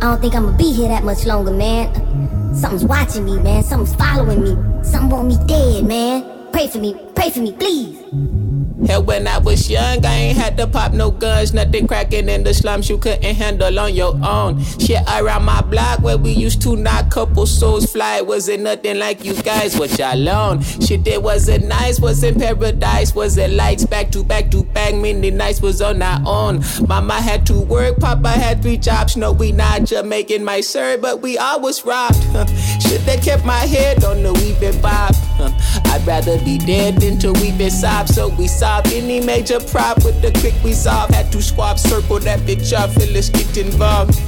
I 0.00 0.08
don't 0.10 0.20
think 0.20 0.34
I'ma 0.34 0.56
be 0.56 0.72
here 0.72 0.88
that 0.88 1.04
much 1.04 1.26
longer, 1.26 1.50
man. 1.52 2.25
Something's 2.56 2.84
watching 2.84 3.26
me, 3.26 3.38
man. 3.38 3.62
Something's 3.62 3.94
following 3.94 4.42
me. 4.42 4.82
Something 4.82 5.10
want 5.10 5.28
me 5.28 5.36
dead, 5.46 5.84
man. 5.84 6.24
Pray 6.52 6.68
for 6.68 6.78
me, 6.78 6.96
pray 7.14 7.28
for 7.28 7.40
me, 7.40 7.52
please. 7.52 8.45
Hell, 8.86 9.02
when 9.02 9.26
I 9.26 9.38
was 9.38 9.68
young, 9.68 10.04
I 10.04 10.14
ain't 10.14 10.38
had 10.38 10.56
to 10.58 10.66
pop 10.66 10.92
no 10.92 11.10
guns. 11.10 11.52
Nothing 11.52 11.86
cracking 11.86 12.28
in 12.28 12.44
the 12.44 12.54
slums 12.54 12.88
you 12.88 12.98
couldn't 12.98 13.34
handle 13.34 13.78
on 13.78 13.94
your 13.94 14.14
own. 14.24 14.62
Shit 14.78 15.02
around 15.08 15.44
my 15.44 15.60
block 15.62 16.00
where 16.00 16.16
we 16.16 16.30
used 16.30 16.62
to 16.62 16.76
knock 16.76 17.10
couple 17.10 17.46
souls 17.46 17.90
fly. 17.90 18.20
Wasn't 18.20 18.62
nothing 18.62 18.98
like 18.98 19.24
you 19.24 19.34
guys, 19.42 19.78
what 19.78 19.98
y'all 19.98 20.14
alone. 20.14 20.62
Shit, 20.62 21.06
it 21.06 21.22
wasn't 21.22 21.66
nice, 21.66 21.98
wasn't 22.00 22.38
paradise. 22.38 23.14
Wasn't 23.14 23.54
lights 23.54 23.84
back 23.84 24.10
to 24.12 24.22
back 24.22 24.50
to 24.52 24.62
back. 24.62 24.94
Many 24.94 25.30
nights 25.30 25.60
was 25.60 25.82
on 25.82 26.00
our 26.02 26.20
own. 26.24 26.62
Mama 26.86 27.14
had 27.14 27.44
to 27.46 27.60
work, 27.60 27.98
Papa 27.98 28.28
had 28.28 28.62
three 28.62 28.76
jobs. 28.76 29.16
No, 29.16 29.32
we 29.32 29.52
not 29.52 29.84
Jamaican, 29.84 30.44
my 30.44 30.60
sir, 30.60 30.98
but 30.98 31.22
we 31.22 31.38
always 31.38 31.84
robbed. 31.84 32.16
Shit, 32.80 33.04
they 33.04 33.16
kept 33.16 33.44
my 33.44 33.66
head 33.66 34.04
on 34.04 34.22
the 34.22 34.32
weeping 34.32 34.80
bob. 34.80 35.14
I'd 35.40 36.04
rather 36.06 36.38
be 36.44 36.58
dead 36.58 36.96
than 36.96 37.18
to 37.20 37.32
weep 37.32 37.60
and 37.60 37.72
sob, 37.72 38.08
so 38.08 38.28
we 38.28 38.48
sob 38.48 38.86
any 38.88 39.20
major 39.20 39.60
prop 39.60 40.04
with 40.04 40.20
the 40.22 40.32
quick 40.40 40.54
resolve. 40.64 41.10
Had 41.10 41.30
to 41.32 41.42
swap 41.42 41.78
circle 41.78 42.18
that 42.20 42.40
bitch 42.40 42.72
up, 42.72 42.94
let's 42.96 43.28
get 43.30 43.56
involved. 43.56 44.20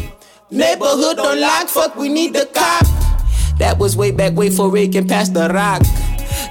Neighborhood 0.51 1.19
on 1.19 1.41
lock, 1.41 1.69
fuck, 1.69 1.97
we 1.97 2.09
need 2.09 2.33
the 2.33 2.47
cop. 2.55 2.87
That 3.59 3.77
was 3.79 3.97
way 3.97 4.13
back, 4.13 4.35
way 4.35 4.51
for 4.51 4.71
Rick 4.71 4.95
and 4.95 5.09
past 5.09 5.35
the 5.35 5.49
rock. 5.49 5.83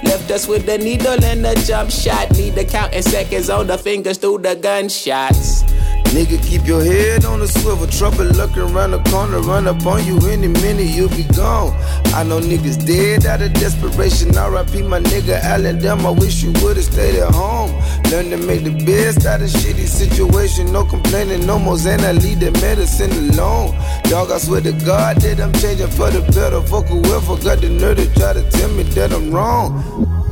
Left 0.04 0.30
us 0.30 0.46
with 0.46 0.66
the 0.66 0.78
needle 0.78 1.24
and 1.24 1.44
a 1.46 1.54
jump 1.64 1.90
shot. 1.90 2.30
Need 2.32 2.54
to 2.54 2.64
count 2.64 2.92
in 2.92 3.02
seconds 3.02 3.50
on 3.50 3.66
the 3.66 3.78
fingers 3.78 4.18
through 4.18 4.38
the 4.38 4.54
gunshots. 4.54 5.62
Nigga, 6.08 6.42
keep 6.42 6.66
your 6.66 6.82
head 6.82 7.26
on 7.26 7.40
the 7.40 7.46
swivel. 7.46 7.86
Trouble 7.86 8.24
looking 8.24 8.62
around 8.62 8.92
the 8.92 9.02
corner, 9.10 9.40
run 9.40 9.66
up 9.66 9.84
on 9.84 10.04
you 10.06 10.18
any 10.28 10.48
minute, 10.48 10.86
you'll 10.86 11.10
be 11.10 11.24
gone. 11.36 11.76
I 12.14 12.24
know 12.24 12.40
niggas 12.40 12.86
dead 12.86 13.26
out 13.26 13.42
of 13.42 13.52
desperation. 13.52 14.28
RIP 14.30 14.86
my 14.86 15.00
nigga 15.00 15.38
Allen, 15.42 15.78
damn, 15.78 16.06
I 16.06 16.10
wish 16.10 16.42
you 16.42 16.52
would've 16.62 16.82
stayed 16.82 17.16
at 17.16 17.34
home. 17.34 17.70
Learn 18.10 18.30
to 18.30 18.38
make 18.38 18.64
the 18.64 18.72
best 18.86 19.26
out 19.26 19.42
of 19.42 19.48
shitty 19.48 19.86
situation. 19.86 20.72
No 20.72 20.84
complaining, 20.84 21.46
no 21.46 21.58
more 21.58 21.76
Zen, 21.76 22.00
I 22.00 22.12
leave 22.12 22.40
the 22.40 22.52
medicine 22.52 23.10
alone. 23.10 23.76
Dog, 24.04 24.30
I 24.30 24.38
swear 24.38 24.62
to 24.62 24.72
God 24.72 25.20
that 25.20 25.40
I'm 25.40 25.52
changing 25.52 25.90
for 25.90 26.10
the 26.10 26.22
better. 26.32 26.62
Fuck 26.62 26.86
whoever 26.86 27.36
got 27.36 27.60
the 27.60 27.68
nerve 27.68 27.98
to 27.98 28.14
try 28.14 28.32
to 28.32 28.42
tell 28.50 28.70
me 28.70 28.84
that 28.94 29.12
I'm 29.12 29.30
wrong. 29.30 30.27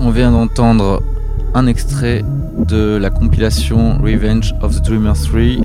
On 0.00 0.10
vient 0.10 0.30
d'entendre 0.30 1.02
un 1.54 1.66
extrait 1.66 2.24
de 2.56 2.96
la 2.96 3.10
compilation 3.10 3.98
Revenge 3.98 4.54
of 4.62 4.76
the 4.76 4.84
Dreamer 4.84 5.14
3. 5.14 5.64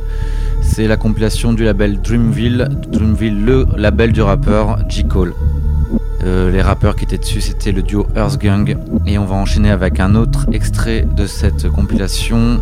C'est 0.61 0.87
la 0.87 0.97
compilation 0.97 1.53
du 1.53 1.63
label 1.63 2.01
Dreamville, 2.01 2.67
Dreamville 2.87 3.45
le 3.45 3.67
label 3.77 4.11
du 4.11 4.21
rappeur 4.23 4.79
J. 4.89 5.05
Cole. 5.05 5.35
Euh, 6.23 6.51
les 6.51 6.63
rappeurs 6.63 6.95
qui 6.95 7.03
étaient 7.03 7.17
dessus 7.19 7.41
c'était 7.41 7.71
le 7.71 7.83
duo 7.83 8.07
Earth 8.15 8.41
Gang 8.41 8.77
et 9.05 9.17
on 9.19 9.25
va 9.25 9.35
enchaîner 9.35 9.69
avec 9.69 9.99
un 9.99 10.15
autre 10.15 10.47
extrait 10.51 11.05
de 11.15 11.27
cette 11.27 11.69
compilation. 11.69 12.59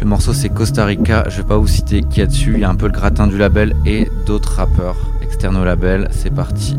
Le 0.00 0.06
morceau 0.06 0.32
c'est 0.32 0.48
Costa 0.48 0.86
Rica, 0.86 1.24
je 1.28 1.38
vais 1.38 1.48
pas 1.48 1.58
vous 1.58 1.66
citer 1.68 2.02
qui 2.02 2.20
y 2.20 2.22
a 2.22 2.26
dessus, 2.26 2.52
il 2.54 2.60
y 2.60 2.64
a 2.64 2.70
un 2.70 2.76
peu 2.76 2.86
le 2.86 2.92
gratin 2.92 3.26
du 3.26 3.36
label 3.36 3.74
et 3.84 4.08
d'autres 4.24 4.54
rappeurs 4.54 4.96
externes 5.22 5.56
au 5.56 5.64
label, 5.64 6.08
c'est 6.12 6.32
parti. 6.32 6.78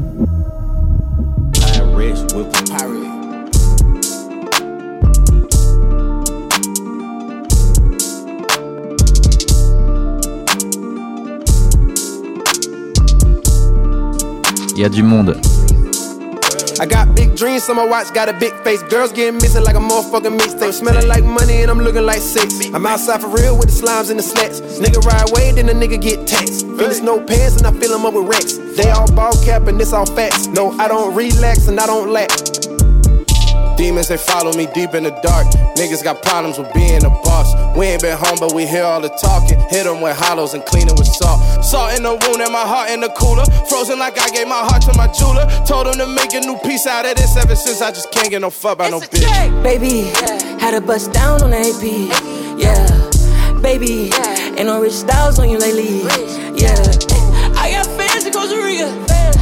Y 14.82 14.86
a 14.86 14.90
du 14.90 15.04
monde. 15.04 15.40
I 16.80 16.88
got 16.88 17.14
big 17.16 17.36
dreams, 17.36 17.70
my 17.70 17.86
watch 17.86 18.12
got 18.16 18.30
a 18.30 18.34
big 18.34 18.54
face. 18.64 18.82
Girls 18.84 19.12
getting 19.12 19.36
missing 19.36 19.64
like 19.64 19.76
a 19.76 19.80
motherfucking 19.80 20.40
mixtape. 20.40 20.74
Smelling 20.74 21.08
like 21.08 21.24
money 21.24 21.62
and 21.62 21.70
I'm 21.70 21.78
looking 21.78 22.04
like 22.04 22.18
six. 22.18 22.74
I'm 22.74 22.88
outside 22.88 23.22
for 23.22 23.28
real 23.28 23.56
with 23.56 23.70
the 23.70 23.86
slimes 23.86 24.10
and 24.10 24.18
the 24.18 24.24
slats. 24.24 24.60
Nigga 24.80 25.06
ride 25.06 25.30
away, 25.30 25.52
then 25.52 25.68
the 25.68 25.74
nigga 25.74 26.02
get 26.02 26.26
taxed. 26.26 26.66
Finish 26.66 27.02
no 27.02 27.20
pants 27.20 27.58
and 27.58 27.68
I 27.68 27.80
fill 27.80 27.92
them 27.92 28.06
up 28.08 28.16
with 28.16 28.28
Rex. 28.28 28.58
They 28.76 28.90
all 28.90 29.12
ball 29.12 29.34
cap 29.46 29.68
and 29.68 29.80
this 29.80 29.94
all 29.94 30.08
facts. 30.08 30.48
No, 30.48 30.72
I 30.80 30.88
don't 30.88 31.14
relax 31.14 31.68
and 31.68 31.80
I 31.80 31.86
don't 31.86 32.10
lack. 32.10 32.32
Demons, 33.82 34.10
they 34.10 34.18
follow 34.18 34.54
me 34.54 34.68
deep 34.76 34.94
in 34.94 35.02
the 35.02 35.10
dark. 35.26 35.48
Niggas 35.74 36.04
got 36.04 36.22
problems 36.22 36.60
with 36.60 36.72
being 36.72 37.04
a 37.04 37.10
boss. 37.10 37.50
We 37.76 37.88
ain't 37.88 38.04
been 38.04 38.16
home, 38.16 38.38
but 38.40 38.54
we 38.54 38.68
hear 38.68 38.84
all 38.84 39.02
the 39.02 39.10
talking. 39.10 39.58
Hit 39.74 39.86
them 39.86 40.02
with 40.02 40.16
hollows 40.16 40.54
and 40.54 40.64
clean 40.64 40.88
it 40.88 40.94
with 40.94 41.08
salt. 41.08 41.42
Salt 41.66 41.98
in 41.98 42.04
the 42.04 42.14
wound 42.14 42.46
and 42.46 42.54
my 42.54 42.62
heart 42.62 42.92
in 42.92 43.02
the 43.02 43.10
cooler. 43.18 43.44
Frozen 43.66 43.98
like 43.98 44.22
I 44.22 44.30
gave 44.30 44.48
my 44.48 44.62
heart 44.62 44.84
to 44.86 44.94
my 44.94 45.10
jeweler. 45.18 45.50
Told 45.66 45.88
him 45.88 45.98
to 45.98 46.06
make 46.06 46.30
a 46.38 46.42
new 46.42 46.60
piece 46.62 46.86
out 46.86 47.10
of 47.10 47.16
this 47.18 47.36
ever 47.36 47.56
since 47.56 47.82
I 47.82 47.90
just 47.90 48.12
can't 48.12 48.30
get 48.30 48.42
no 48.42 48.52
fuck 48.52 48.78
by 48.78 48.88
no 48.92 49.00
bitch. 49.00 49.26
Baby, 49.64 50.14
had 50.62 50.76
a 50.76 50.82
bust 50.82 51.12
down 51.12 51.42
on 51.42 51.50
the 51.50 51.58
AP. 51.58 51.82
Yeah, 52.62 52.86
baby, 53.66 54.14
ain't 54.62 54.70
no 54.70 54.80
rich 54.80 54.94
styles 54.94 55.40
on 55.40 55.50
you 55.50 55.58
lately. 55.58 56.06
Yeah, 56.54 56.78
I 57.58 57.74
got 57.74 57.90
fans 57.98 58.30
in 58.30 58.32
Costa 58.32 58.62
Rica. 58.62 58.94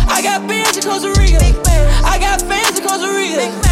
I 0.07 0.23
got 0.23 0.47
bands 0.47 0.77
in 0.77 0.83
Costa 0.87 1.11
Rica. 1.19 1.43
I 2.07 2.15
got 2.23 2.39
fans 2.39 2.79
in 2.79 2.87
Costa 2.87 3.11
Rica. 3.11 3.68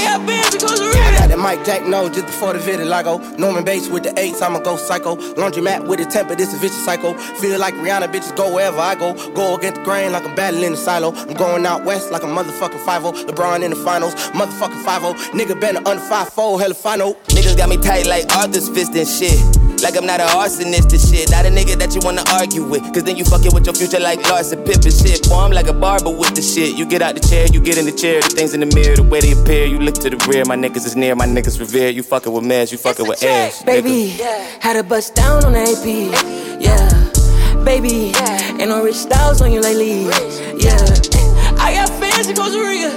I 0.00 0.16
got 0.16 0.26
bands 0.26 0.54
in 0.54 0.60
Costa 0.60 0.88
Rica. 0.88 1.09
That 1.30 1.38
Mike 1.38 1.64
Jack 1.64 1.86
no 1.86 2.08
just 2.08 2.26
before 2.26 2.54
the 2.54 2.58
vitiligo. 2.58 3.20
Oh, 3.22 3.36
Norman 3.38 3.64
Bates 3.64 3.86
with 3.86 4.02
the 4.02 4.12
eights, 4.18 4.42
I'ma 4.42 4.58
go 4.58 4.76
psycho. 4.76 5.14
Laundry 5.36 5.62
mat 5.62 5.86
with 5.86 6.00
the 6.00 6.04
temper, 6.04 6.34
this 6.34 6.52
a 6.52 6.56
vicious 6.56 6.84
cycle. 6.84 7.14
Feel 7.14 7.60
like 7.60 7.72
Rihanna 7.74 8.08
bitches 8.12 8.34
go 8.34 8.52
wherever 8.52 8.80
I 8.80 8.96
go. 8.96 9.14
Go 9.32 9.56
against 9.56 9.78
the 9.78 9.84
grain 9.84 10.10
like 10.10 10.26
I'm 10.26 10.34
battling 10.34 10.72
the 10.72 10.76
silo. 10.76 11.14
I'm 11.14 11.34
going 11.34 11.64
out 11.66 11.84
west 11.84 12.10
like 12.10 12.24
a 12.24 12.26
motherfucking 12.26 12.84
5 12.84 13.02
LeBron 13.28 13.62
in 13.62 13.70
the 13.70 13.76
finals, 13.76 14.14
motherfucking 14.32 14.82
5 14.82 15.02
Nigga 15.30 15.60
better 15.60 15.78
under 15.86 16.02
5 16.02 16.30
4, 16.30 16.60
hell 16.60 16.70
if 16.72 16.84
I 16.84 16.96
know. 16.96 17.14
Niggas 17.28 17.56
got 17.56 17.68
me 17.68 17.76
tight 17.76 18.06
like 18.08 18.26
Arthur's 18.34 18.68
fist 18.68 18.96
and 18.96 19.06
shit. 19.06 19.38
Like 19.82 19.96
I'm 19.96 20.04
not 20.04 20.20
an 20.20 20.28
arsonist 20.28 20.92
and 20.92 21.00
shit. 21.00 21.30
Not 21.30 21.46
a 21.46 21.48
nigga 21.48 21.78
that 21.78 21.94
you 21.94 22.00
wanna 22.04 22.22
argue 22.32 22.62
with. 22.62 22.82
Cause 22.92 23.04
then 23.04 23.16
you 23.16 23.24
fucking 23.24 23.54
with 23.54 23.64
your 23.64 23.74
future 23.74 23.98
like 23.98 24.20
Larsa 24.20 24.60
Pippen 24.60 24.84
and 24.84 24.92
shit. 24.92 25.26
Boy, 25.28 25.40
I'm 25.40 25.52
like 25.52 25.68
a 25.68 25.72
barber 25.72 26.10
with 26.10 26.34
the 26.34 26.42
shit. 26.42 26.76
You 26.76 26.84
get 26.84 27.00
out 27.00 27.14
the 27.14 27.20
chair, 27.20 27.46
you 27.46 27.60
get 27.60 27.78
in 27.78 27.86
the 27.86 27.92
chair. 27.92 28.20
The 28.20 28.28
things 28.28 28.52
in 28.52 28.60
the 28.60 28.66
mirror, 28.66 28.96
the 28.96 29.02
way 29.02 29.20
they 29.20 29.32
appear. 29.32 29.64
You 29.64 29.78
look 29.78 29.94
to 30.04 30.10
the 30.10 30.20
rear, 30.28 30.44
my 30.44 30.56
niggas 30.56 30.84
is 30.84 30.96
near, 30.96 31.14
my 31.20 31.26
niggas 31.26 31.60
revere. 31.60 31.90
You 31.90 32.02
fucking 32.02 32.32
with 32.32 32.44
meds, 32.44 32.72
you 32.72 32.78
fucking 32.78 33.06
with 33.06 33.22
ass. 33.22 33.62
Baby, 33.62 34.08
had 34.58 34.76
a 34.76 34.82
bust 34.82 35.14
down 35.14 35.44
on 35.44 35.52
the 35.52 35.60
AP. 35.60 35.86
Yeah, 36.58 37.62
baby, 37.62 38.12
ain't 38.58 38.70
no 38.70 38.82
rich 38.82 38.96
styles 38.96 39.42
on 39.42 39.52
you 39.52 39.60
lately. 39.60 40.04
Yeah, 40.56 40.80
I 41.60 41.74
got 41.76 41.90
fans 42.00 42.26
in 42.26 42.34
Costa 42.34 42.58
Rica. 42.58 42.88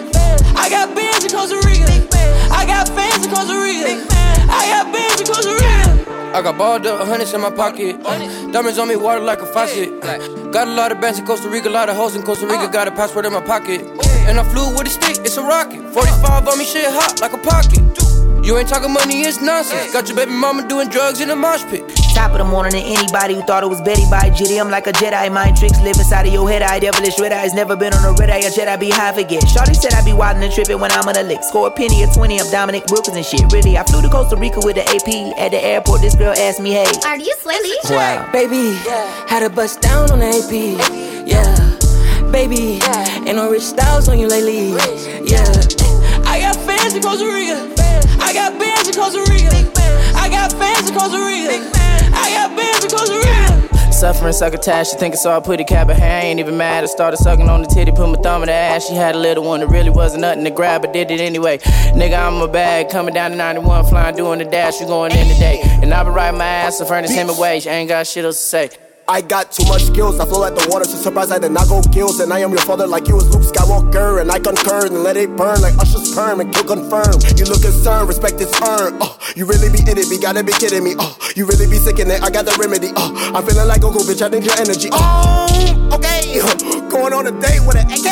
I 0.56 0.70
got 0.70 0.96
bands 0.96 1.26
in 1.26 1.32
Costa 1.32 1.60
Rica. 1.68 1.84
I 2.50 2.66
got 2.66 2.88
fans 2.88 3.26
in 3.26 3.30
Costa 3.30 3.56
Rica. 3.60 3.92
I 4.48 4.64
got 4.72 4.94
bands 4.94 5.20
in 5.20 5.28
Costa 5.28 5.52
Rica. 5.52 5.74
I 6.34 6.42
got 6.42 6.58
balled 6.58 6.88
up, 6.88 7.06
hundreds 7.06 7.34
in 7.34 7.42
my 7.42 7.52
pocket. 7.52 8.02
Diamonds 8.54 8.80
on 8.80 8.88
me, 8.88 8.96
water 8.96 9.20
like 9.20 9.42
a 9.42 9.46
faucet. 9.46 10.00
Got 10.54 10.70
a 10.70 10.72
lot 10.72 10.94
of 10.94 11.02
bands 11.02 11.20
in 11.20 11.26
Costa 11.26 11.50
Rica, 11.50 11.68
a 11.68 11.70
lot 11.70 11.90
of 11.90 11.98
hoes 11.98 12.16
in 12.16 12.24
Costa 12.24 12.48
Rica. 12.48 12.70
Got 12.72 12.88
a 12.88 12.92
passport 12.92 13.26
in 13.26 13.34
my 13.34 13.42
pocket. 13.42 13.82
And 14.26 14.40
I 14.40 14.44
flew 14.46 14.70
with 14.78 14.88
a 14.88 14.90
stick, 14.90 15.18
it's 15.26 15.36
a 15.36 15.44
rocket. 15.44 15.82
45 15.94 16.48
on 16.48 16.58
me, 16.58 16.64
shit 16.64 16.86
hot 16.88 17.20
like 17.20 17.34
a 17.34 17.38
pocket. 17.38 17.93
You 18.44 18.58
ain't 18.58 18.68
talking 18.68 18.92
money, 18.92 19.22
it's 19.22 19.40
nonsense. 19.40 19.94
Got 19.94 20.10
your 20.10 20.18
baby 20.18 20.32
mama 20.32 20.68
doing 20.68 20.90
drugs 20.90 21.22
in 21.22 21.30
a 21.30 21.36
mosh 21.36 21.64
pit. 21.72 21.80
Top 22.14 22.32
of 22.34 22.40
the 22.40 22.44
morning, 22.44 22.76
and 22.76 23.00
anybody 23.00 23.36
who 23.36 23.42
thought 23.44 23.64
it 23.64 23.68
was 23.72 23.80
Betty 23.80 24.04
by 24.12 24.30
Jitty. 24.36 24.60
I'm 24.60 24.70
like 24.70 24.86
a 24.86 24.92
Jedi, 24.92 25.32
mind 25.32 25.56
tricks 25.56 25.80
live 25.80 25.96
inside 25.96 26.28
of 26.28 26.34
your 26.34 26.50
head. 26.50 26.62
I 26.62 26.78
devilish 26.78 27.18
red 27.22 27.32
eyes, 27.32 27.54
never 27.54 27.78
been 27.78 27.94
on 27.94 28.04
a 28.04 28.12
red 28.20 28.30
eye, 28.30 28.44
a 28.44 28.52
Jedi 28.52 28.78
be 28.78 28.90
high 28.90 29.14
forget. 29.14 29.48
Shorty 29.48 29.74
said 29.74 29.94
I 29.94 30.04
be 30.04 30.12
wildin' 30.12 30.44
and 30.44 30.54
trippin' 30.54 30.78
when 30.78 30.92
I'm 30.92 31.08
on 31.08 31.16
a 31.16 31.24
lick. 31.24 31.42
Score 31.42 31.68
a 31.68 31.72
penny 31.72 32.04
or 32.04 32.08
20, 32.08 32.42
I'm 32.42 32.52
Dominique 32.52 32.86
Wilkins 32.92 33.16
and 33.16 33.26
shit. 33.26 33.50
Really, 33.54 33.78
I 33.78 33.84
flew 33.86 34.02
to 34.02 34.10
Costa 34.10 34.36
Rica 34.36 34.60
with 34.60 34.76
the 34.76 34.84
AP. 34.92 35.40
At 35.40 35.52
the 35.52 35.64
airport, 35.64 36.02
this 36.02 36.14
girl 36.14 36.36
asked 36.36 36.60
me, 36.60 36.74
hey, 36.74 36.92
Are 37.06 37.18
you 37.18 37.34
Swilly? 37.40 37.96
Wow. 37.96 38.30
Baby, 38.34 38.76
yeah. 38.84 39.08
had 39.26 39.44
a 39.44 39.50
bust 39.50 39.80
down 39.80 40.12
on 40.12 40.20
the 40.20 40.28
AP. 40.28 40.52
Yeah, 41.26 42.30
baby, 42.30 42.80
yeah. 42.84 43.24
ain't 43.24 43.38
no 43.38 43.50
rich 43.50 43.64
styles 43.64 44.10
on 44.10 44.20
you 44.20 44.28
lately. 44.28 44.76
Yeah, 45.32 45.48
I 46.28 46.44
got 46.44 46.58
fans 46.68 46.94
in 46.94 47.02
Costa 47.02 47.26
Rica. 47.26 47.83
I 48.34 48.50
got 48.50 48.60
bands 48.60 48.88
in 48.88 48.96
Costa 48.96 49.20
Rica. 49.30 49.72
I 50.18 50.28
got 50.28 50.52
fans 50.54 50.90
in 50.90 50.98
Costa 50.98 51.20
Rica. 51.20 51.70
I 52.18 52.32
got 52.34 52.58
bands 52.58 52.84
in 52.84 52.90
Costa 52.90 53.14
Rica. 53.14 53.94
Suffering 53.94 54.34
succotash, 54.34 54.90
she 54.90 54.98
think 54.98 55.14
it's 55.14 55.24
all 55.24 55.40
pretty 55.40 55.64
cat, 55.64 55.86
but 55.86 55.98
hey, 55.98 56.10
I 56.10 56.22
ain't 56.22 56.40
even 56.40 56.58
mad. 56.58 56.84
I 56.84 56.88
started 56.88 57.18
sucking 57.18 57.48
on 57.48 57.62
the 57.62 57.68
titty, 57.68 57.92
put 57.92 58.10
my 58.10 58.16
thumb 58.16 58.42
in 58.42 58.48
the 58.48 58.54
ass. 58.54 58.88
She 58.88 58.96
had 58.96 59.14
a 59.14 59.20
little 59.20 59.44
one 59.44 59.60
that 59.60 59.68
really 59.68 59.92
wasn't 59.92 60.22
nothing 60.22 60.46
to 60.46 60.50
grab, 60.50 60.82
but 60.82 60.94
did 60.94 61.12
it 61.12 61.20
anyway. 61.20 61.60
Nigga, 61.60 62.18
I'm 62.18 62.42
a 62.42 62.48
bag, 62.48 62.90
coming 62.90 63.14
down 63.14 63.30
to 63.30 63.38
91, 63.38 63.86
flying, 63.86 64.16
doing 64.16 64.40
the 64.40 64.46
dash, 64.46 64.82
you 64.82 64.88
going 64.88 65.12
in 65.12 65.28
today. 65.28 65.62
And 65.64 65.94
I 65.94 66.04
been 66.04 66.14
riding 66.14 66.40
my 66.40 66.46
ass 66.46 66.80
to 66.80 66.86
furnace 66.86 67.14
him 67.14 67.30
away, 67.30 67.60
she 67.60 67.70
ain't 67.70 67.88
got 67.88 68.08
shit 68.08 68.26
else 68.26 68.38
to 68.38 68.44
say. 68.44 68.70
I 69.08 69.20
got 69.20 69.52
too 69.52 69.66
much 69.68 69.84
skills, 69.84 70.18
I 70.20 70.26
flow 70.26 70.40
like 70.40 70.56
the 70.56 70.66
water, 70.72 70.86
so 70.86 70.96
surprised 70.96 71.34
I 71.34 71.40
did 71.40 71.52
not 71.52 71.68
go 71.68 71.82
kills. 71.92 72.22
And 72.22 72.32
I 72.32 72.40
am 72.40 72.52
your 72.52 72.62
father 72.62 72.88
like 72.88 73.08
you 73.08 73.16
was 73.16 73.28
Luke 73.36 73.44
Skywalker. 73.44 74.22
And 74.22 74.32
I 74.32 74.40
concur 74.40 74.86
and 74.86 75.04
let 75.04 75.18
it 75.18 75.36
burn 75.36 75.62
like 75.62 75.78
Usher's 75.78 76.16
perm 76.16 76.40
and 76.40 76.54
kill 76.54 76.64
confirm. 76.64 77.20
You 77.36 77.44
look 77.46 77.62
concerned, 77.62 78.08
respect 78.08 78.40
is 78.40 78.54
earned. 78.62 79.02
Uh, 79.02 79.14
you 79.36 79.46
really 79.46 79.70
be 79.70 79.84
in 79.92 79.98
it, 79.98 80.10
be 80.10 80.18
gotta 80.18 80.44
be 80.44 80.54
kidding 80.54 80.84
me. 80.84 80.96
Oh, 80.98 81.18
you 81.36 81.46
really 81.46 81.68
be 81.68 81.78
sick 81.78 82.00
in 82.00 82.10
it, 82.12 82.24
I 82.24 82.30
got 82.30 82.46
the 82.46 82.56
remedy. 82.60 82.92
Oh, 82.96 83.34
I'm 83.36 83.46
feeling 83.46 83.68
like 83.68 83.82
Goku, 83.82 84.08
bitch, 84.08 84.24
I 84.24 84.30
need 84.30 84.46
your 84.46 84.56
energy. 84.56 84.88
Oh, 84.94 85.90
okay, 85.92 86.40
going 86.90 87.12
on 87.12 87.28
a 87.28 87.32
date 87.42 87.60
with 87.68 87.76
an 87.76 87.92
AK. 87.92 88.08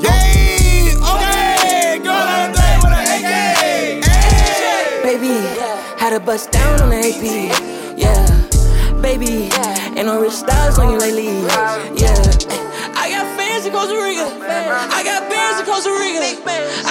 Yay, 0.00 0.96
okay, 0.96 2.00
going 2.00 2.08
on 2.08 2.48
a 2.48 2.54
date 2.56 2.80
with 2.80 2.96
an 2.96 3.04
AK. 4.00 4.08
Baby, 5.04 5.36
had 6.00 6.10
to 6.16 6.20
bust 6.20 6.52
down 6.52 6.80
on 6.80 6.88
the 6.88 6.96
AP. 6.96 7.96
Yeah, 7.98 8.24
baby, 9.06 9.46
ain't 9.94 10.10
no 10.10 10.18
rich 10.20 10.32
styles 10.32 10.80
on 10.80 10.90
you 10.90 10.98
lately. 10.98 11.30
Yeah, 11.94 12.10
I 12.98 13.06
got 13.06 13.22
fans 13.38 13.62
in 13.62 13.70
Costa 13.70 13.94
Rica. 13.94 14.26
I 14.26 15.06
got 15.06 15.30
fans 15.30 15.62
in 15.62 15.64
Costa 15.64 15.94
Rica. 15.94 16.26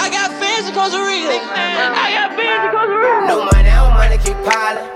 I 0.00 0.08
got 0.08 0.32
fans 0.40 0.64
in 0.64 0.72
Costa 0.72 0.96
Rica. 0.96 1.36
I 1.36 2.08
got 2.16 2.32
fans 2.40 2.64
in 2.64 2.72
Costa 2.72 2.96
Rica. 2.96 3.28
No 3.28 3.44
money, 3.44 3.68
no 3.68 3.92
money 3.92 4.16
keep 4.24 4.38
piling. 4.48 4.88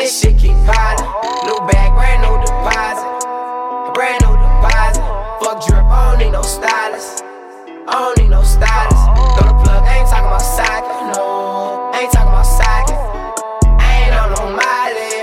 This 0.00 0.16
shit 0.16 0.40
keep 0.40 0.56
piling. 0.64 1.04
New 1.44 1.60
bag, 1.68 1.92
brand 1.92 2.24
new 2.24 2.32
deposit. 2.40 3.04
Brand 3.92 4.24
new 4.24 4.32
deposit. 4.32 5.04
Fuck 5.44 5.60
drip, 5.68 5.84
I 5.84 6.08
don't 6.08 6.24
need 6.24 6.32
no 6.32 6.40
stylist. 6.40 7.20
I 7.84 7.92
don't 8.00 8.16
need 8.16 8.32
no 8.32 8.40
stylist. 8.40 9.04
Throw 9.36 9.44
the 9.44 9.56
plug, 9.60 9.84
I 9.84 10.00
ain't 10.00 10.08
talking 10.08 10.32
about 10.32 10.40
socket. 10.40 10.88
No, 11.12 11.92
I 11.92 12.00
ain't 12.00 12.12
talking 12.16 12.32
about 12.32 12.48
socket. 12.48 13.09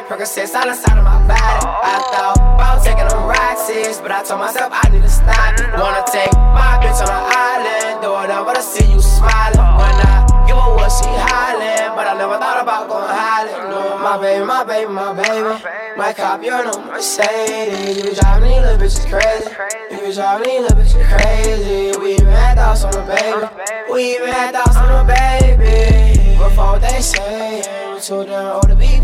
Percocets 0.07 0.55
all 0.55 0.69
inside 0.69 0.97
of 0.97 1.03
my 1.03 1.19
body. 1.27 1.67
I 1.67 1.99
thought 2.15 2.39
about 2.39 2.79
taking 2.79 3.11
them 3.11 3.27
Roxys, 3.27 4.01
but 4.01 4.09
I 4.09 4.23
told 4.23 4.39
myself 4.39 4.71
I 4.71 4.87
need 4.87 5.03
to 5.03 5.09
stop. 5.09 5.59
Wanna 5.75 5.99
take 6.07 6.31
my 6.55 6.79
bitch 6.79 7.03
on 7.03 7.11
an 7.11 7.27
island, 7.27 7.99
do 7.99 8.15
it 8.23 8.31
up, 8.31 8.47
but 8.47 8.55
I 8.55 8.61
see 8.61 8.87
you 8.87 9.01
smiling 9.01 9.67
when 9.75 9.95
I 10.07 10.23
give 10.47 10.55
her 10.55 10.71
what 10.79 10.87
she 10.95 11.11
hollering. 11.11 11.91
But 11.91 12.07
I 12.07 12.15
never 12.15 12.39
thought 12.39 12.63
about 12.63 12.87
going 12.87 13.03
hollering. 13.03 13.67
No, 13.67 13.99
my 13.99 14.15
baby, 14.15 14.45
my 14.45 14.63
baby, 14.63 14.87
my 14.87 15.11
baby. 15.11 15.59
My 15.97 16.13
cop, 16.13 16.41
you're 16.41 16.63
no 16.63 16.79
Mercedes. 16.87 17.97
You 17.97 18.03
be 18.07 18.15
driving 18.15 18.47
these 18.47 18.63
little 18.63 18.79
bitches 18.79 19.11
crazy. 19.11 19.51
You 19.91 20.07
be 20.07 20.13
driving 20.15 20.47
these 20.47 20.61
little 20.61 20.77
bitches 20.79 21.03
crazy. 21.11 21.99
We 21.99 22.13
even 22.13 22.31
had 22.31 22.55
thoughts 22.55 22.85
on 22.87 22.95
the 22.95 23.03
baby. 23.11 23.43
We 23.91 24.15
even 24.15 24.31
had 24.31 24.55
thoughts 24.55 24.77
on 24.77 24.87
the 24.87 25.03
baby. 25.03 26.39
Before 26.39 26.79
they 26.79 27.01
say 27.01 27.86
I'm 27.97 28.03
too 28.03 28.23
damn 28.29 28.53
old 28.53 28.69
to 28.69 28.75
be. 28.77 29.01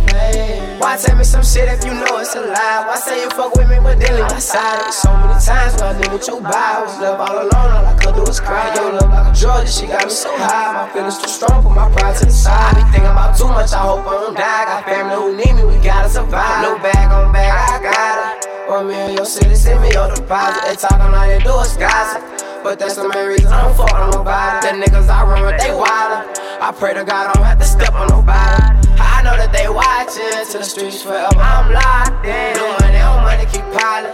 Why 0.78 0.94
tell 1.02 1.18
me 1.18 1.24
some 1.24 1.42
shit 1.42 1.66
if 1.66 1.82
you 1.82 1.98
know 1.98 2.22
it's 2.22 2.38
a 2.38 2.46
lie? 2.46 2.86
Why 2.86 2.94
say 2.94 3.26
you 3.26 3.30
fuck 3.32 3.56
with 3.58 3.66
me 3.68 3.82
but 3.82 3.98
then 3.98 4.14
leave 4.14 4.30
my 4.30 4.38
side? 4.38 4.86
It 4.86 4.94
so 4.94 5.10
many 5.18 5.34
times 5.42 5.82
when 5.82 5.90
I 5.90 5.98
did 5.98 6.14
what 6.14 6.22
you 6.30 6.38
buy. 6.38 6.78
Was 6.78 7.02
left 7.02 7.18
all 7.18 7.42
alone, 7.42 7.74
all 7.74 7.86
I 7.90 7.98
could 7.98 8.14
do 8.14 8.22
was 8.22 8.40
cry. 8.40 8.70
Yo, 8.78 8.94
love 8.94 9.10
like 9.10 9.34
a 9.34 9.40
drug, 9.40 9.66
shit 9.66 9.90
got 9.90 10.06
me 10.06 10.14
so 10.14 10.30
high. 10.38 10.78
My 10.78 10.94
feelings 10.94 11.18
too 11.18 11.28
strong, 11.28 11.66
put 11.66 11.74
my 11.74 11.90
pride 11.90 12.22
to 12.22 12.26
the 12.26 12.32
side. 12.32 12.54
I 12.54 12.86
be 12.86 12.92
thinking 12.94 13.10
about 13.10 13.34
too 13.34 13.50
much, 13.50 13.74
I 13.74 13.82
hope 13.82 14.06
I 14.06 14.14
don't 14.14 14.38
die. 14.38 14.66
Got 14.70 14.86
family 14.86 15.16
who 15.18 15.30
need 15.42 15.54
me, 15.58 15.66
we 15.66 15.82
gotta 15.82 16.10
survive. 16.14 16.62
No 16.62 16.78
bag 16.78 17.10
on 17.10 17.34
bag, 17.34 17.50
I 17.50 17.82
got 17.82 18.46
it. 18.46 18.70
One 18.70 18.94
million, 18.94 19.18
your 19.18 19.26
city, 19.26 19.56
send 19.56 19.82
me 19.82 19.90
your 19.90 20.14
deposit. 20.14 20.70
They 20.70 20.78
talking 20.78 21.10
like 21.10 21.34
they 21.34 21.42
do 21.42 21.58
is 21.66 21.74
gossip. 21.82 22.22
But 22.62 22.78
that's 22.78 22.94
the 22.94 23.10
main 23.10 23.26
reason 23.26 23.50
I 23.50 23.66
don't 23.66 23.74
fuck 23.74 23.90
on 23.90 24.14
nobody. 24.14 24.70
The 24.70 24.86
niggas 24.86 25.10
I 25.10 25.26
run 25.26 25.42
with, 25.50 25.58
they 25.58 25.74
wilder. 25.74 26.30
I 26.62 26.72
pray 26.78 26.94
to 26.94 27.04
God 27.04 27.28
I 27.28 27.34
don't 27.34 27.44
have 27.44 27.58
to 27.58 27.66
step 27.66 27.92
on 27.98 28.08
nobody. 28.08 28.73
I 29.00 29.22
know 29.24 29.36
that 29.38 29.52
they 29.52 29.70
watching 29.70 30.46
to 30.52 30.58
the 30.58 30.64
streets 30.64 31.02
forever. 31.02 31.40
I'm 31.40 31.72
locked 31.72 32.26
in. 32.26 32.54
No 32.58 32.76
money, 32.80 33.00
no 33.00 33.22
money 33.22 33.46
keep 33.52 33.66
piling. 33.74 34.14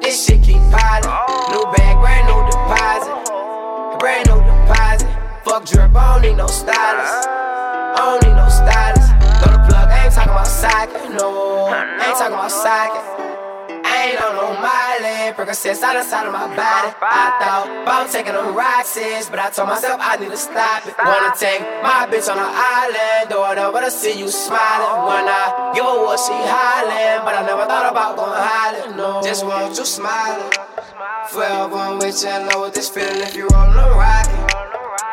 This 0.00 0.24
shit 0.24 0.42
keep 0.42 0.62
piling. 0.72 1.10
New 1.52 1.64
bag, 1.74 1.96
brand 2.00 2.26
new 2.28 2.40
deposit. 2.50 3.14
Brand 3.98 4.28
new 4.28 4.40
deposit. 4.40 5.10
Fuck 5.44 5.66
drip, 5.66 5.94
I 5.94 6.14
don't 6.14 6.22
need 6.22 6.36
no 6.36 6.46
stylist. 6.46 7.28
I 7.28 7.98
don't 7.98 8.22
need 8.24 8.36
no 8.36 8.48
stylist. 8.48 9.10
Throw 9.42 9.52
the 9.52 9.62
plug, 9.68 9.88
I 9.88 10.04
ain't 10.04 10.14
talking 10.14 10.32
about 10.32 10.46
socket. 10.46 11.10
No, 11.14 11.66
I 11.68 12.08
ain't 12.08 12.18
talking 12.18 12.34
about 12.34 12.50
socket. 12.50 13.33
Ain't 14.04 14.20
on 14.20 14.36
no 14.36 14.52
mileage, 14.60 15.32
Percocets 15.32 15.80
all 15.80 15.96
inside 15.96 16.26
of 16.26 16.32
my 16.36 16.44
body. 16.52 16.92
I 17.00 17.40
thought 17.40 17.64
about 17.88 18.12
taking 18.12 18.36
them 18.36 18.52
Roxys, 18.52 19.30
but 19.32 19.40
I 19.40 19.48
told 19.48 19.72
myself 19.72 19.96
I 19.96 20.20
need 20.20 20.28
to 20.28 20.36
stop 20.36 20.84
it. 20.84 20.92
Wanna 21.00 21.32
take 21.40 21.64
my 21.80 22.04
bitch 22.04 22.28
on 22.28 22.36
an 22.36 22.52
island, 22.52 23.32
do 23.32 23.40
but 23.72 23.80
I 23.80 23.88
see 23.88 24.12
you 24.12 24.28
smiling. 24.28 25.08
When 25.08 25.24
I 25.24 25.72
give 25.72 25.88
her 25.88 26.04
what 26.04 26.20
she 26.20 26.36
hollering, 26.36 27.24
but 27.24 27.32
I 27.32 27.48
never 27.48 27.64
thought 27.64 27.88
about 27.88 28.20
going 28.20 28.36
hollering. 28.36 28.96
No, 29.00 29.24
just 29.24 29.40
want 29.40 29.72
you 29.72 29.86
smiling. 29.88 30.52
Forever 31.32 31.72
I'm 31.72 31.96
with 31.96 32.20
you, 32.20 32.28
know 32.44 32.60
what 32.60 32.74
this 32.74 32.90
feeling 32.90 33.24
if 33.24 33.34
you 33.34 33.48
rollin' 33.56 33.72
and 33.72 33.96
rockin'. 33.96 34.36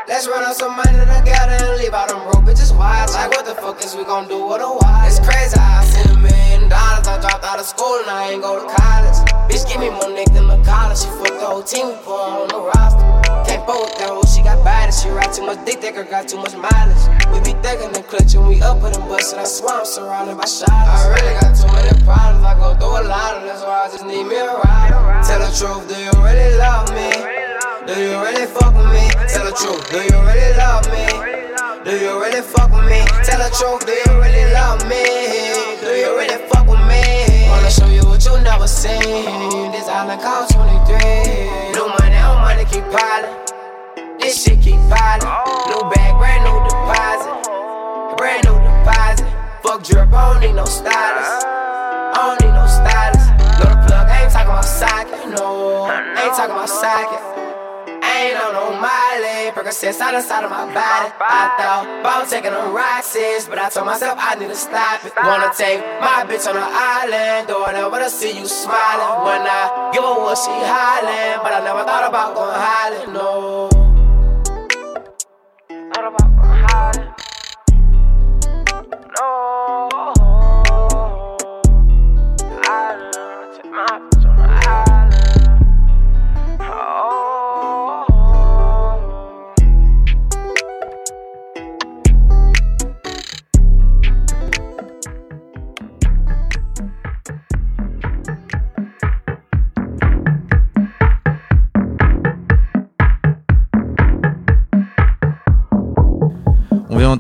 Let's 0.06 0.28
run 0.28 0.44
out 0.44 0.58
some 0.60 0.76
money 0.76 1.00
together 1.00 1.64
and 1.64 1.80
leave 1.80 1.94
out 1.94 2.10
them 2.10 2.20
broke 2.28 2.44
bitches 2.44 2.76
wild. 2.76 3.10
Like, 3.16 3.32
what 3.32 3.46
the 3.46 3.56
fuck 3.56 3.80
is 3.86 3.96
we 3.96 4.04
gon' 4.04 4.28
do 4.28 4.46
with 4.52 4.60
a 4.60 4.68
while? 4.68 5.08
It's 5.08 5.24
crazy, 5.24 5.56
I 5.56 5.80
a 6.12 6.18
million 6.20 6.41
dollars. 6.72 7.08
I 7.08 7.20
dropped 7.20 7.44
out 7.44 7.60
of 7.60 7.68
school 7.68 8.00
and 8.00 8.10
I 8.10 8.32
ain't 8.32 8.42
go 8.42 8.56
to 8.56 8.66
college. 8.66 9.20
Bitch, 9.52 9.68
give 9.68 9.84
me 9.84 9.92
more 9.92 10.08
nigga 10.08 10.40
than 10.48 10.64
college. 10.64 10.98
She 11.04 11.12
fucked 11.20 11.44
the 11.44 11.46
whole 11.46 11.64
team, 11.64 11.92
we 11.92 11.96
put 12.08 12.16
her 12.16 12.40
on 12.42 12.48
the 12.48 12.60
roster. 12.72 13.04
Can't 13.44 13.68
fuck 13.68 13.84
with 13.84 14.00
that 14.00 14.08
hoe, 14.08 14.24
she 14.24 14.42
got 14.42 14.64
body. 14.64 14.92
She 14.96 15.12
ride 15.12 15.34
too 15.36 15.46
much 15.46 15.60
dick, 15.68 15.84
that 15.84 15.94
girl 15.94 16.08
got 16.08 16.32
too 16.32 16.40
much 16.40 16.56
mileage. 16.56 17.04
We 17.36 17.44
be 17.44 17.54
thuggin' 17.60 17.92
the 17.92 18.02
clutch 18.08 18.34
and 18.34 18.48
we 18.48 18.64
up 18.64 18.80
with 18.80 18.96
them 18.96 19.08
bustin'. 19.12 19.40
I 19.40 19.44
swear 19.44 19.84
I'm 19.84 19.86
surrounded 19.86 20.40
by 20.40 20.48
shots. 20.48 20.72
I 20.72 21.12
really 21.12 21.36
got 21.44 21.52
too 21.52 21.68
many 21.76 21.92
problems. 22.08 22.44
I 22.48 22.56
go 22.56 22.72
through 22.80 23.04
a 23.04 23.04
lot 23.04 23.36
of 23.36 23.44
that's 23.44 23.62
why 23.68 23.84
I 23.84 23.88
just 23.92 24.06
need 24.08 24.24
me 24.24 24.40
a 24.40 24.48
ride. 24.48 24.96
Tell 25.28 25.44
the 25.44 25.52
truth, 25.52 25.84
do 25.92 25.96
you 26.00 26.14
really 26.24 26.56
love 26.56 26.88
me? 26.96 27.12
Do 27.84 27.94
you 28.00 28.16
really 28.24 28.48
fuck 28.48 28.72
with 28.72 28.88
me? 28.96 29.04
Tell 29.28 29.44
the 29.44 29.54
truth, 29.60 29.84
do 29.92 30.00
you 30.00 30.20
really 30.24 30.56
love 30.56 30.88
me? 30.88 31.06
Do 31.84 31.92
you 31.98 32.14
really 32.22 32.42
fuck 32.42 32.72
with 32.72 32.88
me? 32.88 33.04
Tell 33.28 33.42
the 33.42 33.50
truth, 33.52 33.84
do 33.84 33.92
you 33.92 34.14
really 34.22 34.46
love 34.54 34.80
me? 34.88 35.04
Do 35.84 35.92
you 35.92 36.16
really 36.16 36.40
fuck? 36.48 36.61
Wanna 37.52 37.70
show 37.70 37.88
you 37.88 38.04
what 38.08 38.24
you 38.24 38.40
never 38.40 38.66
seen. 38.68 39.72
This 39.72 39.88
island 39.88 40.22
cost 40.22 40.54
23. 40.56 41.76
New 41.76 41.88
money, 42.00 42.16
no 42.16 42.40
money 42.40 42.64
keep 42.64 42.86
piling. 42.96 43.36
This 44.20 44.42
shit 44.42 44.62
keep 44.62 44.80
piling. 44.88 45.28
New 45.68 45.84
bag, 45.92 46.16
brand 46.18 46.48
new 46.48 46.58
deposit. 46.64 48.16
Brand 48.16 48.44
new 48.48 48.56
deposit. 48.56 49.28
Fuck 49.64 49.84
drip, 49.84 50.14
I 50.14 50.32
don't 50.32 50.42
need 50.42 50.56
no 50.56 50.64
stylist. 50.64 51.46
I 51.46 52.20
don't 52.24 52.40
need 52.40 52.56
no 52.56 52.66
stylist. 52.72 53.28
The 53.60 53.68
plug, 53.84 54.08
I 54.08 54.24
ain't 54.24 54.32
talking 54.32 54.56
about 54.56 54.64
socket. 54.66 55.28
No, 55.36 55.84
I 55.92 56.24
ain't 56.24 56.36
talking 56.36 56.56
about 56.56 56.70
socket. 56.70 57.51
I 58.12 58.28
ain't 58.28 58.38
on 58.44 58.52
no 58.52 58.76
mileage, 58.76 59.56
Percocets 59.56 60.02
all 60.02 60.14
inside 60.14 60.44
of 60.44 60.52
my 60.52 60.66
body. 60.68 61.08
I 61.16 61.56
thought 61.56 61.88
about 62.02 62.28
taking 62.28 62.52
them 62.52 62.76
Roxys, 62.76 63.48
but 63.48 63.58
I 63.58 63.70
told 63.70 63.86
myself 63.88 64.20
I 64.20 64.36
need 64.36 64.50
to 64.50 64.56
stop 64.56 65.06
it. 65.06 65.14
Wanna 65.16 65.52
take 65.56 65.80
my 66.04 66.28
bitch 66.28 66.44
on 66.44 66.58
an 66.60 66.68
island, 66.68 67.48
do 67.48 67.56
but 67.64 68.02
I 68.02 68.10
see 68.10 68.38
you 68.38 68.48
smiling. 68.48 69.24
When 69.24 69.48
I 69.48 69.92
give 69.94 70.04
her 70.04 70.20
what 70.20 70.38
she 70.44 70.52
hollering, 70.52 71.40
but 71.40 71.54
I 71.56 71.64
never 71.64 71.84
thought 71.88 72.04
about 72.10 72.36
going 72.36 72.60
hollering, 72.68 73.14
no. 73.16 73.70
Thought 75.94 76.08
about 76.12 76.28
going 76.36 76.64
hollering. 76.68 77.01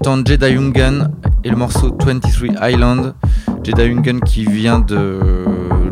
Jeda 0.03 0.51
Jungan 0.51 1.11
et 1.43 1.49
le 1.49 1.55
morceau 1.55 1.95
23 2.03 2.69
Island. 2.69 3.13
Jeda 3.63 3.85
Jungan 3.85 4.19
qui 4.19 4.45
vient 4.45 4.79
de 4.79 5.19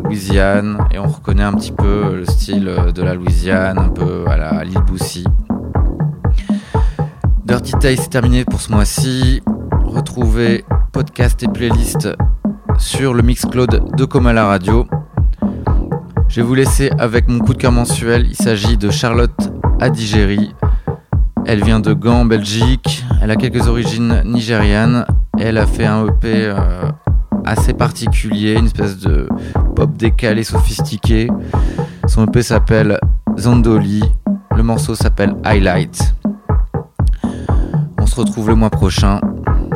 Louisiane 0.02 0.78
et 0.90 0.98
on 0.98 1.06
reconnaît 1.06 1.44
un 1.44 1.52
petit 1.52 1.70
peu 1.70 2.16
le 2.16 2.24
style 2.24 2.70
de 2.92 3.02
la 3.02 3.14
Louisiane, 3.14 3.78
un 3.78 3.88
peu 3.88 4.24
à 4.26 4.36
la 4.36 4.64
Boosie. 4.86 5.26
Dirty 7.44 7.72
Taste 7.72 8.02
c'est 8.02 8.10
terminé 8.10 8.44
pour 8.44 8.60
ce 8.60 8.72
mois-ci. 8.72 9.42
Retrouvez 9.84 10.64
podcast 10.92 11.42
et 11.44 11.48
playlist 11.48 12.08
sur 12.78 13.14
le 13.14 13.22
Mixcloud 13.22 13.94
de 13.96 14.04
Comala 14.04 14.46
Radio. 14.46 14.88
Je 16.28 16.36
vais 16.40 16.46
vous 16.46 16.54
laisser 16.54 16.90
avec 16.98 17.28
mon 17.28 17.38
coup 17.38 17.54
de 17.54 17.58
cœur 17.58 17.72
mensuel. 17.72 18.26
Il 18.28 18.36
s'agit 18.36 18.76
de 18.76 18.90
Charlotte 18.90 19.52
Adigéry. 19.80 20.52
Elle 21.46 21.62
vient 21.62 21.80
de 21.80 21.92
Gand, 21.92 22.24
Belgique. 22.24 22.99
Elle 23.22 23.30
a 23.30 23.36
quelques 23.36 23.68
origines 23.68 24.22
nigérianes. 24.24 25.04
Elle 25.38 25.58
a 25.58 25.66
fait 25.66 25.84
un 25.84 26.06
EP 26.06 26.46
euh, 26.46 26.90
assez 27.44 27.74
particulier, 27.74 28.54
une 28.54 28.66
espèce 28.66 28.98
de 28.98 29.28
pop 29.76 29.94
décalé, 29.96 30.42
sophistiqué. 30.42 31.28
Son 32.06 32.26
EP 32.26 32.42
s'appelle 32.42 32.98
Zandoli. 33.38 34.02
Le 34.56 34.62
morceau 34.62 34.94
s'appelle 34.94 35.36
Highlight. 35.44 36.14
On 37.98 38.06
se 38.06 38.16
retrouve 38.16 38.48
le 38.48 38.54
mois 38.54 38.70
prochain. 38.70 39.20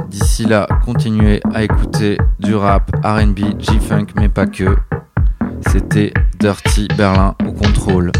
D'ici 0.08 0.44
là, 0.46 0.66
continuez 0.84 1.40
à 1.52 1.62
écouter 1.62 2.18
du 2.38 2.54
rap, 2.54 2.90
RB, 3.04 3.60
G-Funk, 3.60 4.06
mais 4.16 4.28
pas 4.28 4.46
que. 4.46 4.76
C'était 5.70 6.12
Dirty 6.40 6.88
Berlin 6.96 7.34
au 7.46 7.52
contrôle. 7.52 8.10